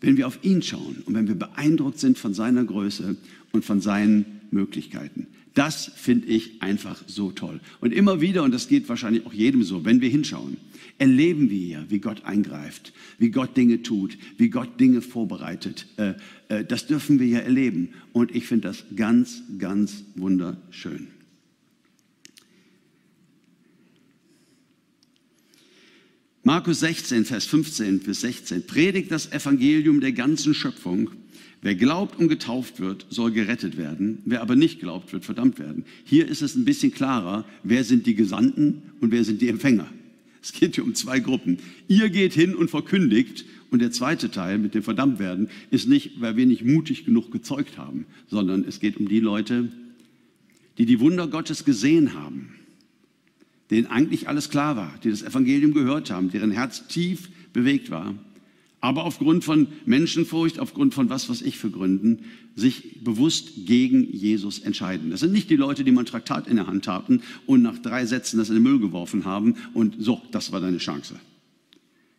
wenn 0.02 0.18
wir 0.18 0.28
auf 0.28 0.40
ihn 0.44 0.62
schauen 0.62 0.98
und 1.06 1.14
wenn 1.14 1.28
wir 1.28 1.36
beeindruckt 1.36 2.00
sind 2.00 2.18
von 2.18 2.34
seiner 2.34 2.66
Größe 2.66 3.16
und 3.52 3.64
von 3.64 3.80
seinen 3.80 4.42
Möglichkeiten. 4.52 5.28
Das 5.54 5.92
finde 5.96 6.28
ich 6.28 6.62
einfach 6.62 7.04
so 7.06 7.32
toll. 7.32 7.60
Und 7.80 7.94
immer 7.94 8.22
wieder, 8.22 8.44
und 8.44 8.52
das 8.52 8.68
geht 8.68 8.90
wahrscheinlich 8.90 9.26
auch 9.26 9.34
jedem 9.34 9.64
so, 9.64 9.86
wenn 9.86 10.02
wir 10.02 10.10
hinschauen, 10.10 10.58
erleben 10.98 11.50
wir 11.50 11.86
wie 11.90 12.00
Gott 12.00 12.26
eingreift, 12.26 12.94
wie 13.20 13.30
Gott 13.30 13.56
Dinge 13.56 13.84
tut, 13.84 14.18
wie 14.38 14.50
Gott 14.50 14.80
Dinge 14.80 15.02
vorbereitet. 15.02 15.88
Äh, 15.98 16.14
äh, 16.50 16.66
das 16.66 16.88
dürfen 16.88 17.20
wir 17.20 17.28
ja 17.28 17.40
erleben. 17.40 17.90
Und 18.14 18.36
ich 18.36 18.48
finde 18.48 18.68
das 18.70 18.84
ganz, 18.96 19.44
ganz 19.60 20.04
wunderschön. 20.16 21.08
Markus 26.46 26.82
16, 26.82 27.26
Vers 27.26 27.46
15 27.46 28.00
bis 28.00 28.22
16. 28.22 28.68
Predigt 28.68 29.12
das 29.12 29.32
Evangelium 29.32 30.02
der 30.02 30.12
ganzen 30.12 30.54
Schöpfung. 30.54 31.12
Wer 31.64 31.76
glaubt 31.76 32.20
und 32.20 32.28
getauft 32.28 32.82
wird, 32.82 33.06
soll 33.10 33.32
gerettet 33.32 33.78
werden. 33.78 34.22
Wer 34.26 34.42
aber 34.42 34.58
nicht 34.58 34.82
glaubt, 34.82 35.14
wird 35.14 35.24
verdammt 35.24 35.60
werden. 35.60 35.86
Hier 36.04 36.28
ist 36.28 36.42
es 36.42 36.56
ein 36.56 36.66
bisschen 36.66 36.92
klarer, 36.92 37.46
wer 37.64 37.86
sind 37.86 38.06
die 38.06 38.16
Gesandten 38.16 38.82
und 39.00 39.12
wer 39.12 39.24
sind 39.24 39.42
die 39.42 39.48
Empfänger. 39.48 39.88
Es 40.42 40.52
geht 40.52 40.76
hier 40.76 40.84
um 40.84 40.94
zwei 40.94 41.22
Gruppen. 41.22 41.60
Ihr 41.88 42.10
geht 42.10 42.34
hin 42.34 42.54
und 42.54 42.70
verkündigt. 42.70 43.46
Und 43.72 43.82
der 43.82 43.92
zweite 43.92 44.30
Teil 44.30 44.60
mit 44.60 44.76
dem 44.76 44.84
verdammt 44.84 45.20
werden 45.20 45.48
ist 45.72 45.88
nicht, 45.88 46.20
weil 46.20 46.36
wir 46.36 46.46
nicht 46.46 46.66
mutig 46.66 47.06
genug 47.06 47.32
gezeugt 47.32 47.78
haben, 47.78 48.06
sondern 48.28 48.66
es 48.66 48.82
geht 48.82 48.98
um 48.98 49.08
die 49.08 49.22
Leute, 49.22 49.72
die 50.78 50.86
die 50.86 51.00
Wunder 51.00 51.28
Gottes 51.28 51.64
gesehen 51.64 52.14
haben, 52.14 52.56
denen 53.72 53.88
eigentlich 53.88 54.28
alles 54.28 54.50
klar 54.50 54.76
war, 54.76 54.94
die 55.04 55.10
das 55.10 55.24
Evangelium 55.24 55.74
gehört 55.74 56.12
haben, 56.12 56.30
deren 56.30 56.52
Herz 56.52 56.88
tief 56.88 57.30
bewegt 57.54 57.90
war 57.90 58.14
aber 58.84 59.06
aufgrund 59.06 59.46
von 59.46 59.68
Menschenfurcht, 59.86 60.60
aufgrund 60.60 60.94
von 60.94 61.10
was, 61.10 61.30
was 61.30 61.42
ich 61.42 61.58
für 61.58 61.70
Gründen, 61.70 62.26
sich 62.54 63.02
bewusst 63.02 63.66
gegen 63.66 64.12
Jesus 64.12 64.60
entscheiden. 64.60 65.10
Das 65.10 65.22
sind 65.22 65.32
nicht 65.32 65.50
die 65.50 65.56
Leute, 65.56 65.86
die 65.86 65.94
man 65.94 66.06
Traktat 66.06 66.50
in 66.50 66.58
der 66.58 66.68
Hand 66.68 66.90
hatten 66.90 67.22
und 67.46 67.62
nach 67.62 67.78
drei 67.78 68.06
Sätzen 68.06 68.40
das 68.40 68.50
in 68.50 68.56
den 68.56 68.64
Müll 68.64 68.80
geworfen 68.80 69.24
haben 69.24 69.56
und 69.74 69.96
so, 70.00 70.22
das 70.32 70.52
war 70.52 70.60
deine 70.60 70.80
Chance. 70.80 71.16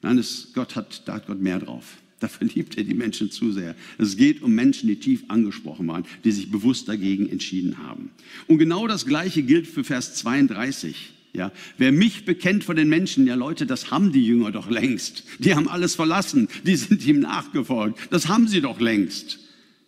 Nein, 0.01 0.17
das, 0.17 0.53
Gott 0.55 0.75
hat, 0.75 1.03
da 1.07 1.17
hat 1.17 1.27
Gott 1.27 1.39
mehr 1.39 1.59
drauf. 1.59 1.99
Da 2.21 2.29
verliebt 2.29 2.79
er 2.79 2.85
die 2.85 2.95
Menschen 2.95 3.31
zu 3.31 3.53
sehr. 3.53 3.77
Es 3.99 4.17
geht 4.17 4.41
um 4.41 4.55
Menschen, 4.55 4.89
die 4.89 4.97
tief 4.97 5.25
angesprochen 5.29 5.87
waren, 5.87 6.07
die 6.25 6.33
sich 6.33 6.51
bewusst 6.51 6.89
dagegen 6.89 7.29
entschieden 7.29 7.77
haben. 7.77 8.09
Und 8.47 8.57
genau 8.57 8.87
das 8.87 9.05
Gleiche 9.05 9.43
gilt 9.43 9.67
für 9.67 9.85
Vers 9.85 10.15
32. 10.15 11.14
Ja, 11.35 11.51
wer 11.79 11.91
mich 11.91 12.25
bekennt 12.25 12.63
vor 12.63 12.77
den 12.77 12.89
Menschen, 12.89 13.27
ja 13.27 13.35
Leute, 13.35 13.67
das 13.67 13.91
haben 13.91 14.13
die 14.13 14.25
Jünger 14.25 14.53
doch 14.53 14.71
längst. 14.71 15.25
Die 15.41 15.55
haben 15.55 15.69
alles 15.69 15.97
verlassen, 15.97 16.49
die 16.65 16.77
sind 16.77 17.05
ihm 17.05 17.19
nachgefolgt. 17.19 17.99
Das 18.11 18.29
haben 18.29 18.47
sie 18.47 18.61
doch 18.61 18.81
längst. 18.81 19.41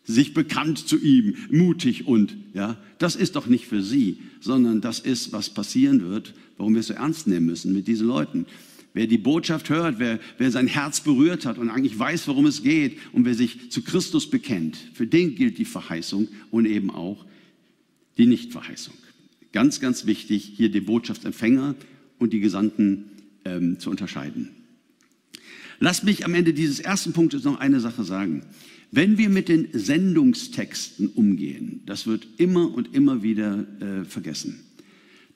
Sich 0.05 0.35
bekannt 0.35 0.89
zu 0.89 0.99
ihm, 0.99 1.37
mutig 1.51 2.07
und, 2.07 2.37
ja, 2.53 2.77
das 2.99 3.15
ist 3.15 3.37
doch 3.37 3.47
nicht 3.47 3.67
für 3.67 3.81
sie, 3.81 4.19
sondern 4.41 4.81
das 4.81 4.99
ist, 4.99 5.33
was 5.33 5.51
passieren 5.51 6.03
wird, 6.11 6.35
warum 6.57 6.75
wir 6.75 6.81
es 6.81 6.89
so 6.89 6.95
ernst 6.95 7.29
nehmen 7.29 7.47
müssen 7.47 7.73
mit 7.73 7.87
diesen 7.87 8.09
Leuten. 8.09 8.47
Wer 8.93 9.07
die 9.07 9.19
Botschaft 9.19 9.71
hört, 9.71 10.01
wer, 10.01 10.19
wer 10.39 10.51
sein 10.51 10.67
Herz 10.67 11.01
berührt 11.01 11.47
hat 11.47 11.59
und 11.59 11.71
eigentlich 11.71 11.97
weiß, 11.97 12.27
worum 12.27 12.47
es 12.47 12.65
geht 12.65 12.99
und 13.13 13.25
wer 13.25 13.35
sich 13.35 13.71
zu 13.71 13.83
Christus 13.83 14.29
bekennt, 14.31 14.77
für 14.95 15.07
den 15.07 15.37
gilt 15.37 15.59
die 15.59 15.65
Verheißung 15.65 16.27
und 16.51 16.67
eben 16.67 16.91
auch 16.91 17.25
die 18.17 18.27
Nichtverheißung. 18.27 18.95
Ganz, 19.57 19.81
ganz 19.81 20.05
wichtig, 20.05 20.53
hier 20.55 20.69
die 20.69 20.83
Botschaftsempfänger 20.83 21.77
und 22.19 22.35
die 22.35 22.41
Gesandten 22.41 23.07
ähm, 23.47 23.81
zu 23.81 23.89
unterscheiden. 23.89 24.51
Lass 25.81 26.03
mich 26.03 26.27
am 26.27 26.35
Ende 26.35 26.53
dieses 26.53 26.79
ersten 26.79 27.15
Punktes 27.15 27.45
noch 27.45 27.59
eine 27.59 27.81
Sache 27.81 28.05
sagen. 28.05 28.43
Wenn 28.93 29.17
wir 29.17 29.31
mit 29.31 29.49
den 29.49 29.69
Sendungstexten 29.73 31.09
umgehen, 31.09 31.81
das 31.87 32.07
wird 32.07 32.29
immer 32.37 32.71
und 32.75 32.95
immer 32.95 33.23
wieder 33.23 33.65
äh, 33.81 34.05
vergessen, 34.05 34.61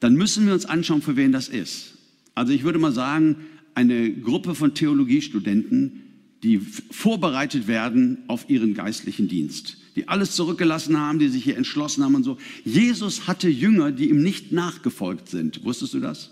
dann 0.00 0.16
müssen 0.16 0.44
wir 0.44 0.52
uns 0.52 0.66
anschauen, 0.66 1.00
für 1.00 1.16
wen 1.16 1.32
das 1.32 1.48
ist. 1.48 1.94
Also 2.34 2.52
ich 2.52 2.62
würde 2.62 2.78
mal 2.78 2.92
sagen, 2.92 3.36
eine 3.72 4.12
Gruppe 4.12 4.54
von 4.54 4.74
Theologiestudenten, 4.74 6.02
die 6.42 6.58
vorbereitet 6.58 7.66
werden 7.66 8.18
auf 8.26 8.48
ihren 8.48 8.74
geistlichen 8.74 9.28
Dienst 9.28 9.76
die 9.96 10.08
alles 10.08 10.34
zurückgelassen 10.34 10.98
haben, 10.98 11.18
die 11.18 11.28
sich 11.28 11.44
hier 11.44 11.56
entschlossen 11.56 12.04
haben 12.04 12.14
und 12.14 12.22
so. 12.22 12.38
Jesus 12.64 13.26
hatte 13.26 13.48
Jünger, 13.48 13.92
die 13.92 14.08
ihm 14.08 14.22
nicht 14.22 14.52
nachgefolgt 14.52 15.28
sind. 15.28 15.64
Wusstest 15.64 15.94
du 15.94 16.00
das? 16.00 16.30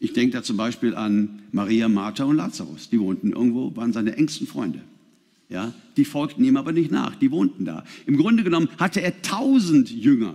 Ich 0.00 0.12
denke 0.12 0.36
da 0.36 0.42
zum 0.42 0.56
Beispiel 0.56 0.94
an 0.94 1.42
Maria, 1.52 1.88
Martha 1.88 2.24
und 2.24 2.36
Lazarus. 2.36 2.90
Die 2.90 3.00
wohnten 3.00 3.32
irgendwo, 3.32 3.74
waren 3.76 3.92
seine 3.92 4.16
engsten 4.16 4.46
Freunde. 4.46 4.80
Ja, 5.48 5.72
die 5.96 6.04
folgten 6.04 6.44
ihm 6.44 6.56
aber 6.56 6.72
nicht 6.72 6.90
nach, 6.90 7.14
die 7.14 7.30
wohnten 7.30 7.64
da. 7.64 7.84
Im 8.06 8.16
Grunde 8.16 8.42
genommen 8.42 8.68
hatte 8.78 9.00
er 9.00 9.22
tausend 9.22 9.90
Jünger, 9.90 10.34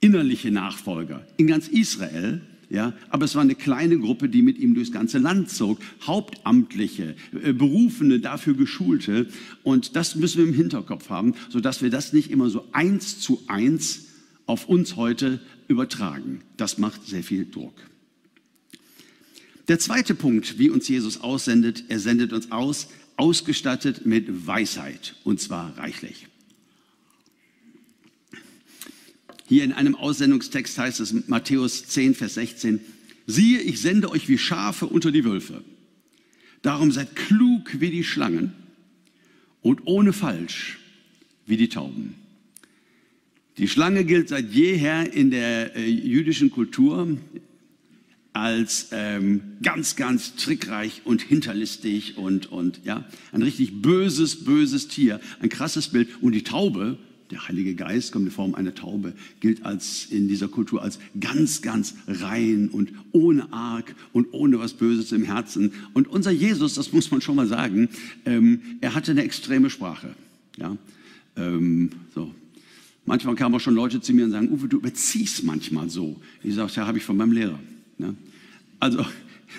innerliche 0.00 0.50
Nachfolger 0.50 1.26
in 1.36 1.46
ganz 1.46 1.68
Israel, 1.68 2.40
ja, 2.74 2.92
aber 3.08 3.24
es 3.24 3.36
war 3.36 3.42
eine 3.42 3.54
kleine 3.54 3.98
Gruppe, 3.98 4.28
die 4.28 4.42
mit 4.42 4.58
ihm 4.58 4.74
durchs 4.74 4.90
ganze 4.90 5.18
Land 5.18 5.48
zog. 5.48 5.78
Hauptamtliche, 6.02 7.14
äh, 7.40 7.52
Berufene, 7.52 8.18
dafür 8.18 8.54
Geschulte. 8.54 9.28
Und 9.62 9.94
das 9.94 10.16
müssen 10.16 10.38
wir 10.38 10.48
im 10.48 10.54
Hinterkopf 10.54 11.08
haben, 11.08 11.34
sodass 11.50 11.82
wir 11.82 11.90
das 11.90 12.12
nicht 12.12 12.32
immer 12.32 12.50
so 12.50 12.66
eins 12.72 13.20
zu 13.20 13.40
eins 13.46 14.06
auf 14.46 14.68
uns 14.68 14.96
heute 14.96 15.40
übertragen. 15.68 16.40
Das 16.56 16.76
macht 16.76 17.06
sehr 17.06 17.22
viel 17.22 17.46
Druck. 17.48 17.74
Der 19.68 19.78
zweite 19.78 20.16
Punkt, 20.16 20.58
wie 20.58 20.68
uns 20.68 20.88
Jesus 20.88 21.20
aussendet, 21.20 21.84
er 21.88 22.00
sendet 22.00 22.32
uns 22.32 22.50
aus, 22.50 22.88
ausgestattet 23.16 24.04
mit 24.04 24.46
Weisheit, 24.46 25.14
und 25.22 25.40
zwar 25.40 25.78
reichlich. 25.78 26.26
Hier 29.46 29.64
in 29.64 29.72
einem 29.72 29.94
Aussendungstext 29.94 30.78
heißt 30.78 31.00
es 31.00 31.28
Matthäus 31.28 31.86
10, 31.86 32.14
Vers 32.14 32.34
16, 32.34 32.80
siehe, 33.26 33.60
ich 33.60 33.80
sende 33.80 34.10
euch 34.10 34.28
wie 34.28 34.38
Schafe 34.38 34.86
unter 34.86 35.12
die 35.12 35.24
Wölfe. 35.24 35.62
Darum 36.62 36.92
seid 36.92 37.14
klug 37.14 37.80
wie 37.80 37.90
die 37.90 38.04
Schlangen 38.04 38.54
und 39.60 39.82
ohne 39.84 40.12
falsch 40.12 40.78
wie 41.46 41.58
die 41.58 41.68
Tauben. 41.68 42.14
Die 43.58 43.68
Schlange 43.68 44.04
gilt 44.04 44.30
seit 44.30 44.50
jeher 44.50 45.12
in 45.12 45.30
der 45.30 45.76
äh, 45.76 45.88
jüdischen 45.88 46.50
Kultur 46.50 47.16
als 48.32 48.88
ähm, 48.90 49.58
ganz, 49.62 49.94
ganz 49.94 50.34
trickreich 50.34 51.02
und 51.04 51.22
hinterlistig 51.22 52.16
und, 52.18 52.50
und 52.50 52.80
ja, 52.84 53.04
ein 53.30 53.42
richtig 53.42 53.80
böses, 53.80 54.44
böses 54.44 54.88
Tier, 54.88 55.20
ein 55.38 55.50
krasses 55.50 55.88
Bild. 55.88 56.08
Und 56.20 56.32
die 56.32 56.42
Taube 56.42 56.98
der 57.30 57.48
Heilige 57.48 57.74
Geist 57.74 58.12
kommt 58.12 58.26
in 58.26 58.30
Form 58.30 58.54
einer 58.54 58.74
Taube, 58.74 59.14
gilt 59.40 59.64
als 59.64 60.06
in 60.10 60.28
dieser 60.28 60.48
Kultur 60.48 60.82
als 60.82 60.98
ganz, 61.18 61.62
ganz 61.62 61.94
rein 62.06 62.68
und 62.68 62.92
ohne 63.12 63.52
Arg 63.52 63.94
und 64.12 64.28
ohne 64.32 64.58
was 64.58 64.74
Böses 64.74 65.10
im 65.12 65.24
Herzen. 65.24 65.72
Und 65.94 66.06
unser 66.08 66.30
Jesus, 66.30 66.74
das 66.74 66.92
muss 66.92 67.10
man 67.10 67.20
schon 67.20 67.36
mal 67.36 67.46
sagen, 67.46 67.88
ähm, 68.26 68.60
er 68.80 68.94
hatte 68.94 69.12
eine 69.12 69.24
extreme 69.24 69.70
Sprache. 69.70 70.14
Ja, 70.58 70.76
ähm, 71.36 71.90
so. 72.14 72.34
Manchmal 73.06 73.34
kamen 73.34 73.54
auch 73.54 73.60
schon 73.60 73.74
Leute 73.74 74.00
zu 74.00 74.14
mir 74.14 74.24
und 74.24 74.30
sagen, 74.30 74.50
Uwe, 74.50 74.68
du 74.68 74.78
überziehst 74.78 75.44
manchmal 75.44 75.90
so. 75.90 76.20
Ich 76.42 76.54
sage, 76.54 76.72
ja, 76.74 76.86
habe 76.86 76.98
ich 76.98 77.04
von 77.04 77.16
meinem 77.16 77.32
Lehrer. 77.32 77.58
Ja? 77.98 78.14
Also 78.80 79.04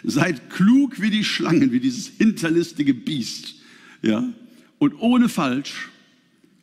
seid 0.04 0.50
klug 0.50 1.00
wie 1.02 1.10
die 1.10 1.24
Schlangen, 1.24 1.72
wie 1.72 1.80
dieses 1.80 2.08
hinterlistige 2.08 2.94
Biest. 2.94 3.56
Ja? 4.02 4.28
Und 4.80 5.00
ohne 5.00 5.30
falsch 5.30 5.90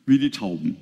wie 0.05 0.19
die 0.19 0.31
Tauben. 0.31 0.75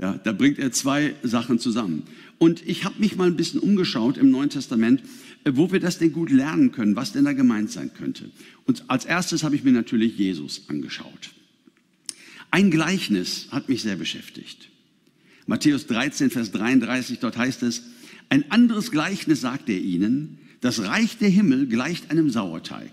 Ja, 0.00 0.14
da 0.14 0.32
bringt 0.32 0.58
er 0.58 0.72
zwei 0.72 1.14
Sachen 1.22 1.58
zusammen. 1.58 2.04
Und 2.38 2.66
ich 2.66 2.84
habe 2.84 2.98
mich 2.98 3.16
mal 3.16 3.26
ein 3.26 3.36
bisschen 3.36 3.60
umgeschaut 3.60 4.16
im 4.16 4.30
Neuen 4.30 4.48
Testament, 4.48 5.02
äh, 5.44 5.52
wo 5.54 5.70
wir 5.72 5.80
das 5.80 5.98
denn 5.98 6.12
gut 6.12 6.30
lernen 6.30 6.72
können, 6.72 6.96
was 6.96 7.12
denn 7.12 7.24
da 7.24 7.34
gemeint 7.34 7.70
sein 7.70 7.92
könnte. 7.92 8.30
Und 8.64 8.84
als 8.88 9.04
erstes 9.04 9.44
habe 9.44 9.56
ich 9.56 9.62
mir 9.62 9.72
natürlich 9.72 10.16
Jesus 10.16 10.62
angeschaut. 10.68 11.32
Ein 12.50 12.70
Gleichnis 12.70 13.48
hat 13.50 13.68
mich 13.68 13.82
sehr 13.82 13.96
beschäftigt. 13.96 14.70
Matthäus 15.46 15.86
13, 15.86 16.30
Vers 16.30 16.50
33, 16.52 17.18
dort 17.18 17.36
heißt 17.36 17.62
es, 17.62 17.82
ein 18.30 18.50
anderes 18.50 18.90
Gleichnis 18.90 19.42
sagt 19.42 19.68
er 19.68 19.78
ihnen, 19.78 20.38
das 20.60 20.82
Reich 20.82 21.18
der 21.18 21.28
Himmel 21.28 21.66
gleicht 21.66 22.10
einem 22.10 22.30
Sauerteig, 22.30 22.92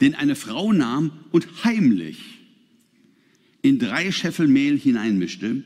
den 0.00 0.14
eine 0.14 0.34
Frau 0.36 0.72
nahm 0.72 1.12
und 1.30 1.64
heimlich 1.64 2.40
in 3.62 3.78
drei 3.78 4.10
Scheffel 4.12 4.48
Mehl 4.48 4.78
hineinmischte 4.78 5.62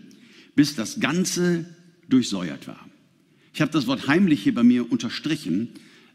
bis 0.57 0.75
das 0.75 0.99
Ganze 0.99 1.64
durchsäuert 2.09 2.66
war. 2.66 2.85
Ich 3.55 3.61
habe 3.61 3.71
das 3.71 3.87
Wort 3.87 4.09
heimlich 4.09 4.42
hier 4.42 4.55
bei 4.55 4.64
mir 4.64 4.90
unterstrichen. 4.90 5.69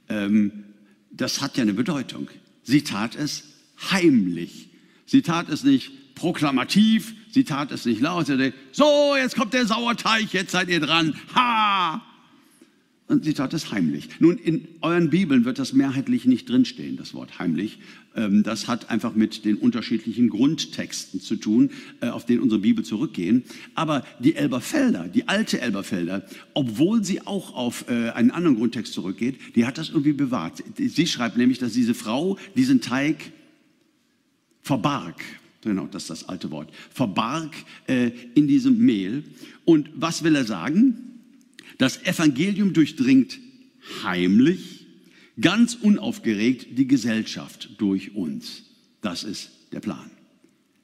Ähm, 0.10 0.66
das 1.12 1.42
hat 1.42 1.56
ja 1.58 1.64
eine 1.64 1.74
Bedeutung. 1.74 2.30
Sie 2.64 2.84
tat 2.84 3.16
es 3.16 3.44
heimlich. 3.92 4.70
Sie 5.06 5.22
tat 5.22 5.50
es 5.50 5.64
nicht 5.64 6.16
proklamativ, 6.16 7.16
sie 7.32 7.44
tat 7.44 7.72
es 7.72 7.86
nicht 7.86 8.02
laut. 8.02 8.28
Sie 8.28 8.38
sagte, 8.38 8.54
so, 8.72 9.16
jetzt 9.16 9.36
kommt 9.36 9.54
der 9.54 9.66
Sauerteig, 9.66 10.34
jetzt 10.34 10.52
seid 10.52 10.70
ihr 10.70 10.80
dran. 10.80 11.16
Ha! 11.36 12.06
Und 13.08 13.26
sie 13.26 13.34
tat 13.34 13.54
es 13.54 13.72
heimlich. 13.72 14.08
Nun, 14.20 14.38
in 14.38 14.68
euren 14.82 15.10
Bibeln 15.10 15.44
wird 15.44 15.60
das 15.60 15.74
mehrheitlich 15.74 16.26
nicht 16.26 16.48
drinstehen, 16.48 16.96
das 16.96 17.14
Wort 17.14 17.40
heimlich. 17.40 17.80
Ähm, 18.16 18.44
das 18.44 18.68
hat 18.68 18.90
einfach 18.90 19.16
mit 19.16 19.46
den 19.46 19.58
unterschiedlichen 19.58 20.30
Grundtexten 20.30 21.22
zu 21.22 21.36
tun, 21.36 21.72
äh, 22.02 22.08
auf 22.08 22.26
denen 22.26 22.42
unsere 22.42 22.62
Bibel 22.62 22.84
zurückgehen. 22.84 23.44
Aber 23.76 24.06
die 24.20 24.36
Elberfelder, 24.36 25.08
die 25.08 25.28
alte 25.28 25.62
Elberfelder, 25.62 26.26
obwohl 26.54 27.04
sie 27.04 27.26
auch 27.26 27.54
auf 27.54 27.86
äh, 27.90 28.10
einen 28.10 28.32
anderen 28.32 28.58
Grundtext 28.58 28.94
zurückgeht, 28.94 29.56
die 29.56 29.66
hat 29.66 29.78
das 29.78 29.90
irgendwie 29.90 30.14
bewahrt. 30.14 30.64
Sie 30.78 31.08
schreibt 31.08 31.38
nämlich, 31.38 31.60
dass 31.60 31.74
diese 31.74 31.94
Frau 31.94 32.38
diesen 32.56 32.82
Teig 32.82 33.32
verbarg. 34.62 35.22
Genau, 35.62 35.88
das 35.88 36.04
ist 36.04 36.10
das 36.10 36.30
alte 36.30 36.50
Wort. 36.52 36.72
Verbarg 36.92 37.54
äh, 37.88 38.12
in 38.34 38.48
diesem 38.48 38.80
Mehl. 38.80 39.24
Und 39.64 39.90
was 39.96 40.24
will 40.24 40.36
er 40.36 40.46
sagen? 40.46 40.96
Das 41.78 42.04
Evangelium 42.04 42.74
durchdringt 42.74 43.40
heimlich, 44.04 44.81
ganz 45.40 45.76
unaufgeregt 45.76 46.78
die 46.78 46.88
Gesellschaft 46.88 47.70
durch 47.78 48.16
uns. 48.16 48.64
Das 49.02 49.24
ist 49.24 49.52
der 49.72 49.80
Plan. 49.80 50.12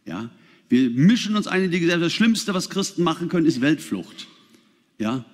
Ja, 0.06 0.30
wir 0.70 0.90
mischen 0.90 1.36
uns 1.36 1.48
ein 1.48 1.66
in 1.66 1.72
die 1.72 1.80
Gesellschaft. 1.80 2.06
Das 2.06 2.14
Schlimmste, 2.14 2.54
was 2.54 2.70
Christen 2.70 3.04
machen 3.04 3.30
können, 3.30 3.46
ist 3.46 3.62
Weltflucht. 3.62 4.28
Ja, 5.00 5.26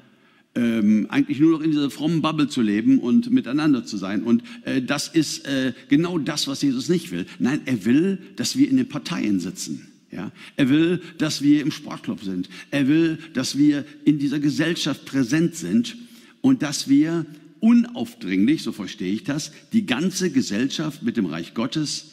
ähm, 0.55 1.07
eigentlich 1.09 1.39
nur 1.39 1.51
noch 1.51 1.61
in 1.61 1.71
dieser 1.71 1.89
frommen 1.89 2.21
Bubble 2.21 2.47
zu 2.47 2.61
leben 2.61 2.99
und 2.99 3.31
miteinander 3.31 3.85
zu 3.85 3.97
sein. 3.97 4.23
Und 4.23 4.43
äh, 4.65 4.81
das 4.81 5.07
ist 5.07 5.45
äh, 5.47 5.73
genau 5.89 6.19
das, 6.19 6.47
was 6.47 6.61
Jesus 6.61 6.89
nicht 6.89 7.11
will. 7.11 7.25
Nein, 7.39 7.61
er 7.65 7.85
will, 7.85 8.19
dass 8.35 8.57
wir 8.57 8.69
in 8.69 8.77
den 8.77 8.87
Parteien 8.87 9.39
sitzen. 9.39 9.87
Ja, 10.11 10.31
er 10.57 10.69
will, 10.69 11.01
dass 11.17 11.41
wir 11.41 11.61
im 11.61 11.71
Sportclub 11.71 12.23
sind. 12.23 12.47
Er 12.69 12.87
will, 12.87 13.17
dass 13.33 13.57
wir 13.57 13.83
in 14.05 14.19
dieser 14.19 14.39
Gesellschaft 14.39 15.05
präsent 15.05 15.55
sind 15.55 15.97
und 16.41 16.61
dass 16.61 16.87
wir 16.87 17.25
unaufdringlich, 17.63 18.61
so 18.61 18.73
verstehe 18.73 19.13
ich 19.13 19.23
das, 19.23 19.53
die 19.71 19.85
ganze 19.85 20.31
Gesellschaft 20.31 21.01
mit 21.01 21.15
dem 21.15 21.25
Reich 21.25 21.53
Gottes 21.53 22.11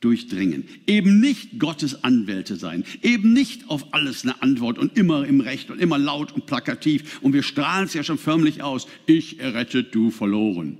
durchdringen. 0.00 0.64
Eben 0.86 1.20
nicht 1.20 1.58
Gottes 1.58 2.04
Anwälte 2.04 2.56
sein. 2.56 2.84
Eben 3.00 3.32
nicht 3.32 3.70
auf 3.70 3.94
alles 3.94 4.24
eine 4.24 4.42
Antwort 4.42 4.78
und 4.78 4.98
immer 4.98 5.26
im 5.26 5.40
Recht 5.40 5.70
und 5.70 5.80
immer 5.80 5.98
laut 5.98 6.32
und 6.32 6.44
plakativ. 6.44 7.18
Und 7.22 7.32
wir 7.32 7.42
strahlen 7.42 7.86
es 7.86 7.94
ja 7.94 8.04
schon 8.04 8.18
förmlich 8.18 8.62
aus. 8.62 8.86
Ich 9.06 9.40
errettet, 9.40 9.94
du 9.94 10.10
verloren. 10.10 10.76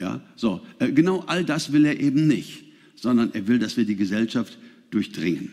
Ja, 0.00 0.20
so. 0.36 0.60
Äh, 0.78 0.92
genau 0.92 1.24
all 1.26 1.44
das 1.44 1.72
will 1.72 1.84
er 1.84 1.98
eben 1.98 2.28
nicht, 2.28 2.62
sondern 2.94 3.34
er 3.34 3.48
will, 3.48 3.58
dass 3.58 3.76
wir 3.76 3.86
die 3.86 3.96
Gesellschaft 3.96 4.56
durchdringen. 4.92 5.50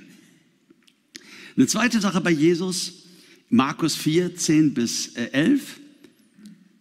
Eine 1.58 1.66
zweite 1.66 2.00
Sache 2.00 2.22
bei 2.22 2.32
Jesus, 2.32 3.08
Markus 3.50 3.96
4, 3.96 4.36
10 4.36 4.76
bis 4.76 5.16
11 5.16 5.78
äh, 5.78 5.85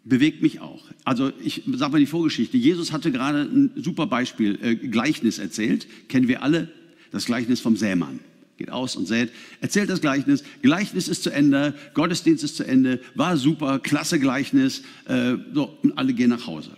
bewegt 0.05 0.43
mich 0.43 0.61
auch. 0.61 0.85
Also 1.05 1.33
ich 1.43 1.63
sage 1.75 1.93
mal 1.93 1.99
die 1.99 2.07
Vorgeschichte. 2.07 2.57
Jesus 2.57 2.93
hatte 2.93 3.11
gerade 3.11 3.43
ein 3.43 3.73
super 3.77 4.07
Beispiel, 4.07 4.59
äh, 4.63 4.77
Gleichnis 4.77 5.39
erzählt. 5.39 5.87
Kennen 6.09 6.29
wir 6.29 6.43
alle, 6.43 6.69
das 7.11 7.25
Gleichnis 7.25 7.61
vom 7.61 7.77
Sämann. 7.77 8.21
Geht 8.57 8.71
aus 8.71 8.95
und 8.95 9.07
sät, 9.07 9.33
erzählt 9.61 9.91
das 9.91 10.01
Gleichnis. 10.01 10.45
Gleichnis 10.63 11.09
ist 11.09 11.25
zu 11.25 11.31
Ende, 11.31 11.75
Gottesdienst 11.95 12.45
ist 12.45 12.57
zu 12.57 12.65
Ende, 12.65 13.01
war 13.15 13.37
super, 13.37 13.81
klasse 13.81 14.21
Gleichnis. 14.21 14.83
Äh, 15.07 15.37
so, 15.53 15.77
und 15.83 15.99
alle 15.99 16.13
gehen 16.13 16.31
nach 16.31 16.47
Hause. 16.47 16.71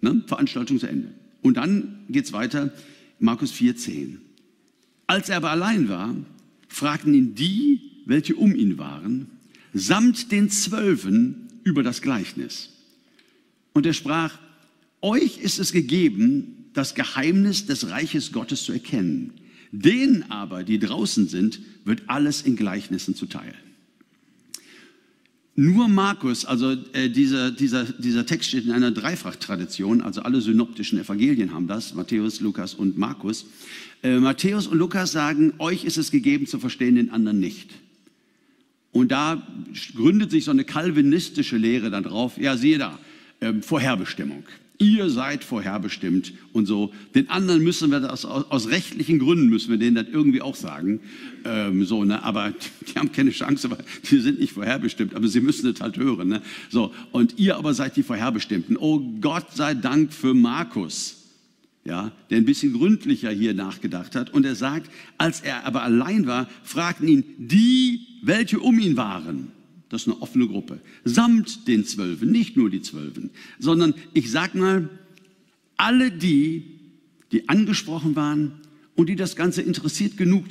Ne? 0.00 0.22
Veranstaltung 0.26 0.78
zu 0.78 0.86
Ende. 0.86 1.12
Und 1.42 1.56
dann 1.56 2.04
geht's 2.08 2.32
weiter, 2.32 2.72
Markus 3.18 3.52
4,10. 3.52 4.18
Als 5.06 5.28
er 5.28 5.38
aber 5.38 5.50
allein 5.50 5.88
war, 5.88 6.14
fragten 6.68 7.12
ihn 7.14 7.34
die, 7.34 7.80
welche 8.06 8.36
um 8.36 8.54
ihn 8.54 8.78
waren, 8.78 9.26
samt 9.74 10.32
den 10.32 10.50
Zwölfen, 10.50 11.47
über 11.64 11.82
das 11.82 12.02
Gleichnis. 12.02 12.70
Und 13.72 13.86
er 13.86 13.92
sprach, 13.92 14.38
euch 15.00 15.38
ist 15.38 15.58
es 15.58 15.72
gegeben, 15.72 16.70
das 16.72 16.94
Geheimnis 16.94 17.66
des 17.66 17.90
Reiches 17.90 18.32
Gottes 18.32 18.64
zu 18.64 18.72
erkennen. 18.72 19.32
Denen 19.70 20.30
aber, 20.30 20.64
die 20.64 20.78
draußen 20.78 21.28
sind, 21.28 21.60
wird 21.84 22.02
alles 22.06 22.42
in 22.42 22.56
Gleichnissen 22.56 23.14
zuteil. 23.14 23.54
Nur 25.60 25.88
Markus, 25.88 26.44
also 26.44 26.76
äh, 26.92 27.10
dieser, 27.10 27.50
dieser, 27.50 27.84
dieser 27.84 28.24
Text 28.24 28.48
steht 28.48 28.64
in 28.64 28.70
einer 28.70 28.92
Dreifachtradition, 28.92 30.02
also 30.02 30.22
alle 30.22 30.40
synoptischen 30.40 31.00
Evangelien 31.00 31.52
haben 31.52 31.66
das, 31.66 31.94
Matthäus, 31.94 32.40
Lukas 32.40 32.74
und 32.74 32.96
Markus. 32.96 33.44
Äh, 34.04 34.20
Matthäus 34.20 34.68
und 34.68 34.78
Lukas 34.78 35.10
sagen, 35.10 35.54
euch 35.58 35.84
ist 35.84 35.98
es 35.98 36.12
gegeben 36.12 36.46
zu 36.46 36.60
verstehen, 36.60 36.94
den 36.94 37.10
anderen 37.10 37.40
nicht. 37.40 37.70
Und 38.92 39.12
da 39.12 39.42
gründet 39.94 40.30
sich 40.30 40.44
so 40.44 40.50
eine 40.50 40.64
kalvinistische 40.64 41.56
Lehre 41.56 41.90
dann 41.90 42.04
drauf. 42.04 42.38
Ja, 42.38 42.56
siehe 42.56 42.78
da, 42.78 42.98
ähm, 43.40 43.62
Vorherbestimmung. 43.62 44.44
Ihr 44.80 45.10
seid 45.10 45.42
vorherbestimmt 45.42 46.32
und 46.52 46.66
so. 46.66 46.92
Den 47.12 47.28
anderen 47.30 47.64
müssen 47.64 47.90
wir 47.90 47.98
das 47.98 48.24
aus, 48.24 48.48
aus 48.48 48.68
rechtlichen 48.68 49.18
Gründen 49.18 49.48
müssen 49.48 49.70
wir 49.70 49.76
denen 49.76 49.96
das 49.96 50.06
irgendwie 50.06 50.40
auch 50.40 50.54
sagen. 50.54 51.00
Ähm, 51.44 51.84
so, 51.84 52.04
ne? 52.04 52.22
Aber 52.22 52.54
die 52.86 52.96
haben 52.96 53.10
keine 53.10 53.30
Chance, 53.30 53.72
weil 53.72 53.84
die 54.08 54.20
sind 54.20 54.38
nicht 54.38 54.52
vorherbestimmt, 54.52 55.16
aber 55.16 55.26
sie 55.26 55.40
müssen 55.40 55.68
es 55.68 55.80
halt 55.80 55.96
hören. 55.96 56.28
Ne? 56.28 56.42
So, 56.70 56.94
und 57.10 57.40
ihr 57.40 57.56
aber 57.56 57.74
seid 57.74 57.96
die 57.96 58.04
Vorherbestimmten. 58.04 58.76
Oh 58.76 59.00
Gott 59.20 59.52
sei 59.52 59.74
Dank 59.74 60.12
für 60.12 60.32
Markus 60.32 61.17
ja, 61.88 62.12
der 62.28 62.36
ein 62.36 62.44
bisschen 62.44 62.74
gründlicher 62.74 63.30
hier 63.30 63.54
nachgedacht 63.54 64.14
hat. 64.14 64.30
Und 64.30 64.44
er 64.44 64.54
sagt, 64.54 64.90
als 65.16 65.40
er 65.40 65.64
aber 65.64 65.82
allein 65.82 66.26
war, 66.26 66.46
fragten 66.62 67.08
ihn 67.08 67.24
die, 67.38 68.00
welche 68.22 68.60
um 68.60 68.78
ihn 68.78 68.98
waren. 68.98 69.48
Das 69.88 70.02
ist 70.02 70.08
eine 70.08 70.20
offene 70.20 70.46
Gruppe. 70.46 70.80
Samt 71.04 71.66
den 71.66 71.86
Zwölfen, 71.86 72.30
nicht 72.30 72.58
nur 72.58 72.68
die 72.68 72.82
Zwölfen, 72.82 73.30
sondern 73.58 73.94
ich 74.12 74.30
sag 74.30 74.54
mal, 74.54 74.90
alle 75.78 76.10
die, 76.10 76.62
die 77.32 77.48
angesprochen 77.48 78.14
waren 78.16 78.52
und 78.94 79.08
die 79.08 79.16
das 79.16 79.34
Ganze 79.34 79.62
interessiert 79.62 80.18
genug, 80.18 80.44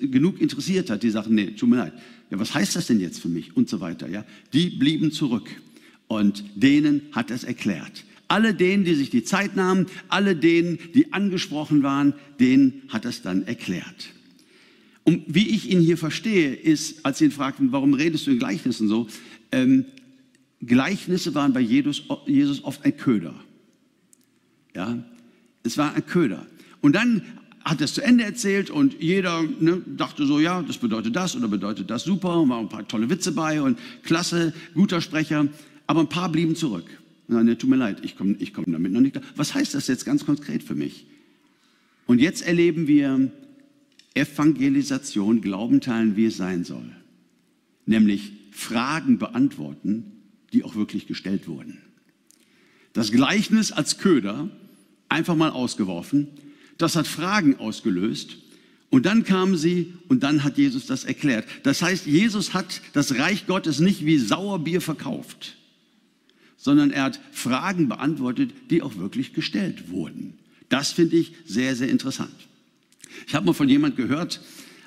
genug 0.00 0.40
interessiert 0.40 0.88
hat, 0.88 1.02
die 1.02 1.10
sagten, 1.10 1.34
nee, 1.34 1.50
tut 1.50 1.68
mir 1.68 1.78
leid, 1.78 1.94
ja, 2.30 2.38
was 2.38 2.54
heißt 2.54 2.76
das 2.76 2.86
denn 2.86 3.00
jetzt 3.00 3.20
für 3.20 3.28
mich 3.28 3.56
und 3.56 3.68
so 3.68 3.80
weiter, 3.80 4.08
ja, 4.08 4.24
die 4.52 4.70
blieben 4.70 5.10
zurück 5.10 5.50
und 6.06 6.44
denen 6.54 7.02
hat 7.10 7.32
es 7.32 7.42
erklärt. 7.42 8.04
Alle 8.28 8.54
denen, 8.54 8.84
die 8.84 8.94
sich 8.94 9.10
die 9.10 9.24
Zeit 9.24 9.56
nahmen, 9.56 9.86
alle 10.08 10.36
denen, 10.36 10.78
die 10.94 11.12
angesprochen 11.12 11.82
waren, 11.82 12.14
denen 12.38 12.82
hat 12.88 13.04
es 13.04 13.22
dann 13.22 13.46
erklärt. 13.46 14.12
Und 15.04 15.24
wie 15.26 15.48
ich 15.48 15.70
ihn 15.70 15.80
hier 15.80 15.96
verstehe, 15.96 16.54
ist, 16.54 17.06
als 17.06 17.18
sie 17.18 17.24
ihn 17.24 17.30
fragten, 17.30 17.72
warum 17.72 17.94
redest 17.94 18.26
du 18.26 18.30
in 18.30 18.38
Gleichnissen 18.38 18.88
so? 18.88 19.08
Ähm, 19.50 19.86
Gleichnisse 20.60 21.34
waren 21.34 21.54
bei 21.54 21.60
Jesus, 21.60 22.04
oft 22.08 22.84
ein 22.84 22.96
Köder. 22.96 23.34
Ja, 24.74 25.02
es 25.62 25.78
war 25.78 25.94
ein 25.94 26.04
Köder. 26.04 26.46
Und 26.82 26.94
dann 26.94 27.22
hat 27.64 27.80
er 27.80 27.84
es 27.86 27.94
zu 27.94 28.02
Ende 28.02 28.24
erzählt 28.24 28.70
und 28.70 29.00
jeder 29.00 29.42
ne, 29.60 29.82
dachte 29.86 30.26
so, 30.26 30.40
ja, 30.40 30.62
das 30.62 30.78
bedeutet 30.78 31.16
das 31.16 31.36
oder 31.36 31.48
bedeutet 31.48 31.90
das 31.90 32.04
super 32.04 32.40
und 32.40 32.48
waren 32.48 32.66
ein 32.66 32.68
paar 32.68 32.86
tolle 32.86 33.10
Witze 33.10 33.32
bei 33.32 33.60
und 33.62 33.78
klasse, 34.02 34.52
guter 34.74 35.00
Sprecher. 35.00 35.48
Aber 35.86 36.00
ein 36.00 36.08
paar 36.08 36.30
blieben 36.30 36.54
zurück. 36.54 36.86
Nein, 37.30 37.44
ne, 37.44 37.58
tut 37.58 37.68
mir 37.68 37.76
leid, 37.76 37.98
ich 38.02 38.16
komme 38.16 38.36
ich 38.38 38.54
komm 38.54 38.64
damit 38.68 38.90
noch 38.90 39.02
nicht 39.02 39.12
klar. 39.12 39.24
Was 39.36 39.54
heißt 39.54 39.74
das 39.74 39.86
jetzt 39.86 40.06
ganz 40.06 40.24
konkret 40.24 40.62
für 40.62 40.74
mich? 40.74 41.06
Und 42.06 42.20
jetzt 42.20 42.40
erleben 42.40 42.88
wir 42.88 43.30
Evangelisation, 44.14 45.42
Glauben 45.42 45.82
teilen, 45.82 46.16
wie 46.16 46.24
es 46.24 46.38
sein 46.38 46.64
soll. 46.64 46.90
Nämlich 47.84 48.32
Fragen 48.50 49.18
beantworten, 49.18 50.04
die 50.54 50.64
auch 50.64 50.74
wirklich 50.74 51.06
gestellt 51.06 51.48
wurden. 51.48 51.78
Das 52.94 53.12
Gleichnis 53.12 53.72
als 53.72 53.98
Köder 53.98 54.50
einfach 55.10 55.36
mal 55.36 55.50
ausgeworfen, 55.50 56.28
das 56.78 56.96
hat 56.96 57.06
Fragen 57.06 57.56
ausgelöst 57.56 58.38
und 58.88 59.04
dann 59.04 59.24
kamen 59.24 59.58
sie 59.58 59.92
und 60.08 60.22
dann 60.22 60.44
hat 60.44 60.56
Jesus 60.56 60.86
das 60.86 61.04
erklärt. 61.04 61.46
Das 61.62 61.82
heißt, 61.82 62.06
Jesus 62.06 62.54
hat 62.54 62.80
das 62.94 63.18
Reich 63.18 63.46
Gottes 63.46 63.80
nicht 63.80 64.06
wie 64.06 64.18
Sauerbier 64.18 64.80
verkauft 64.80 65.57
sondern 66.58 66.90
er 66.90 67.04
hat 67.04 67.20
Fragen 67.32 67.88
beantwortet, 67.88 68.50
die 68.68 68.82
auch 68.82 68.96
wirklich 68.96 69.32
gestellt 69.32 69.90
wurden. 69.90 70.34
Das 70.68 70.92
finde 70.92 71.16
ich 71.16 71.32
sehr, 71.46 71.74
sehr 71.74 71.88
interessant. 71.88 72.34
Ich 73.26 73.34
habe 73.34 73.46
mal 73.46 73.54
von 73.54 73.68
jemand 73.68 73.96
gehört, 73.96 74.40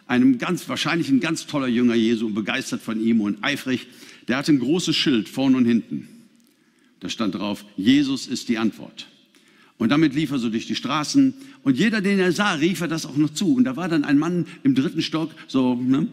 einem 0.05 0.37
ganz 0.37 0.67
wahrscheinlich 0.67 1.09
ein 1.09 1.21
ganz 1.21 1.47
toller 1.47 1.67
Jünger 1.67 1.95
Jesu 1.95 2.27
und 2.27 2.35
begeistert 2.35 2.81
von 2.81 3.01
ihm 3.01 3.21
und 3.21 3.43
eifrig, 3.43 3.87
der 4.27 4.37
hatte 4.37 4.51
ein 4.51 4.59
großes 4.59 4.95
Schild 4.95 5.29
vorn 5.29 5.55
und 5.55 5.65
hinten. 5.65 6.07
Da 6.99 7.09
stand 7.09 7.35
drauf, 7.35 7.65
Jesus 7.77 8.27
ist 8.27 8.49
die 8.49 8.57
Antwort. 8.57 9.07
Und 9.77 9.89
damit 9.89 10.13
lief 10.13 10.29
er 10.31 10.37
so 10.37 10.49
durch 10.49 10.67
die 10.67 10.75
Straßen 10.75 11.33
und 11.63 11.77
jeder, 11.77 12.01
den 12.01 12.19
er 12.19 12.31
sah, 12.31 12.53
rief 12.53 12.81
er 12.81 12.87
das 12.87 13.05
auch 13.05 13.17
noch 13.17 13.33
zu. 13.33 13.55
Und 13.55 13.63
da 13.63 13.75
war 13.75 13.89
dann 13.89 14.03
ein 14.03 14.19
Mann 14.19 14.45
im 14.63 14.75
dritten 14.75 15.01
Stock, 15.01 15.31
so 15.47 15.75
ne, 15.75 16.07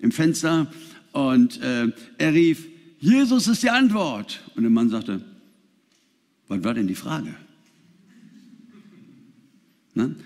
im 0.00 0.12
Fenster 0.12 0.70
und 1.12 1.62
äh, 1.62 1.86
er 2.18 2.34
rief, 2.34 2.66
Jesus 3.04 3.48
ist 3.48 3.62
die 3.62 3.68
Antwort. 3.68 4.40
Und 4.56 4.62
der 4.62 4.70
Mann 4.70 4.88
sagte, 4.88 5.20
was 6.48 6.64
war 6.64 6.72
denn 6.72 6.86
die 6.86 6.94
Frage? 6.94 7.34
Ne? 9.92 10.16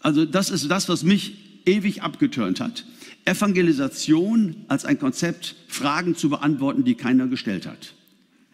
Also 0.00 0.26
das 0.26 0.50
ist 0.50 0.70
das, 0.70 0.90
was 0.90 1.04
mich 1.04 1.62
ewig 1.64 2.02
abgeturnt 2.02 2.60
hat. 2.60 2.84
Evangelisation 3.24 4.56
als 4.68 4.84
ein 4.84 4.98
Konzept, 4.98 5.56
Fragen 5.68 6.16
zu 6.16 6.28
beantworten, 6.28 6.84
die 6.84 6.96
keiner 6.96 7.28
gestellt 7.28 7.66
hat. 7.66 7.94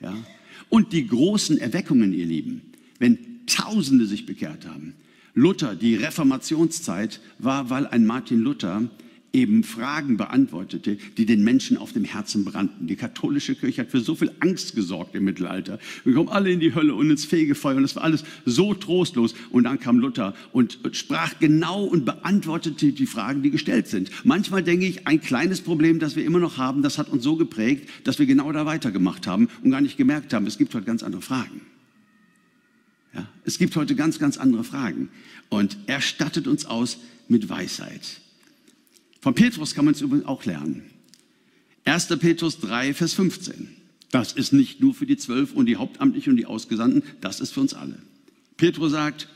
Ja? 0.01 0.15
Und 0.69 0.93
die 0.93 1.09
großen 1.09 1.59
Erweckungen, 1.59 2.13
ihr 2.13 2.27
Lieben, 2.27 2.63
wenn 3.01 3.19
Tausende 3.47 4.07
sich 4.07 4.25
bekehrt 4.25 4.69
haben. 4.69 4.95
Luther, 5.35 5.75
die 5.75 5.97
Reformationszeit 5.97 7.21
war, 7.41 7.71
weil 7.71 7.89
ein 7.89 8.07
Martin 8.07 8.39
Luther 8.39 8.89
eben 9.35 9.65
Fragen 9.65 10.17
beantwortete, 10.17 10.97
die 11.19 11.27
den 11.27 11.43
Menschen 11.43 11.77
auf 11.77 11.93
dem 11.93 12.05
Herzen 12.05 12.45
brannten. 12.45 12.87
Die 12.87 12.97
katholische 12.97 13.55
Kirche 13.55 13.83
hat 13.83 13.91
für 13.91 14.01
so 14.01 14.15
viel 14.15 14.31
Angst 14.41 14.75
gesorgt 14.75 15.15
im 15.15 15.25
Mittelalter. 15.25 15.79
Wir 16.05 16.15
kommen 16.15 16.29
alle 16.29 16.51
in 16.51 16.61
die 16.61 16.75
Hölle 16.75 16.95
und 16.95 17.11
ins 17.11 17.25
Fegefeuer 17.25 17.77
und 17.77 17.85
es 17.85 17.97
war 17.97 18.05
alles 18.05 18.25
so 18.45 18.73
trostlos. 18.75 19.35
Und 19.51 19.65
dann 19.65 19.81
kam 19.81 19.99
Luther 19.99 20.35
und 20.53 20.79
sprach 20.93 21.39
genau 21.41 21.85
und 21.85 22.05
beantwortete 22.05 22.93
die 22.93 23.07
Fragen, 23.07 23.43
die 23.43 23.51
gestellt 23.51 23.89
sind. 23.89 24.11
Manchmal 24.25 24.63
denke 24.63 24.87
ich, 24.87 25.07
ein 25.07 25.21
kleines 25.21 25.61
Problem, 25.61 25.99
das 25.99 26.17
wir 26.17 26.25
immer 26.25 26.39
noch 26.39 26.57
haben, 26.57 26.83
das 26.83 26.99
hat 26.99 27.09
uns 27.09 27.25
so 27.25 27.37
geprägt, 27.37 27.89
dass 28.05 28.19
wir 28.19 28.27
genau 28.27 28.53
da 28.53 28.67
weitergemacht 28.67 29.27
haben 29.27 29.49
und 29.63 29.71
gar 29.71 29.81
nicht 29.81 29.97
gemerkt 29.97 30.33
haben, 30.33 30.47
es 30.47 30.59
gibt 30.59 30.75
heute 30.75 30.87
ganz 30.87 31.03
andere 31.03 31.23
Fragen. 31.23 31.61
Ja, 33.13 33.27
es 33.45 33.59
gibt 33.59 33.77
heute 33.77 33.95
ganz, 33.95 34.19
ganz 34.19 34.39
andere 34.39 34.65
Fragen. 34.65 35.09
Und 35.49 35.77
er 35.87 36.01
stattet 36.01 36.47
uns 36.49 36.67
aus, 36.67 36.99
mit 37.29 37.49
Weisheit. 37.49 38.21
Von 39.25 39.35
Petrus 39.35 39.75
kann 39.75 39.87
man 39.87 39.95
es 39.95 40.03
übrigens 40.03 40.27
auch 40.27 40.45
lernen. 40.45 40.83
1. 41.87 42.09
Petrus 42.19 42.61
3, 42.61 42.93
Vers 42.93 43.15
15. 43.15 43.71
Das 44.11 44.35
ist 44.35 44.53
nicht 44.53 44.83
nur 44.83 44.93
für 44.93 45.07
die 45.07 45.17
Zwölf 45.17 45.55
und 45.55 45.65
die 45.65 45.77
Hauptamtlichen 45.77 46.33
und 46.33 46.37
die 46.37 46.45
Ausgesandten, 46.45 47.03
das 47.23 47.41
ist 47.41 47.53
für 47.53 47.61
uns 47.61 47.73
alle. 47.73 48.03
Petrus 48.59 48.93
sagt, 48.93 49.31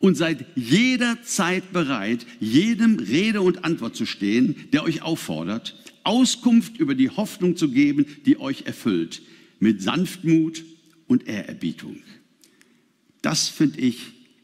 und 0.00 0.16
seid 0.16 0.44
jederzeit 0.56 1.72
bereit, 1.72 2.26
jedem 2.40 2.98
Rede 2.98 3.40
und 3.40 3.64
Antwort 3.64 3.94
zu 3.94 4.04
stehen, 4.04 4.56
der 4.72 4.82
euch 4.82 5.02
auffordert, 5.02 5.76
Auskunft 6.02 6.78
über 6.78 6.96
die 6.96 7.10
Hoffnung 7.10 7.56
zu 7.56 7.70
geben, 7.70 8.06
die 8.26 8.40
euch 8.40 8.62
erfüllt, 8.62 9.22
mit 9.60 9.80
Sanftmut 9.80 10.64
und 11.06 11.28
Ehrerbietung. 11.28 11.98
Das, 13.22 13.48
finde 13.48 13.78
ich, 13.78 14.00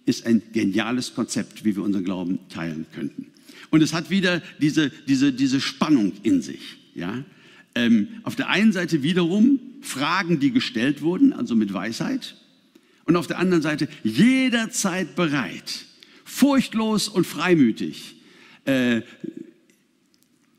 ist 0.07 0.27
ein 0.27 0.43
geniales 0.53 1.13
Konzept, 1.13 1.65
wie 1.65 1.75
wir 1.75 1.83
unseren 1.83 2.05
Glauben 2.05 2.39
teilen 2.49 2.87
könnten. 2.95 3.30
Und 3.71 3.83
es 3.83 3.93
hat 3.93 4.11
wieder 4.11 4.43
diese, 4.61 4.91
diese, 5.07 5.33
diese 5.33 5.61
Spannung 5.61 6.13
in 6.23 6.43
sich. 6.43 6.77
Ja? 6.95 7.25
Ähm, 7.75 8.09
auf 8.25 8.37
der 8.37 8.49
einen 8.49 8.73
Seite 8.73 9.03
wiederum 9.03 9.61
Fragen, 9.81 10.41
die 10.41 10.51
gestellt 10.51 11.03
wurden, 11.03 11.33
also 11.33 11.55
mit 11.55 11.73
Weisheit. 11.73 12.37
Und 13.05 13.17
auf 13.17 13.27
der 13.27 13.39
anderen 13.39 13.63
Seite 13.63 13.89
jederzeit 14.03 15.17
bereit, 15.17 15.87
furchtlos 16.25 17.09
und 17.09 17.27
freimütig, 17.27 18.17
äh, 18.65 19.03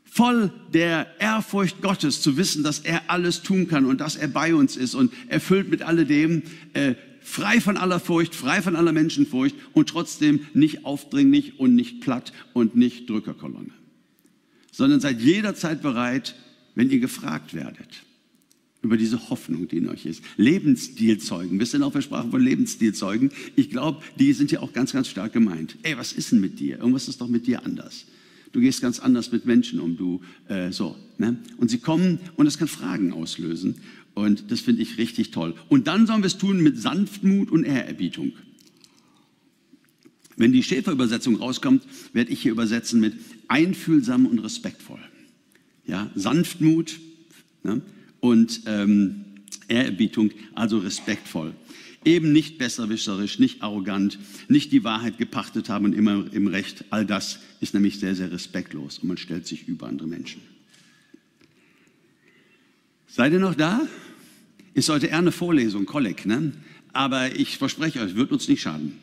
voll 0.04 0.52
der 0.74 1.06
Ehrfurcht 1.18 1.80
Gottes 1.80 2.20
zu 2.20 2.36
wissen, 2.36 2.62
dass 2.62 2.80
er 2.80 3.10
alles 3.10 3.42
tun 3.42 3.68
kann 3.68 3.86
und 3.86 4.00
dass 4.00 4.16
er 4.16 4.28
bei 4.28 4.54
uns 4.54 4.76
ist 4.76 4.94
und 4.94 5.12
erfüllt 5.28 5.70
mit 5.70 5.82
alledem, 5.82 6.42
äh, 6.74 6.94
frei 7.22 7.60
von 7.60 7.76
aller 7.76 8.00
Furcht, 8.00 8.34
frei 8.34 8.62
von 8.62 8.76
aller 8.76 8.92
Menschenfurcht 8.92 9.56
und 9.72 9.88
trotzdem 9.88 10.40
nicht 10.54 10.84
aufdringlich 10.84 11.58
und 11.58 11.74
nicht 11.74 12.00
platt 12.00 12.32
und 12.52 12.76
nicht 12.76 13.08
Drückerkolonne, 13.08 13.72
sondern 14.70 15.00
seid 15.00 15.20
jederzeit 15.20 15.82
bereit, 15.82 16.34
wenn 16.74 16.90
ihr 16.90 17.00
gefragt 17.00 17.54
werdet 17.54 18.04
über 18.82 18.96
diese 18.96 19.30
Hoffnung, 19.30 19.68
die 19.68 19.76
in 19.76 19.88
euch 19.88 20.06
ist. 20.06 20.24
Lebensstilzeugen. 20.36 21.58
Wir 21.58 21.66
sind 21.66 21.84
auf 21.84 21.92
der 21.92 22.02
Sprache 22.02 22.28
von 22.28 22.42
Lebensstilzeugen. 22.42 23.30
Ich 23.54 23.70
glaube, 23.70 24.02
die 24.18 24.32
sind 24.32 24.50
ja 24.50 24.60
auch 24.60 24.72
ganz, 24.72 24.92
ganz 24.92 25.08
stark 25.08 25.32
gemeint. 25.32 25.76
Ey, 25.82 25.96
was 25.96 26.12
ist 26.12 26.32
denn 26.32 26.40
mit 26.40 26.58
dir? 26.58 26.78
Irgendwas 26.78 27.06
ist 27.08 27.20
doch 27.20 27.28
mit 27.28 27.46
dir 27.46 27.64
anders. 27.64 28.06
Du 28.50 28.60
gehst 28.60 28.82
ganz 28.82 28.98
anders 28.98 29.32
mit 29.32 29.46
Menschen 29.46 29.80
um, 29.80 29.96
du 29.96 30.20
äh, 30.48 30.72
so. 30.72 30.96
Ne? 31.16 31.38
Und 31.56 31.70
sie 31.70 31.78
kommen 31.78 32.18
und 32.36 32.44
das 32.44 32.58
kann 32.58 32.68
Fragen 32.68 33.12
auslösen. 33.12 33.76
Und 34.14 34.50
das 34.50 34.60
finde 34.60 34.82
ich 34.82 34.98
richtig 34.98 35.30
toll. 35.30 35.54
Und 35.68 35.86
dann 35.86 36.06
sollen 36.06 36.22
wir 36.22 36.26
es 36.26 36.38
tun 36.38 36.60
mit 36.60 36.78
Sanftmut 36.78 37.50
und 37.50 37.64
Ehrerbietung. 37.64 38.32
Wenn 40.36 40.52
die 40.52 40.62
Schäferübersetzung 40.62 41.36
rauskommt, 41.36 41.84
werde 42.12 42.32
ich 42.32 42.42
hier 42.42 42.52
übersetzen 42.52 43.00
mit 43.00 43.14
einfühlsam 43.48 44.26
und 44.26 44.38
respektvoll. 44.38 45.00
Ja, 45.86 46.10
Sanftmut 46.14 47.00
ne? 47.62 47.82
und 48.20 48.62
ähm, 48.66 49.24
Ehrerbietung, 49.68 50.30
also 50.54 50.78
respektvoll. 50.78 51.54
Eben 52.04 52.32
nicht 52.32 52.58
besserwischerisch, 52.58 53.38
nicht 53.38 53.62
arrogant, 53.62 54.18
nicht 54.48 54.72
die 54.72 54.84
Wahrheit 54.84 55.18
gepachtet 55.18 55.68
haben 55.68 55.84
und 55.84 55.92
immer 55.92 56.26
im 56.32 56.48
Recht. 56.48 56.84
All 56.90 57.06
das 57.06 57.38
ist 57.60 57.74
nämlich 57.74 58.00
sehr, 58.00 58.16
sehr 58.16 58.32
respektlos 58.32 58.98
und 58.98 59.08
man 59.08 59.16
stellt 59.16 59.46
sich 59.46 59.68
über 59.68 59.86
andere 59.86 60.08
Menschen. 60.08 60.40
Seid 63.14 63.34
ihr 63.34 63.40
noch 63.40 63.54
da? 63.54 63.86
Ist 64.72 64.88
heute 64.88 65.08
eher 65.08 65.18
eine 65.18 65.32
Vorlesung, 65.32 65.84
Kolleg, 65.84 66.24
ne? 66.24 66.52
Aber 66.94 67.36
ich 67.36 67.58
verspreche 67.58 68.00
euch, 68.00 68.14
wird 68.14 68.32
uns 68.32 68.48
nicht 68.48 68.62
schaden. 68.62 68.96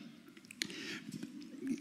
Ich 1.70 1.78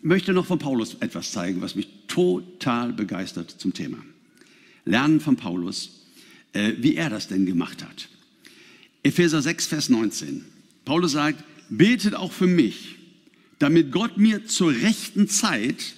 möchte 0.00 0.32
noch 0.32 0.44
von 0.44 0.58
Paulus 0.58 0.96
etwas 0.98 1.30
zeigen, 1.30 1.60
was 1.60 1.76
mich 1.76 1.88
total 2.08 2.92
begeistert 2.92 3.54
zum 3.58 3.74
Thema. 3.74 3.98
Lernen 4.86 5.20
von 5.20 5.36
Paulus, 5.36 6.04
äh, 6.52 6.72
wie 6.78 6.96
er 6.96 7.10
das 7.10 7.28
denn 7.28 7.46
gemacht 7.46 7.84
hat. 7.84 8.08
Epheser 9.04 9.40
6, 9.40 9.68
Vers 9.68 9.88
19. 9.88 10.46
Paulus 10.84 11.12
sagt, 11.12 11.44
betet 11.68 12.16
auch 12.16 12.32
für 12.32 12.48
mich, 12.48 12.96
damit 13.60 13.92
Gott 13.92 14.18
mir 14.18 14.46
zur 14.46 14.72
rechten 14.72 15.28
Zeit 15.28 15.94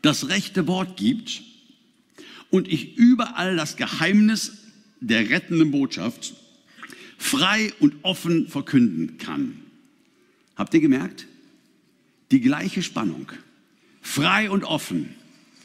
das 0.00 0.30
rechte 0.30 0.66
Wort 0.66 0.96
gibt 0.96 1.42
und 2.48 2.66
ich 2.66 2.96
überall 2.96 3.56
das 3.56 3.76
Geheimnis 3.76 4.55
der 5.00 5.28
rettenden 5.30 5.70
Botschaft 5.70 6.34
frei 7.18 7.72
und 7.80 7.94
offen 8.02 8.48
verkünden 8.48 9.18
kann. 9.18 9.62
Habt 10.54 10.74
ihr 10.74 10.80
gemerkt? 10.80 11.26
Die 12.30 12.40
gleiche 12.40 12.82
Spannung. 12.82 13.30
Frei 14.00 14.50
und 14.50 14.64
offen. 14.64 15.14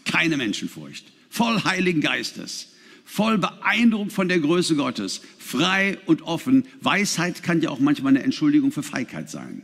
Keine 0.05 0.37
Menschenfurcht. 0.37 1.11
Voll 1.29 1.63
Heiligen 1.63 2.01
Geistes. 2.01 2.69
Voll 3.05 3.37
beeindruckt 3.37 4.13
von 4.13 4.27
der 4.27 4.39
Größe 4.39 4.75
Gottes. 4.75 5.21
Frei 5.37 5.97
und 6.05 6.21
offen. 6.23 6.65
Weisheit 6.81 7.43
kann 7.43 7.61
ja 7.61 7.69
auch 7.69 7.79
manchmal 7.79 8.11
eine 8.11 8.23
Entschuldigung 8.23 8.71
für 8.71 8.83
Feigheit 8.83 9.29
sein. 9.29 9.63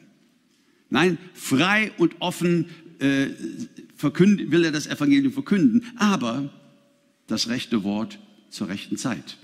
Nein, 0.90 1.18
frei 1.34 1.92
und 1.98 2.16
offen 2.20 2.70
äh, 3.00 3.28
will 4.00 4.64
er 4.64 4.72
das 4.72 4.88
Evangelium 4.88 5.34
verkünden, 5.34 5.86
aber 5.98 6.50
das 7.28 7.50
rechte 7.50 7.84
Wort 7.84 8.20
zur 8.50 8.70
rechten 8.70 8.98
Zeit. 8.98 9.38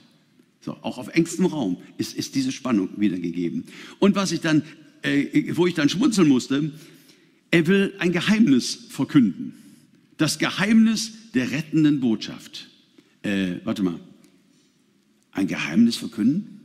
So, 0.63 0.77
auch 0.81 0.97
auf 0.97 1.09
engstem 1.09 1.45
Raum 1.45 1.77
ist, 1.97 2.15
ist 2.15 2.35
diese 2.35 2.53
Spannung 2.53 2.89
wiedergegeben. 2.95 3.65
Und 3.99 4.15
was 4.15 4.31
ich 4.31 4.39
dann, 4.39 4.63
äh, 5.01 5.53
wo 5.55 5.67
ich 5.67 5.73
dann 5.73 5.89
schmunzeln 5.89 6.29
musste, 6.29 6.71
er 7.51 7.67
will 7.67 7.93
ein 7.99 8.13
Geheimnis 8.13 8.73
verkünden. 8.89 9.53
Das 10.15 10.39
Geheimnis 10.39 11.11
der 11.33 11.51
rettenden 11.51 11.99
Botschaft. 11.99 12.69
Äh, 13.23 13.55
warte 13.65 13.83
mal. 13.83 13.99
Ein 15.33 15.47
Geheimnis 15.47 15.97
verkünden? 15.97 16.61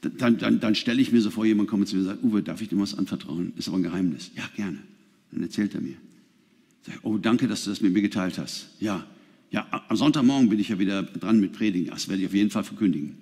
Dann, 0.00 0.38
dann, 0.38 0.60
dann 0.60 0.74
stelle 0.76 1.02
ich 1.02 1.10
mir 1.10 1.22
so 1.22 1.30
vor, 1.30 1.44
jemand 1.46 1.68
kommt 1.68 1.88
zu 1.88 1.96
mir 1.96 2.02
und 2.02 2.06
sagt, 2.06 2.22
Uwe, 2.22 2.42
darf 2.42 2.60
ich 2.60 2.68
dir 2.68 2.78
was 2.78 2.96
anvertrauen? 2.96 3.52
Ist 3.56 3.66
aber 3.66 3.78
ein 3.78 3.82
Geheimnis. 3.82 4.30
Ja, 4.36 4.48
gerne. 4.54 4.78
Dann 5.32 5.42
erzählt 5.42 5.74
er 5.74 5.80
mir. 5.80 5.96
Sag, 6.86 7.00
oh, 7.02 7.18
danke, 7.18 7.48
dass 7.48 7.64
du 7.64 7.70
das 7.70 7.80
mit 7.80 7.92
mir 7.92 8.02
geteilt 8.02 8.38
hast. 8.38 8.68
Ja, 8.78 9.06
ja, 9.54 9.68
am 9.88 9.96
Sonntagmorgen 9.96 10.48
bin 10.48 10.58
ich 10.58 10.68
ja 10.70 10.80
wieder 10.80 11.04
dran 11.04 11.38
mit 11.38 11.52
Predigen. 11.52 11.90
Das 11.90 12.08
werde 12.08 12.22
ich 12.22 12.26
auf 12.26 12.34
jeden 12.34 12.50
Fall 12.50 12.64
verkündigen. 12.64 13.14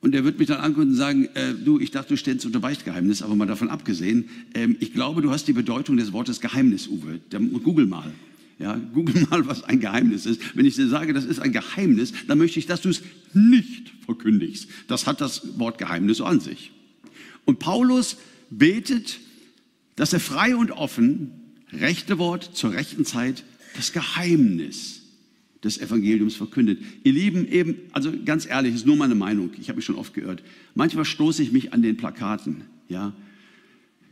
Und 0.00 0.14
er 0.14 0.22
wird 0.22 0.38
mich 0.38 0.46
dann 0.46 0.60
angucken 0.60 0.90
und 0.90 0.94
sagen, 0.94 1.24
äh, 1.34 1.54
du, 1.54 1.80
ich 1.80 1.90
dachte, 1.90 2.10
du 2.10 2.16
stellst 2.16 2.46
unter 2.46 2.60
Beichtgeheimnis, 2.60 3.20
aber 3.20 3.34
mal 3.34 3.48
davon 3.48 3.68
abgesehen, 3.68 4.28
ähm, 4.54 4.76
ich 4.78 4.92
glaube, 4.92 5.22
du 5.22 5.32
hast 5.32 5.48
die 5.48 5.52
Bedeutung 5.52 5.96
des 5.96 6.12
Wortes 6.12 6.40
Geheimnis, 6.40 6.86
Uwe. 6.86 7.18
Google 7.64 7.86
mal. 7.86 8.12
Ja, 8.60 8.80
google 8.94 9.26
mal, 9.28 9.44
was 9.48 9.64
ein 9.64 9.80
Geheimnis 9.80 10.24
ist. 10.24 10.40
Wenn 10.54 10.66
ich 10.66 10.76
dir 10.76 10.86
sage, 10.86 11.12
das 11.14 11.24
ist 11.24 11.40
ein 11.40 11.50
Geheimnis, 11.50 12.12
dann 12.28 12.38
möchte 12.38 12.60
ich, 12.60 12.66
dass 12.66 12.80
du 12.80 12.90
es 12.90 13.02
nicht 13.34 13.92
verkündigst. 14.04 14.68
Das 14.86 15.08
hat 15.08 15.20
das 15.20 15.58
Wort 15.58 15.78
Geheimnis 15.78 16.18
so 16.18 16.24
an 16.24 16.38
sich. 16.38 16.70
Und 17.44 17.58
Paulus 17.58 18.18
betet, 18.50 19.18
dass 19.96 20.12
er 20.12 20.20
frei 20.20 20.54
und 20.54 20.70
offen 20.70 21.32
rechte 21.72 22.18
Wort 22.18 22.50
zur 22.54 22.70
rechten 22.70 23.04
Zeit 23.04 23.42
das 23.78 23.92
Geheimnis 23.92 25.02
des 25.62 25.78
Evangeliums 25.80 26.34
verkündet. 26.34 26.80
Ihr 27.04 27.12
Lieben, 27.12 27.46
eben, 27.48 27.76
also 27.92 28.12
ganz 28.24 28.46
ehrlich, 28.46 28.74
ist 28.74 28.86
nur 28.86 28.96
meine 28.96 29.14
Meinung. 29.14 29.50
Ich 29.60 29.68
habe 29.68 29.76
mich 29.76 29.84
schon 29.84 29.96
oft 29.96 30.14
gehört. 30.14 30.42
Manchmal 30.74 31.04
stoße 31.04 31.42
ich 31.42 31.52
mich 31.52 31.72
an 31.72 31.82
den 31.82 31.96
Plakaten. 31.96 32.62
Ja, 32.88 33.12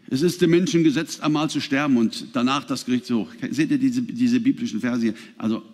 es 0.08 0.22
ist 0.22 0.40
dem 0.40 0.50
Menschen 0.50 0.84
gesetzt, 0.84 1.20
einmal 1.22 1.50
zu 1.50 1.60
sterben 1.60 1.96
und 1.96 2.26
danach 2.32 2.64
das 2.64 2.86
Gericht 2.86 3.06
so. 3.06 3.28
Seht 3.50 3.72
ihr 3.72 3.78
diese, 3.78 4.02
diese 4.02 4.38
biblischen 4.38 4.80
Verse 4.80 5.02
hier? 5.02 5.14
Also 5.36 5.64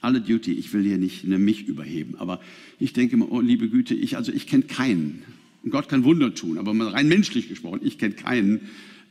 alle 0.00 0.20
Duty, 0.20 0.52
ich 0.52 0.72
will 0.72 0.84
hier 0.84 0.98
nicht 0.98 1.24
eine 1.24 1.38
mich 1.38 1.66
überheben, 1.66 2.14
aber 2.18 2.40
ich 2.78 2.92
denke 2.92 3.16
mal, 3.16 3.28
oh 3.30 3.40
liebe 3.40 3.68
Güte, 3.68 3.94
ich, 3.94 4.16
also 4.16 4.32
ich 4.32 4.46
kenne 4.46 4.62
keinen. 4.62 5.22
Und 5.62 5.70
Gott 5.70 5.88
kann 5.88 6.04
Wunder 6.04 6.34
tun, 6.34 6.56
aber 6.56 6.72
rein 6.92 7.08
menschlich 7.08 7.48
gesprochen, 7.48 7.80
ich 7.82 7.98
kenne 7.98 8.14
keinen, 8.14 8.60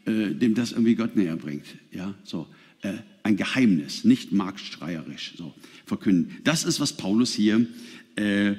äh, 0.06 0.34
dem 0.34 0.56
das 0.56 0.72
irgendwie 0.72 0.96
Gott 0.96 1.16
näher 1.16 1.36
bringt. 1.36 1.66
Ja, 1.92 2.16
so 2.24 2.48
äh, 2.82 2.94
ein 3.24 3.38
Geheimnis, 3.38 4.04
nicht 4.04 4.32
marktschreierisch 4.32 5.34
so 5.38 5.54
verkünden. 5.86 6.38
Das 6.44 6.64
ist, 6.64 6.80
was 6.80 6.94
Paulus 6.94 7.34
hier 7.34 7.68
äh, 8.16 8.54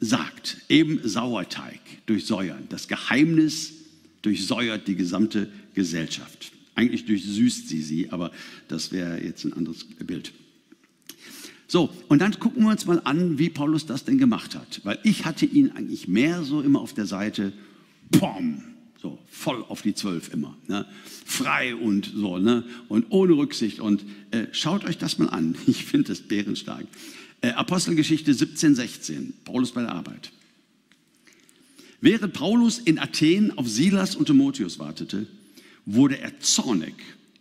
sagt. 0.00 0.58
Eben 0.68 1.00
Sauerteig 1.04 1.80
durchsäuern. 2.06 2.66
Das 2.68 2.88
Geheimnis 2.88 3.72
durchsäuert 4.22 4.88
die 4.88 4.96
gesamte 4.96 5.48
Gesellschaft. 5.74 6.52
Eigentlich 6.74 7.06
durchsüßt 7.06 7.68
sie 7.68 7.82
sie, 7.82 8.10
aber 8.10 8.32
das 8.68 8.92
wäre 8.92 9.22
jetzt 9.22 9.44
ein 9.44 9.52
anderes 9.52 9.84
Bild. 9.84 10.32
So, 11.68 11.90
und 12.08 12.20
dann 12.20 12.38
gucken 12.38 12.64
wir 12.64 12.70
uns 12.70 12.84
mal 12.86 13.00
an, 13.04 13.38
wie 13.38 13.48
Paulus 13.48 13.86
das 13.86 14.04
denn 14.04 14.18
gemacht 14.18 14.54
hat. 14.54 14.80
Weil 14.84 14.98
ich 15.04 15.24
hatte 15.24 15.46
ihn 15.46 15.70
eigentlich 15.70 16.08
mehr 16.08 16.42
so 16.42 16.60
immer 16.60 16.80
auf 16.80 16.92
der 16.92 17.06
Seite, 17.06 17.52
pom, 18.10 18.62
so, 19.02 19.18
voll 19.28 19.64
auf 19.68 19.82
die 19.82 19.94
Zwölf 19.94 20.32
immer. 20.32 20.56
Ne? 20.68 20.86
Frei 21.26 21.74
und 21.74 22.12
so, 22.14 22.38
ne? 22.38 22.64
Und 22.88 23.06
ohne 23.10 23.32
Rücksicht. 23.32 23.80
Und 23.80 24.04
äh, 24.30 24.46
schaut 24.52 24.84
euch 24.84 24.96
das 24.96 25.18
mal 25.18 25.28
an. 25.28 25.56
Ich 25.66 25.84
finde 25.84 26.08
das 26.08 26.20
bärenstark. 26.20 26.86
Äh, 27.40 27.50
Apostelgeschichte 27.50 28.32
17, 28.32 28.76
16. 28.76 29.34
Paulus 29.44 29.72
bei 29.72 29.82
der 29.82 29.92
Arbeit. 29.92 30.30
Während 32.00 32.32
Paulus 32.32 32.78
in 32.78 32.98
Athen 33.00 33.56
auf 33.58 33.68
Silas 33.68 34.14
und 34.14 34.26
Timotheus 34.26 34.78
wartete, 34.78 35.26
wurde 35.84 36.18
er 36.18 36.38
zornig 36.40 36.94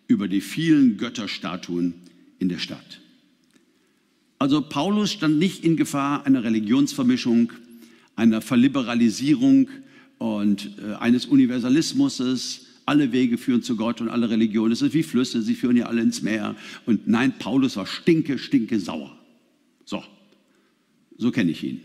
über 0.08 0.28
die 0.28 0.42
vielen 0.42 0.98
Götterstatuen 0.98 1.94
in 2.40 2.50
der 2.50 2.60
Stadt. 2.60 3.00
Also 4.40 4.62
Paulus 4.62 5.12
stand 5.12 5.38
nicht 5.38 5.64
in 5.64 5.78
Gefahr 5.78 6.26
einer 6.26 6.44
Religionsvermischung, 6.44 7.52
einer 8.16 8.42
Verliberalisierung 8.42 9.70
und 10.22 10.78
äh, 10.78 10.94
eines 11.00 11.26
Universalismus. 11.26 12.68
Alle 12.86 13.12
Wege 13.12 13.38
führen 13.38 13.64
zu 13.64 13.76
Gott 13.76 14.02
und 14.02 14.10
alle 14.10 14.30
Religionen. 14.30 14.72
Es 14.72 14.82
ist 14.82 14.94
wie 14.94 15.04
Flüsse, 15.04 15.42
sie 15.42 15.56
führen 15.56 15.78
ja 15.78 15.86
alle 15.86 16.02
ins 16.02 16.22
Meer. 16.22 16.56
Und 16.86 17.08
nein, 17.08 17.34
Paulus 17.40 17.76
war 17.76 17.88
stinke, 17.88 18.38
stinke 18.38 18.80
sauer. 18.80 19.18
So, 19.86 20.04
so 21.18 21.32
kenne 21.32 21.52
ich 21.52 21.64
ihn. 21.64 21.82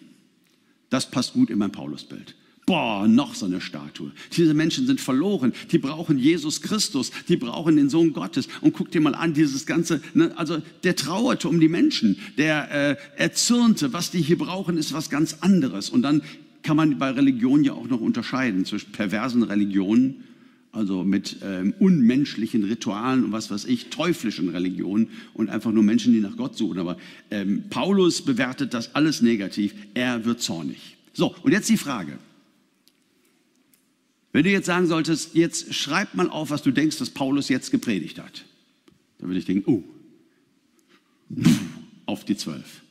Das 0.91 1.11
passt 1.11 1.32
gut 1.32 1.49
in 1.49 1.59
mein 1.59 1.72
Paulusbild. 1.72 2.34
Boah, 2.66 3.07
noch 3.07 3.34
so 3.34 3.47
eine 3.47 3.61
Statue. 3.61 4.11
Diese 4.37 4.53
Menschen 4.53 4.87
sind 4.87 5.01
verloren. 5.01 5.53
Die 5.70 5.78
brauchen 5.78 6.18
Jesus 6.18 6.61
Christus. 6.61 7.12
Die 7.28 7.37
brauchen 7.37 7.76
den 7.76 7.89
Sohn 7.89 8.12
Gottes. 8.12 8.49
Und 8.61 8.72
guck 8.72 8.91
dir 8.91 9.01
mal 9.01 9.14
an, 9.14 9.32
dieses 9.32 9.66
ganze, 9.66 10.03
ne, 10.14 10.37
also 10.37 10.61
der 10.82 10.97
trauerte 10.97 11.49
um 11.49 11.61
die 11.61 11.68
Menschen, 11.68 12.18
der 12.37 12.70
äh, 12.70 12.97
erzürnte. 13.16 13.93
Was 13.93 14.11
die 14.11 14.20
hier 14.20 14.37
brauchen, 14.37 14.76
ist 14.76 14.93
was 14.93 15.11
ganz 15.11 15.39
anderes. 15.43 15.91
Und 15.91 16.03
dann 16.03 16.22
kann 16.66 16.76
man 16.76 16.98
bei 16.98 17.10
Religion 17.10 17.62
ja 17.62 17.74
auch 17.74 17.86
noch 17.86 18.00
unterscheiden 18.00 18.64
zwischen 18.64 18.90
perversen 18.90 19.44
Religionen, 19.44 20.24
also 20.72 21.04
mit 21.04 21.36
ähm, 21.42 21.72
unmenschlichen 21.78 22.64
Ritualen 22.64 23.22
und 23.24 23.30
was 23.32 23.52
weiß 23.52 23.66
ich, 23.66 23.88
teuflischen 23.88 24.48
Religionen 24.48 25.10
und 25.32 25.48
einfach 25.48 25.70
nur 25.70 25.84
Menschen, 25.84 26.12
die 26.12 26.18
nach 26.18 26.36
Gott 26.36 26.56
suchen. 26.56 26.80
Aber 26.80 26.98
ähm, 27.30 27.64
Paulus 27.70 28.20
bewertet 28.22 28.74
das 28.74 28.96
alles 28.96 29.22
negativ. 29.22 29.74
Er 29.94 30.24
wird 30.24 30.40
zornig. 30.40 30.96
So, 31.12 31.36
und 31.44 31.52
jetzt 31.52 31.68
die 31.68 31.76
Frage. 31.76 32.18
Wenn 34.32 34.42
du 34.42 34.50
jetzt 34.50 34.66
sagen 34.66 34.88
solltest, 34.88 35.36
jetzt 35.36 35.72
schreib 35.72 36.14
mal 36.14 36.28
auf, 36.28 36.50
was 36.50 36.62
du 36.62 36.72
denkst, 36.72 36.98
dass 36.98 37.10
Paulus 37.10 37.48
jetzt 37.48 37.70
gepredigt 37.70 38.18
hat, 38.18 38.44
dann 39.18 39.28
würde 39.28 39.38
ich 39.38 39.46
denken, 39.46 39.70
oh, 39.70 39.84
auf 42.06 42.24
die 42.24 42.36
zwölf. 42.36 42.82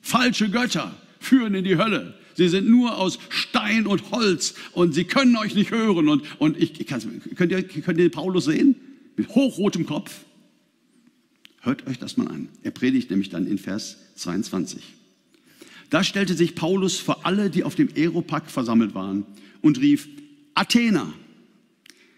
Falsche 0.00 0.48
Götter 0.48 0.94
führen 1.18 1.54
in 1.54 1.64
die 1.64 1.76
Hölle. 1.76 2.19
Sie 2.36 2.48
sind 2.48 2.68
nur 2.68 2.96
aus 2.98 3.18
Stein 3.28 3.86
und 3.86 4.10
Holz 4.10 4.54
und 4.72 4.94
sie 4.94 5.04
können 5.04 5.36
euch 5.36 5.54
nicht 5.54 5.70
hören. 5.70 6.08
Und, 6.08 6.22
und 6.40 6.56
ich, 6.56 6.80
ich 6.80 6.86
könnt, 6.86 7.52
ihr, 7.52 7.62
könnt 7.62 7.98
ihr 7.98 8.10
Paulus 8.10 8.44
sehen? 8.46 8.76
Mit 9.16 9.28
hochrotem 9.28 9.86
Kopf. 9.86 10.24
Hört 11.60 11.86
euch 11.86 11.98
das 11.98 12.16
mal 12.16 12.28
an. 12.28 12.48
Er 12.62 12.70
predigt 12.70 13.10
nämlich 13.10 13.28
dann 13.28 13.46
in 13.46 13.58
Vers 13.58 13.96
22. 14.16 14.82
Da 15.90 16.04
stellte 16.04 16.34
sich 16.34 16.54
Paulus 16.54 16.98
vor 16.98 17.26
alle, 17.26 17.50
die 17.50 17.64
auf 17.64 17.74
dem 17.74 17.88
Aeropag 17.94 18.50
versammelt 18.50 18.94
waren 18.94 19.26
und 19.60 19.80
rief, 19.80 20.08
Athener, 20.54 21.12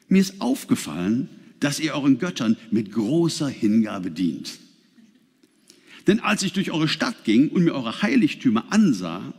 mir 0.08 0.20
ist 0.20 0.40
aufgefallen, 0.40 1.28
dass 1.58 1.80
ihr 1.80 1.94
euren 1.94 2.18
Göttern 2.18 2.56
mit 2.70 2.92
großer 2.92 3.48
Hingabe 3.48 4.10
dient. 4.10 4.58
Denn 6.06 6.20
als 6.20 6.42
ich 6.42 6.52
durch 6.52 6.70
eure 6.70 6.88
Stadt 6.88 7.24
ging 7.24 7.48
und 7.48 7.64
mir 7.64 7.74
eure 7.74 8.02
Heiligtümer 8.02 8.66
ansah, 8.70 9.32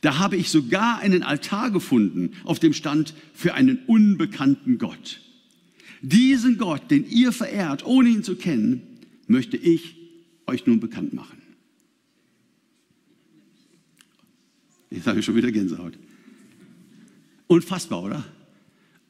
da 0.00 0.18
habe 0.18 0.36
ich 0.36 0.48
sogar 0.48 0.98
einen 0.98 1.22
Altar 1.22 1.70
gefunden, 1.70 2.32
auf 2.44 2.58
dem 2.58 2.72
stand 2.72 3.14
für 3.34 3.54
einen 3.54 3.78
unbekannten 3.86 4.78
Gott. 4.78 5.20
Diesen 6.02 6.56
Gott, 6.56 6.90
den 6.90 7.08
ihr 7.08 7.32
verehrt, 7.32 7.84
ohne 7.84 8.08
ihn 8.08 8.24
zu 8.24 8.36
kennen, 8.36 8.82
möchte 9.26 9.56
ich 9.56 9.96
euch 10.46 10.66
nun 10.66 10.80
bekannt 10.80 11.12
machen. 11.12 11.38
Jetzt 14.90 15.06
habe 15.06 15.20
ich 15.20 15.24
schon 15.24 15.36
wieder 15.36 15.52
Gänsehaut. 15.52 15.98
Unfassbar, 17.46 18.02
oder? 18.02 18.24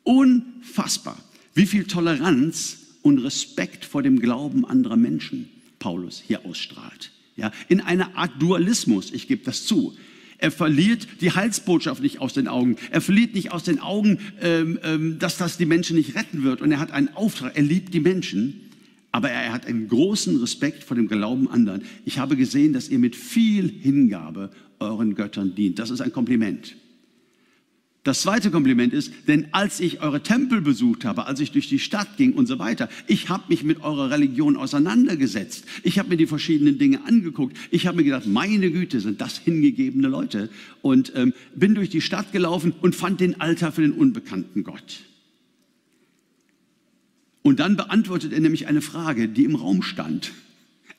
Unfassbar. 0.03 1.17
Wie 1.55 1.67
viel 1.67 1.85
Toleranz 1.85 2.79
und 3.03 3.19
Respekt 3.19 3.85
vor 3.85 4.03
dem 4.03 4.21
Glauben 4.21 4.65
anderer 4.65 4.97
Menschen 4.97 5.49
Paulus 5.79 6.23
hier 6.25 6.45
ausstrahlt. 6.45 7.13
Ja, 7.37 7.53
in 7.69 7.81
einer 7.81 8.17
Art 8.17 8.33
Dualismus, 8.41 9.13
ich 9.13 9.27
gebe 9.27 9.45
das 9.45 9.65
zu. 9.65 9.97
Er 10.41 10.51
verliert 10.51 11.07
die 11.21 11.33
Heilsbotschaft 11.33 12.03
nicht 12.03 12.21
aus 12.21 12.33
den 12.33 12.49
Augen. 12.49 12.77
Er 12.91 13.01
verliert 13.01 13.35
nicht 13.35 13.53
aus 13.53 13.63
den 13.63 13.79
Augen, 13.79 14.19
ähm, 14.41 14.79
ähm, 14.83 15.19
dass 15.19 15.37
das 15.37 15.59
die 15.59 15.67
Menschen 15.67 15.97
nicht 15.97 16.15
retten 16.15 16.43
wird. 16.43 16.63
Und 16.63 16.73
er 16.73 16.81
hat 16.81 16.93
einen 16.93 17.15
Auftrag. 17.15 17.57
Er 17.57 17.63
liebt 17.63 17.93
die 17.93 18.01
Menschen, 18.01 18.71
aber 19.13 19.31
er 19.31 19.53
hat 19.53 19.67
einen 19.67 19.89
großen 19.89 20.41
Respekt 20.41 20.83
vor 20.85 20.97
dem 20.97 21.09
Glauben 21.09 21.51
anderen. 21.51 21.83
Ich 22.05 22.19
habe 22.19 22.37
gesehen, 22.37 22.73
dass 22.73 22.89
ihr 22.89 22.99
mit 22.99 23.17
viel 23.17 23.69
Hingabe 23.69 24.51
euren 24.79 25.15
Göttern 25.15 25.55
dient. 25.55 25.79
Das 25.79 25.91
ist 25.91 26.01
ein 26.01 26.13
Kompliment. 26.13 26.75
Das 28.03 28.23
zweite 28.23 28.51
Kompliment 28.51 28.95
ist, 28.95 29.13
denn 29.29 29.49
als 29.53 29.79
ich 29.79 30.01
eure 30.01 30.23
Tempel 30.23 30.63
besucht 30.63 31.05
habe, 31.05 31.27
als 31.27 31.39
ich 31.39 31.53
durch 31.53 31.69
die 31.69 31.79
Stadt 31.79 32.17
ging 32.17 32.33
und 32.33 32.47
so 32.47 32.59
weiter, 32.59 32.89
ich 33.07 33.29
habe 33.29 33.45
mich 33.49 33.63
mit 33.63 33.83
eurer 33.83 34.11
Religion 34.11 34.57
auseinandergesetzt. 34.57 35.67
Ich 35.83 35.99
habe 35.99 36.09
mir 36.09 36.17
die 36.17 36.27
verschiedenen 36.27 36.79
Dinge 36.79 37.05
angeguckt. 37.05 37.59
Ich 37.71 37.87
habe 37.87 37.99
mir 37.99 38.05
gedacht, 38.05 38.27
meine 38.27 38.71
Güte, 38.71 39.01
sind 39.01 39.21
das 39.21 39.37
hingegebene 39.37 40.09
Leute. 40.09 40.49
Und 40.81 41.13
ähm, 41.15 41.35
bin 41.55 41.75
durch 41.75 41.91
die 41.91 42.01
Stadt 42.01 42.33
gelaufen 42.33 42.73
und 42.81 42.95
fand 42.95 43.21
den 43.21 43.39
Altar 43.39 43.71
für 43.71 43.83
den 43.83 43.93
unbekannten 43.93 44.65
Gott. 44.65 45.01
Und 47.43 47.61
dann 47.61 47.77
beantwortet 47.77 48.33
er 48.33 48.41
nämlich 48.41 48.67
eine 48.67 48.81
Frage, 48.81 49.29
die 49.29 49.45
im 49.45 49.57
Raum 49.57 49.83
stand. 49.83 50.33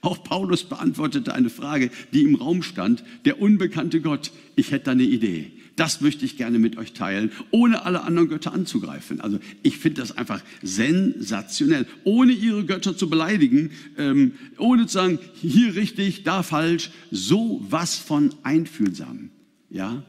Auch 0.02 0.24
Paulus 0.24 0.64
beantwortete 0.64 1.34
eine 1.34 1.50
Frage, 1.50 1.92
die 2.12 2.24
im 2.24 2.36
Raum 2.36 2.64
stand. 2.64 3.04
Der 3.26 3.40
unbekannte 3.40 4.02
Gott, 4.02 4.32
ich 4.56 4.72
hätte 4.72 4.86
da 4.86 4.92
eine 4.92 5.04
Idee. 5.04 5.52
Das 5.76 6.02
möchte 6.02 6.26
ich 6.26 6.38
gerne 6.38 6.60
mit 6.60 6.78
euch 6.78 6.94
teilen, 6.94 7.32
ohne 7.50 7.86
alle 7.86 8.02
anderen 8.02 8.28
Götter 8.28 8.52
anzugreifen. 8.52 9.22
Also 9.22 9.40
ich 9.64 9.78
finde 9.78 10.02
das 10.02 10.18
einfach 10.18 10.44
sensationell, 10.62 11.88
ohne 12.04 12.34
ihre 12.34 12.66
Götter 12.66 12.98
zu 12.98 13.10
beleidigen, 13.10 13.72
ähm, 13.98 14.34
ohne 14.58 14.88
zu 14.88 14.94
sagen, 14.94 15.20
hier 15.36 15.76
richtig, 15.76 16.24
da 16.24 16.44
falsch, 16.44 16.92
so 17.10 17.66
was 17.70 17.98
von 17.98 18.34
einfühlsam. 18.44 19.30
Ja? 19.70 20.04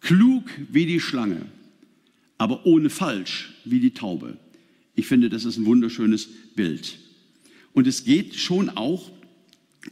Klug 0.00 0.44
wie 0.70 0.86
die 0.86 1.00
Schlange, 1.00 1.42
aber 2.38 2.64
ohne 2.66 2.88
falsch 2.88 3.54
wie 3.64 3.80
die 3.80 3.92
Taube. 3.92 4.38
Ich 4.94 5.06
finde, 5.06 5.28
das 5.28 5.44
ist 5.44 5.58
ein 5.58 5.66
wunderschönes 5.66 6.28
Bild. 6.54 6.98
Und 7.72 7.86
es 7.86 8.04
geht 8.04 8.34
schon 8.34 8.68
auch 8.70 9.10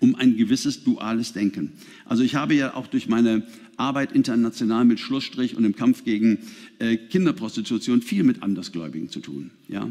um 0.00 0.14
ein 0.14 0.36
gewisses 0.36 0.84
duales 0.84 1.32
Denken. 1.32 1.72
Also 2.04 2.22
ich 2.22 2.34
habe 2.34 2.54
ja 2.54 2.74
auch 2.74 2.86
durch 2.86 3.08
meine 3.08 3.46
Arbeit 3.76 4.12
international 4.12 4.84
mit 4.84 5.00
Schlussstrich 5.00 5.56
und 5.56 5.64
im 5.64 5.74
Kampf 5.74 6.04
gegen 6.04 6.38
äh, 6.78 6.96
Kinderprostitution 6.96 8.02
viel 8.02 8.24
mit 8.24 8.42
Andersgläubigen 8.42 9.08
zu 9.08 9.20
tun. 9.20 9.50
Ja? 9.68 9.88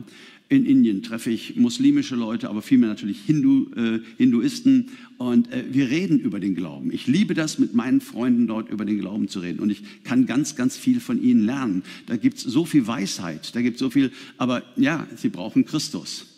In 0.50 0.66
Indien 0.66 1.04
treffe 1.04 1.30
ich 1.30 1.56
muslimische 1.56 2.16
Leute, 2.16 2.50
aber 2.50 2.62
vielmehr 2.62 2.90
natürlich 2.90 3.20
Hindu, 3.22 3.70
äh, 3.76 4.00
Hinduisten. 4.18 4.90
Und 5.18 5.52
äh, 5.52 5.66
wir 5.72 5.90
reden 5.90 6.20
über 6.20 6.40
den 6.40 6.56
Glauben. 6.56 6.92
Ich 6.92 7.08
liebe 7.08 7.34
das, 7.34 7.60
mit 7.60 7.74
meinen 7.74 8.02
Freunden 8.02 8.48
dort 8.48 8.70
über 8.70 8.86
den 8.86 9.00
Glauben 9.00 9.28
zu 9.28 9.40
reden. 9.40 9.60
Und 9.60 9.70
ich 9.70 10.04
kann 10.04 10.26
ganz, 10.26 10.56
ganz 10.56 10.78
viel 10.78 11.00
von 11.00 11.22
ihnen 11.22 11.46
lernen. 11.46 11.84
Da 12.06 12.18
gibt 12.18 12.38
es 12.38 12.44
so 12.44 12.66
viel 12.66 12.88
Weisheit, 12.88 13.56
da 13.56 13.62
gibt 13.62 13.76
es 13.76 13.80
so 13.80 13.90
viel. 13.90 14.12
Aber 14.38 14.64
ja, 14.76 15.08
sie 15.16 15.30
brauchen 15.30 15.66
Christus. 15.66 16.37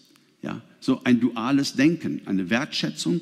So 0.80 1.04
ein 1.04 1.20
duales 1.20 1.74
Denken, 1.74 2.22
eine 2.26 2.50
Wertschätzung 2.50 3.22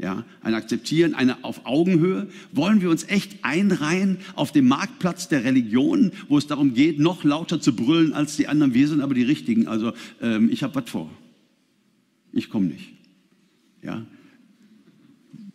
ja, 0.00 0.24
ein 0.42 0.54
Akzeptieren, 0.54 1.14
eine 1.14 1.42
auf 1.42 1.66
Augenhöhe. 1.66 2.28
Wollen 2.52 2.80
wir 2.80 2.88
uns 2.88 3.04
echt 3.08 3.38
einreihen 3.42 4.18
auf 4.36 4.52
dem 4.52 4.68
Marktplatz 4.68 5.28
der 5.28 5.42
Religion, 5.42 6.12
wo 6.28 6.38
es 6.38 6.46
darum 6.46 6.72
geht, 6.74 7.00
noch 7.00 7.24
lauter 7.24 7.60
zu 7.60 7.74
brüllen 7.74 8.12
als 8.12 8.36
die 8.36 8.46
anderen? 8.46 8.74
Wir 8.74 8.86
sind 8.86 9.00
aber 9.00 9.14
die 9.14 9.24
Richtigen. 9.24 9.66
Also 9.66 9.92
ähm, 10.20 10.50
ich 10.52 10.62
habe 10.62 10.76
was 10.76 10.88
vor. 10.88 11.10
Ich 12.32 12.48
komme 12.48 12.66
nicht. 12.66 12.92
Ja, 13.82 14.06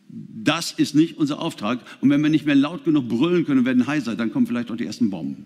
das 0.09 0.73
ist 0.73 0.93
nicht 0.93 1.17
unser 1.17 1.39
Auftrag. 1.39 1.79
Und 2.01 2.09
wenn 2.09 2.21
wir 2.21 2.29
nicht 2.29 2.45
mehr 2.45 2.55
laut 2.55 2.83
genug 2.83 3.07
brüllen 3.07 3.45
können 3.45 3.59
und 3.59 3.65
werden 3.65 3.87
heiser, 3.87 4.15
dann 4.15 4.31
kommen 4.31 4.45
vielleicht 4.45 4.71
auch 4.71 4.75
die 4.75 4.85
ersten 4.85 5.09
Bomben. 5.09 5.45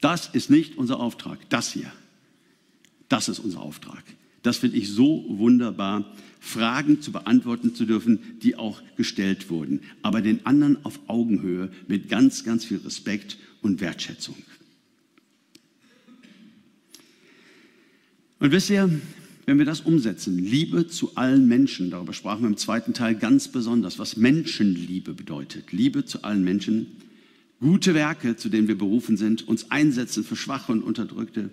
Das 0.00 0.28
ist 0.28 0.50
nicht 0.50 0.76
unser 0.76 0.98
Auftrag. 0.98 1.38
Das 1.50 1.72
hier. 1.72 1.90
Das 3.08 3.28
ist 3.28 3.38
unser 3.38 3.60
Auftrag. 3.60 4.02
Das 4.42 4.58
finde 4.58 4.76
ich 4.76 4.90
so 4.90 5.24
wunderbar, 5.28 6.12
Fragen 6.40 7.02
zu 7.02 7.10
beantworten 7.10 7.74
zu 7.74 7.84
dürfen, 7.84 8.20
die 8.42 8.54
auch 8.54 8.80
gestellt 8.96 9.50
wurden, 9.50 9.80
aber 10.02 10.22
den 10.22 10.46
anderen 10.46 10.84
auf 10.84 11.00
Augenhöhe 11.08 11.70
mit 11.88 12.08
ganz, 12.08 12.44
ganz 12.44 12.64
viel 12.64 12.78
Respekt 12.78 13.38
und 13.62 13.80
Wertschätzung. 13.80 14.36
Und 18.38 18.52
wisst 18.52 18.70
ihr, 18.70 18.88
wenn 19.46 19.58
wir 19.58 19.64
das 19.64 19.80
umsetzen, 19.80 20.38
Liebe 20.38 20.86
zu 20.86 21.16
allen 21.16 21.48
Menschen, 21.48 21.90
darüber 21.90 22.12
sprachen 22.12 22.42
wir 22.42 22.48
im 22.48 22.56
zweiten 22.56 22.94
Teil 22.94 23.14
ganz 23.14 23.48
besonders, 23.48 23.98
was 23.98 24.16
Menschenliebe 24.16 25.14
bedeutet. 25.14 25.72
Liebe 25.72 26.04
zu 26.04 26.22
allen 26.22 26.44
Menschen, 26.44 26.88
gute 27.60 27.94
Werke, 27.94 28.36
zu 28.36 28.48
denen 28.48 28.68
wir 28.68 28.76
berufen 28.76 29.16
sind, 29.16 29.48
uns 29.48 29.70
einsetzen 29.70 30.24
für 30.24 30.36
Schwache 30.36 30.72
und 30.72 30.82
Unterdrückte, 30.82 31.50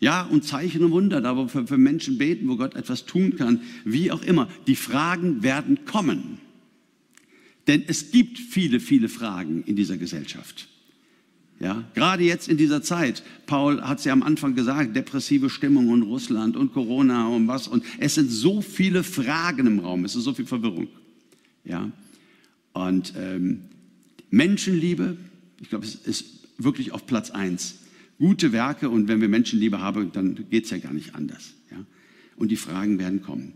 ja, 0.00 0.22
und 0.22 0.44
Zeichen 0.44 0.82
und 0.82 0.92
Wunder, 0.92 1.20
da 1.20 1.36
wo 1.36 1.52
wir 1.52 1.66
für 1.66 1.78
Menschen 1.78 2.16
beten, 2.16 2.48
wo 2.48 2.56
Gott 2.56 2.74
etwas 2.74 3.04
tun 3.04 3.36
kann, 3.36 3.60
wie 3.84 4.10
auch 4.10 4.22
immer. 4.22 4.48
Die 4.66 4.74
Fragen 4.74 5.42
werden 5.42 5.84
kommen. 5.84 6.38
Denn 7.66 7.84
es 7.86 8.10
gibt 8.10 8.38
viele, 8.38 8.80
viele 8.80 9.10
Fragen 9.10 9.62
in 9.64 9.76
dieser 9.76 9.98
Gesellschaft. 9.98 10.68
Ja, 11.60 11.84
gerade 11.94 12.24
jetzt 12.24 12.48
in 12.48 12.56
dieser 12.56 12.82
Zeit. 12.82 13.22
Paul 13.44 13.82
hat 13.82 13.98
es 13.98 14.06
ja 14.06 14.14
am 14.14 14.22
Anfang 14.22 14.54
gesagt, 14.54 14.96
depressive 14.96 15.50
Stimmung 15.50 15.88
und 15.90 16.02
Russland 16.02 16.56
und 16.56 16.72
Corona 16.72 17.28
und 17.28 17.46
was. 17.46 17.68
Und 17.68 17.84
es 17.98 18.14
sind 18.14 18.30
so 18.30 18.62
viele 18.62 19.04
Fragen 19.04 19.66
im 19.66 19.80
Raum. 19.80 20.06
Es 20.06 20.16
ist 20.16 20.24
so 20.24 20.32
viel 20.32 20.46
Verwirrung. 20.46 20.88
Ja, 21.66 21.92
und 22.72 23.12
ähm, 23.18 23.64
Menschenliebe, 24.30 25.18
ich 25.60 25.68
glaube, 25.68 25.84
es 25.84 25.94
ist 25.94 26.24
wirklich 26.56 26.92
auf 26.92 27.06
Platz 27.06 27.30
eins. 27.30 27.79
Gute 28.20 28.52
Werke 28.52 28.90
und 28.90 29.08
wenn 29.08 29.22
wir 29.22 29.30
Menschenliebe 29.30 29.80
haben, 29.80 30.12
dann 30.12 30.50
geht 30.50 30.64
es 30.64 30.70
ja 30.70 30.76
gar 30.76 30.92
nicht 30.92 31.14
anders. 31.14 31.54
Ja? 31.70 31.78
Und 32.36 32.50
die 32.50 32.56
Fragen 32.56 32.98
werden 32.98 33.22
kommen. 33.22 33.54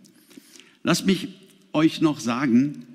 Lasst 0.82 1.06
mich 1.06 1.28
euch 1.74 2.00
noch 2.00 2.18
sagen, 2.18 2.86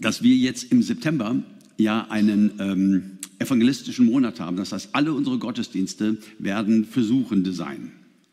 dass 0.00 0.22
wir 0.22 0.36
jetzt 0.36 0.70
im 0.70 0.84
September 0.84 1.42
ja 1.76 2.06
einen 2.08 2.52
ähm, 2.60 3.18
evangelistischen 3.40 4.06
Monat 4.06 4.38
haben. 4.38 4.56
Das 4.56 4.70
heißt, 4.70 4.90
alle 4.92 5.12
unsere 5.12 5.38
Gottesdienste 5.38 6.18
werden 6.38 6.84
Versuchende 6.84 7.52
sein. 7.52 7.90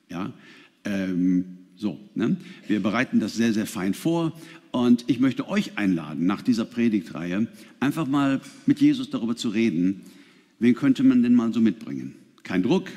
Ja? 0.09 0.33
Ähm, 0.85 1.57
so, 1.75 1.99
ne? 2.13 2.37
Wir 2.67 2.83
bereiten 2.83 3.19
das 3.19 3.35
sehr, 3.35 3.51
sehr 3.51 3.65
fein 3.65 3.95
vor. 3.95 4.39
Und 4.69 5.05
ich 5.07 5.19
möchte 5.19 5.49
euch 5.49 5.75
einladen, 5.75 6.27
nach 6.27 6.43
dieser 6.43 6.65
Predigtreihe 6.65 7.47
einfach 7.79 8.05
mal 8.05 8.41
mit 8.67 8.79
Jesus 8.79 9.09
darüber 9.09 9.35
zu 9.35 9.49
reden, 9.49 10.01
wen 10.59 10.75
könnte 10.75 11.03
man 11.03 11.23
denn 11.23 11.35
mal 11.35 11.53
so 11.53 11.59
mitbringen? 11.59 12.15
Kein 12.43 12.63
Druck, 12.63 12.89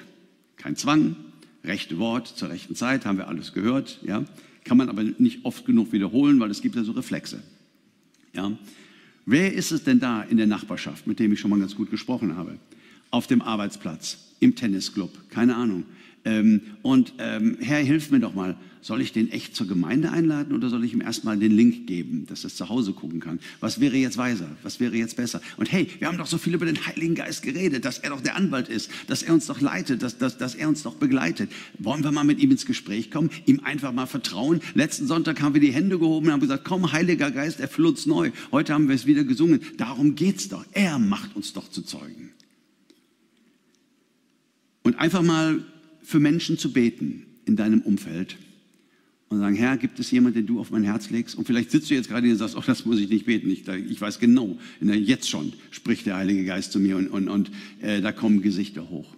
kein 0.56 0.76
Zwang, 0.76 1.16
rechte 1.64 1.98
Wort 1.98 2.28
zur 2.28 2.50
rechten 2.50 2.74
Zeit, 2.74 3.04
haben 3.04 3.18
wir 3.18 3.28
alles 3.28 3.52
gehört. 3.52 3.98
Ja? 4.02 4.24
Kann 4.64 4.76
man 4.76 4.88
aber 4.88 5.02
nicht 5.02 5.44
oft 5.44 5.64
genug 5.64 5.92
wiederholen, 5.92 6.40
weil 6.40 6.50
es 6.50 6.62
gibt 6.62 6.76
ja 6.76 6.84
so 6.84 6.92
Reflexe. 6.92 7.42
Ja? 8.32 8.52
Wer 9.26 9.52
ist 9.52 9.70
es 9.70 9.84
denn 9.84 10.00
da 10.00 10.22
in 10.22 10.36
der 10.36 10.46
Nachbarschaft, 10.46 11.06
mit 11.06 11.18
dem 11.18 11.32
ich 11.32 11.40
schon 11.40 11.50
mal 11.50 11.60
ganz 11.60 11.74
gut 11.74 11.90
gesprochen 11.90 12.36
habe? 12.36 12.58
Auf 13.10 13.26
dem 13.26 13.42
Arbeitsplatz, 13.42 14.34
im 14.40 14.54
Tennisclub, 14.54 15.30
keine 15.30 15.56
Ahnung. 15.56 15.84
Ähm, 16.24 16.62
und 16.82 17.14
ähm, 17.18 17.56
Herr, 17.60 17.78
hilf 17.78 18.10
mir 18.10 18.20
doch 18.20 18.34
mal, 18.34 18.56
soll 18.82 19.02
ich 19.02 19.12
den 19.12 19.30
echt 19.30 19.54
zur 19.54 19.66
Gemeinde 19.66 20.10
einladen 20.10 20.54
oder 20.54 20.70
soll 20.70 20.84
ich 20.84 20.92
ihm 20.92 21.00
erstmal 21.00 21.38
den 21.38 21.52
Link 21.52 21.86
geben, 21.86 22.26
dass 22.26 22.44
er 22.44 22.50
zu 22.50 22.68
Hause 22.68 22.92
gucken 22.92 23.20
kann? 23.20 23.38
Was 23.60 23.80
wäre 23.80 23.96
jetzt 23.96 24.16
weiser? 24.16 24.48
Was 24.62 24.80
wäre 24.80 24.96
jetzt 24.96 25.16
besser? 25.16 25.40
Und 25.56 25.70
hey, 25.70 25.88
wir 25.98 26.08
haben 26.08 26.18
doch 26.18 26.26
so 26.26 26.38
viel 26.38 26.54
über 26.54 26.66
den 26.66 26.86
Heiligen 26.86 27.14
Geist 27.14 27.42
geredet, 27.42 27.84
dass 27.84 27.98
er 27.98 28.10
doch 28.10 28.20
der 28.20 28.36
Anwalt 28.36 28.68
ist, 28.68 28.90
dass 29.06 29.22
er 29.22 29.34
uns 29.34 29.46
doch 29.46 29.60
leitet, 29.60 30.02
dass, 30.02 30.18
dass, 30.18 30.38
dass 30.38 30.54
er 30.54 30.68
uns 30.68 30.82
doch 30.82 30.94
begleitet. 30.94 31.50
Wollen 31.78 32.04
wir 32.04 32.12
mal 32.12 32.24
mit 32.24 32.38
ihm 32.38 32.50
ins 32.50 32.66
Gespräch 32.66 33.10
kommen, 33.10 33.30
ihm 33.46 33.60
einfach 33.60 33.92
mal 33.92 34.06
vertrauen? 34.06 34.60
Letzten 34.74 35.06
Sonntag 35.06 35.40
haben 35.42 35.54
wir 35.54 35.60
die 35.60 35.72
Hände 35.72 35.98
gehoben 35.98 36.26
und 36.26 36.32
haben 36.32 36.40
gesagt, 36.40 36.64
komm, 36.64 36.90
Heiliger 36.92 37.30
Geist, 37.30 37.60
erfüll 37.60 37.86
uns 37.86 38.06
neu. 38.06 38.30
Heute 38.50 38.72
haben 38.72 38.88
wir 38.88 38.94
es 38.94 39.06
wieder 39.06 39.24
gesungen. 39.24 39.60
Darum 39.76 40.14
geht's 40.14 40.48
doch. 40.48 40.64
Er 40.72 40.98
macht 40.98 41.36
uns 41.36 41.52
doch 41.52 41.70
zu 41.70 41.82
Zeugen. 41.82 42.30
Und 44.82 44.98
einfach 44.98 45.22
mal 45.22 45.62
für 46.10 46.18
Menschen 46.18 46.58
zu 46.58 46.72
beten 46.72 47.24
in 47.44 47.54
deinem 47.54 47.82
Umfeld 47.82 48.36
und 49.28 49.38
sagen, 49.38 49.54
Herr, 49.54 49.76
gibt 49.76 50.00
es 50.00 50.10
jemanden, 50.10 50.38
den 50.38 50.46
du 50.48 50.58
auf 50.58 50.72
mein 50.72 50.82
Herz 50.82 51.08
legst? 51.10 51.36
Und 51.36 51.46
vielleicht 51.46 51.70
sitzt 51.70 51.88
du 51.88 51.94
jetzt 51.94 52.08
gerade 52.08 52.22
hier 52.22 52.32
und 52.32 52.38
sagst, 52.38 52.56
oh, 52.56 52.62
das 52.66 52.84
muss 52.84 52.98
ich 52.98 53.08
nicht 53.08 53.26
beten. 53.26 53.48
Ich, 53.48 53.68
ich 53.68 54.00
weiß 54.00 54.18
genau, 54.18 54.58
jetzt 54.80 55.30
schon 55.30 55.52
spricht 55.70 56.06
der 56.06 56.16
Heilige 56.16 56.44
Geist 56.44 56.72
zu 56.72 56.80
mir 56.80 56.96
und, 56.96 57.06
und, 57.08 57.28
und 57.28 57.52
äh, 57.80 58.00
da 58.00 58.10
kommen 58.10 58.42
Gesichter 58.42 58.90
hoch. 58.90 59.14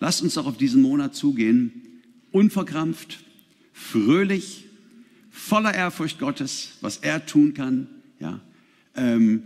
Lasst 0.00 0.22
uns 0.22 0.34
doch 0.34 0.46
auf 0.46 0.56
diesen 0.56 0.82
Monat 0.82 1.14
zugehen, 1.14 1.70
unverkrampft, 2.32 3.20
fröhlich, 3.72 4.64
voller 5.30 5.72
Ehrfurcht 5.72 6.18
Gottes, 6.18 6.70
was 6.80 6.96
er 6.96 7.26
tun 7.26 7.54
kann, 7.54 7.86
ja, 8.18 8.40
ähm, 8.96 9.44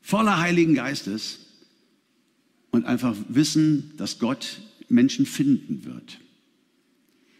voller 0.00 0.40
Heiligen 0.40 0.74
Geistes 0.74 1.40
und 2.70 2.86
einfach 2.86 3.14
wissen, 3.28 3.92
dass 3.98 4.18
Gott 4.18 4.60
Menschen 4.88 5.26
finden 5.26 5.84
wird. 5.84 6.18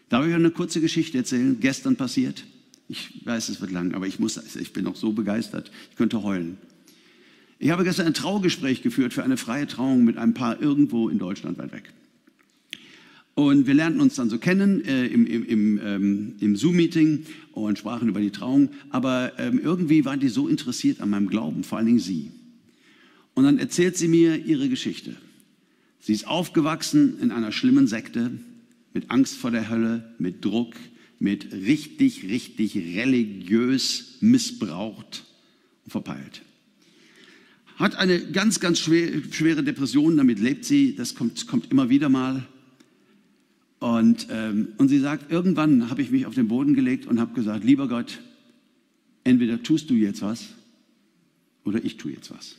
Darf 0.09 0.23
ich 0.25 0.31
euch 0.31 0.35
eine 0.35 0.51
kurze 0.51 0.81
Geschichte 0.81 1.17
erzählen? 1.17 1.59
Gestern 1.59 1.95
passiert. 1.95 2.45
Ich 2.87 3.25
weiß, 3.25 3.49
es 3.49 3.61
wird 3.61 3.71
lang, 3.71 3.93
aber 3.93 4.07
ich 4.07 4.19
muss, 4.19 4.39
ich 4.55 4.73
bin 4.73 4.83
noch 4.83 4.95
so 4.95 5.11
begeistert. 5.11 5.71
Ich 5.89 5.97
könnte 5.97 6.21
heulen. 6.23 6.57
Ich 7.57 7.71
habe 7.71 7.83
gestern 7.83 8.07
ein 8.07 8.13
Traugespräch 8.13 8.81
geführt 8.81 9.13
für 9.13 9.23
eine 9.23 9.37
freie 9.37 9.65
Trauung 9.65 10.03
mit 10.03 10.17
einem 10.17 10.33
Paar 10.33 10.61
irgendwo 10.61 11.09
in 11.09 11.17
Deutschland 11.17 11.57
weit 11.57 11.71
weg. 11.71 11.93
Und 13.33 13.67
wir 13.67 13.73
lernten 13.73 13.99
uns 13.99 14.15
dann 14.15 14.29
so 14.29 14.37
kennen 14.37 14.83
äh, 14.85 15.07
im, 15.07 15.25
im, 15.25 15.45
im, 15.45 15.79
ähm, 15.83 16.35
im 16.39 16.55
Zoom-Meeting 16.55 17.25
und 17.51 17.77
sprachen 17.77 18.07
über 18.07 18.21
die 18.21 18.31
Trauung. 18.31 18.69
Aber 18.91 19.33
ähm, 19.37 19.59
irgendwie 19.61 20.05
waren 20.05 20.21
die 20.21 20.29
so 20.29 20.47
interessiert 20.47 21.01
an 21.01 21.09
meinem 21.09 21.27
Glauben, 21.27 21.63
vor 21.65 21.77
allen 21.77 21.87
Dingen 21.87 21.99
sie. 21.99 22.31
Und 23.33 23.43
dann 23.43 23.57
erzählt 23.57 23.97
sie 23.97 24.07
mir 24.07 24.37
ihre 24.37 24.69
Geschichte. 24.69 25.17
Sie 26.05 26.13
ist 26.13 26.27
aufgewachsen 26.27 27.17
in 27.19 27.31
einer 27.31 27.51
schlimmen 27.51 27.87
Sekte 27.87 28.29
mit 28.93 29.09
Angst 29.09 29.37
vor 29.37 29.49
der 29.49 29.71
Hölle, 29.71 30.13
mit 30.19 30.45
Druck, 30.45 30.75
mit 31.17 31.51
richtig, 31.51 32.25
richtig 32.25 32.75
religiös 32.75 34.19
missbraucht 34.21 35.25
und 35.83 35.89
verpeilt. 35.89 36.43
Hat 37.77 37.95
eine 37.95 38.19
ganz, 38.19 38.59
ganz 38.59 38.77
schwere 38.77 39.63
Depression, 39.63 40.15
damit 40.15 40.37
lebt 40.37 40.65
sie, 40.65 40.93
das 40.95 41.15
kommt, 41.15 41.47
kommt 41.47 41.71
immer 41.71 41.89
wieder 41.89 42.09
mal. 42.09 42.45
Und, 43.79 44.27
ähm, 44.29 44.67
und 44.77 44.89
sie 44.89 44.99
sagt, 44.99 45.31
irgendwann 45.31 45.89
habe 45.89 46.03
ich 46.03 46.11
mich 46.11 46.27
auf 46.27 46.35
den 46.35 46.47
Boden 46.47 46.75
gelegt 46.75 47.07
und 47.07 47.19
habe 47.19 47.33
gesagt, 47.33 47.63
lieber 47.63 47.87
Gott, 47.87 48.19
entweder 49.23 49.63
tust 49.63 49.89
du 49.89 49.95
jetzt 49.95 50.21
was 50.21 50.49
oder 51.63 51.83
ich 51.83 51.97
tue 51.97 52.11
jetzt 52.11 52.29
was. 52.29 52.57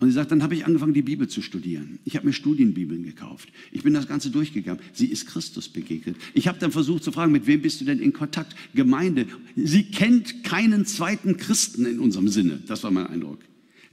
Und 0.00 0.08
sie 0.08 0.14
sagt, 0.14 0.32
dann 0.32 0.42
habe 0.42 0.54
ich 0.54 0.64
angefangen, 0.64 0.94
die 0.94 1.02
Bibel 1.02 1.28
zu 1.28 1.42
studieren. 1.42 1.98
Ich 2.06 2.16
habe 2.16 2.26
mir 2.26 2.32
Studienbibeln 2.32 3.04
gekauft. 3.04 3.50
Ich 3.70 3.82
bin 3.82 3.92
das 3.92 4.08
Ganze 4.08 4.30
durchgegangen. 4.30 4.82
Sie 4.94 5.06
ist 5.06 5.26
Christus 5.26 5.68
begegnet. 5.68 6.16
Ich 6.32 6.48
habe 6.48 6.58
dann 6.58 6.72
versucht 6.72 7.04
zu 7.04 7.12
fragen, 7.12 7.32
mit 7.32 7.46
wem 7.46 7.60
bist 7.60 7.82
du 7.82 7.84
denn 7.84 7.98
in 7.98 8.14
Kontakt? 8.14 8.56
Gemeinde. 8.74 9.26
Sie 9.56 9.84
kennt 9.84 10.42
keinen 10.42 10.86
zweiten 10.86 11.36
Christen 11.36 11.84
in 11.84 12.00
unserem 12.00 12.28
Sinne. 12.28 12.62
Das 12.66 12.82
war 12.82 12.90
mein 12.90 13.08
Eindruck. 13.08 13.40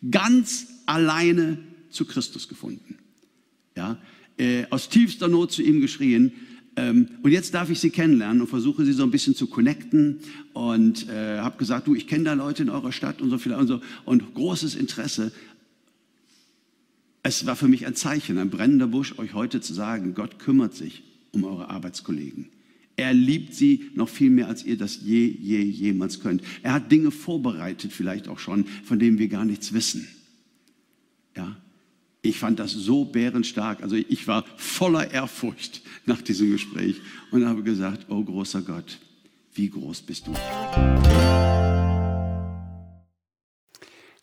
Ganz 0.10 0.68
alleine 0.86 1.58
zu 1.90 2.06
Christus 2.06 2.48
gefunden. 2.48 2.96
Ja, 3.76 4.02
äh, 4.38 4.64
aus 4.70 4.88
tiefster 4.88 5.28
Not 5.28 5.52
zu 5.52 5.62
ihm 5.62 5.82
geschrien. 5.82 6.32
Ähm, 6.78 7.10
und 7.22 7.32
jetzt 7.32 7.54
darf 7.54 7.70
ich 7.70 7.80
sie 7.80 7.90
kennenlernen 7.90 8.42
und 8.42 8.48
versuche 8.48 8.86
sie 8.86 8.94
so 8.94 9.04
ein 9.04 9.12
bisschen 9.12 9.36
zu 9.36 9.48
connecten 9.48 10.20
und 10.54 11.10
äh, 11.10 11.40
habe 11.40 11.58
gesagt, 11.58 11.88
du, 11.88 11.96
ich 11.96 12.08
kenne 12.08 12.24
da 12.24 12.34
Leute 12.34 12.64
in 12.64 12.70
eurer 12.70 12.92
Stadt 12.92 13.22
und 13.22 13.30
so 13.30 13.38
viel 13.38 13.54
und 13.54 13.68
so 13.68 13.82
und 14.06 14.36
großes 14.36 14.76
Interesse. 14.76 15.32
Es 17.28 17.46
war 17.46 17.58
für 17.58 17.68
mich 17.68 17.86
ein 17.86 17.94
Zeichen, 17.94 18.38
ein 18.38 18.50
brennender 18.50 18.88
Busch, 18.88 19.20
euch 19.20 19.34
heute 19.34 19.60
zu 19.60 19.74
sagen, 19.74 20.14
Gott 20.14 20.40
kümmert 20.40 20.74
sich 20.74 21.04
um 21.34 21.44
eure 21.44 21.70
Arbeitskollegen. 21.70 22.48
Er 22.96 23.14
liebt 23.14 23.54
sie 23.54 23.92
noch 23.96 24.08
viel 24.08 24.30
mehr, 24.30 24.48
als 24.48 24.64
ihr 24.64 24.78
das 24.78 25.02
je, 25.02 25.28
je, 25.28 25.60
jemals 25.60 26.22
könnt. 26.22 26.42
Er 26.64 26.72
hat 26.72 26.90
Dinge 26.90 27.12
vorbereitet, 27.12 27.92
vielleicht 27.92 28.30
auch 28.30 28.40
schon, 28.40 28.64
von 28.64 28.98
denen 28.98 29.20
wir 29.20 29.28
gar 29.28 29.44
nichts 29.44 29.74
wissen. 29.74 30.08
Ja, 31.36 31.58
ich 32.22 32.40
fand 32.40 32.60
das 32.60 32.72
so 32.72 33.04
bärenstark. 33.04 33.84
Also 33.84 33.98
ich 33.98 34.26
war 34.30 34.46
voller 34.56 35.12
Ehrfurcht 35.12 35.82
nach 36.06 36.22
diesem 36.22 36.50
Gespräch 36.52 37.02
und 37.32 37.46
habe 37.46 37.62
gesagt, 37.62 38.06
oh 38.08 38.24
großer 38.24 38.62
Gott, 38.62 39.00
wie 39.54 39.70
groß 39.70 40.02
bist 40.04 40.28
du? 40.28 40.34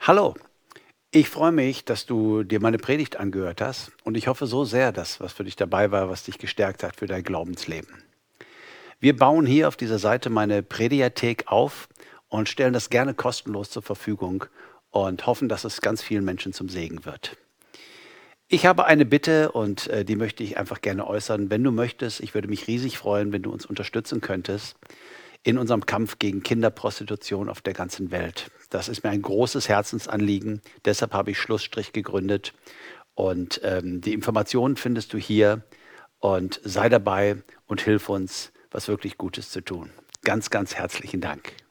Hallo, 0.00 0.34
ich 1.14 1.28
freue 1.28 1.52
mich, 1.52 1.84
dass 1.84 2.06
du 2.06 2.42
dir 2.42 2.60
meine 2.60 2.78
Predigt 2.78 3.18
angehört 3.18 3.60
hast 3.60 3.92
und 4.02 4.16
ich 4.16 4.26
hoffe 4.26 4.48
so 4.48 4.64
sehr, 4.64 4.90
dass 4.90 5.20
was 5.20 5.32
für 5.32 5.44
dich 5.44 5.54
dabei 5.54 5.92
war, 5.92 6.10
was 6.10 6.24
dich 6.24 6.38
gestärkt 6.38 6.82
hat 6.82 6.96
für 6.96 7.06
dein 7.06 7.22
Glaubensleben. 7.22 8.02
Wir 8.98 9.16
bauen 9.16 9.46
hier 9.46 9.68
auf 9.68 9.76
dieser 9.76 10.00
Seite 10.00 10.28
meine 10.28 10.64
Prediathek 10.64 11.44
auf 11.46 11.88
und 12.28 12.48
stellen 12.48 12.72
das 12.72 12.90
gerne 12.90 13.14
kostenlos 13.14 13.70
zur 13.70 13.82
Verfügung 13.82 14.46
und 14.90 15.24
hoffen, 15.26 15.48
dass 15.48 15.62
es 15.62 15.80
ganz 15.80 16.02
vielen 16.02 16.24
Menschen 16.24 16.52
zum 16.52 16.68
Segen 16.68 17.04
wird. 17.04 17.36
Ich 18.48 18.66
habe 18.66 18.86
eine 18.86 19.04
Bitte 19.06 19.52
und 19.52 19.86
äh, 19.86 20.04
die 20.04 20.16
möchte 20.16 20.42
ich 20.42 20.58
einfach 20.58 20.80
gerne 20.80 21.06
äußern. 21.06 21.48
Wenn 21.48 21.62
du 21.62 21.70
möchtest, 21.70 22.20
ich 22.20 22.34
würde 22.34 22.48
mich 22.48 22.66
riesig 22.66 22.98
freuen, 22.98 23.32
wenn 23.32 23.42
du 23.42 23.52
uns 23.52 23.66
unterstützen 23.66 24.20
könntest 24.20 24.76
in 25.44 25.58
unserem 25.58 25.86
Kampf 25.86 26.18
gegen 26.18 26.42
Kinderprostitution 26.42 27.48
auf 27.48 27.60
der 27.60 27.74
ganzen 27.74 28.10
Welt. 28.10 28.50
Das 28.70 28.88
ist 28.88 29.04
mir 29.04 29.10
ein 29.10 29.22
großes 29.22 29.68
Herzensanliegen. 29.68 30.62
Deshalb 30.84 31.12
habe 31.12 31.30
ich 31.30 31.38
Schlussstrich 31.38 31.92
gegründet. 31.92 32.54
Und 33.14 33.60
ähm, 33.62 34.00
die 34.00 34.14
Informationen 34.14 34.76
findest 34.76 35.12
du 35.12 35.18
hier. 35.18 35.62
Und 36.18 36.60
sei 36.64 36.88
dabei 36.88 37.42
und 37.66 37.82
hilf 37.82 38.08
uns, 38.08 38.52
was 38.70 38.88
wirklich 38.88 39.18
Gutes 39.18 39.50
zu 39.50 39.60
tun. 39.60 39.90
Ganz, 40.24 40.48
ganz 40.48 40.74
herzlichen 40.74 41.20
Dank. 41.20 41.63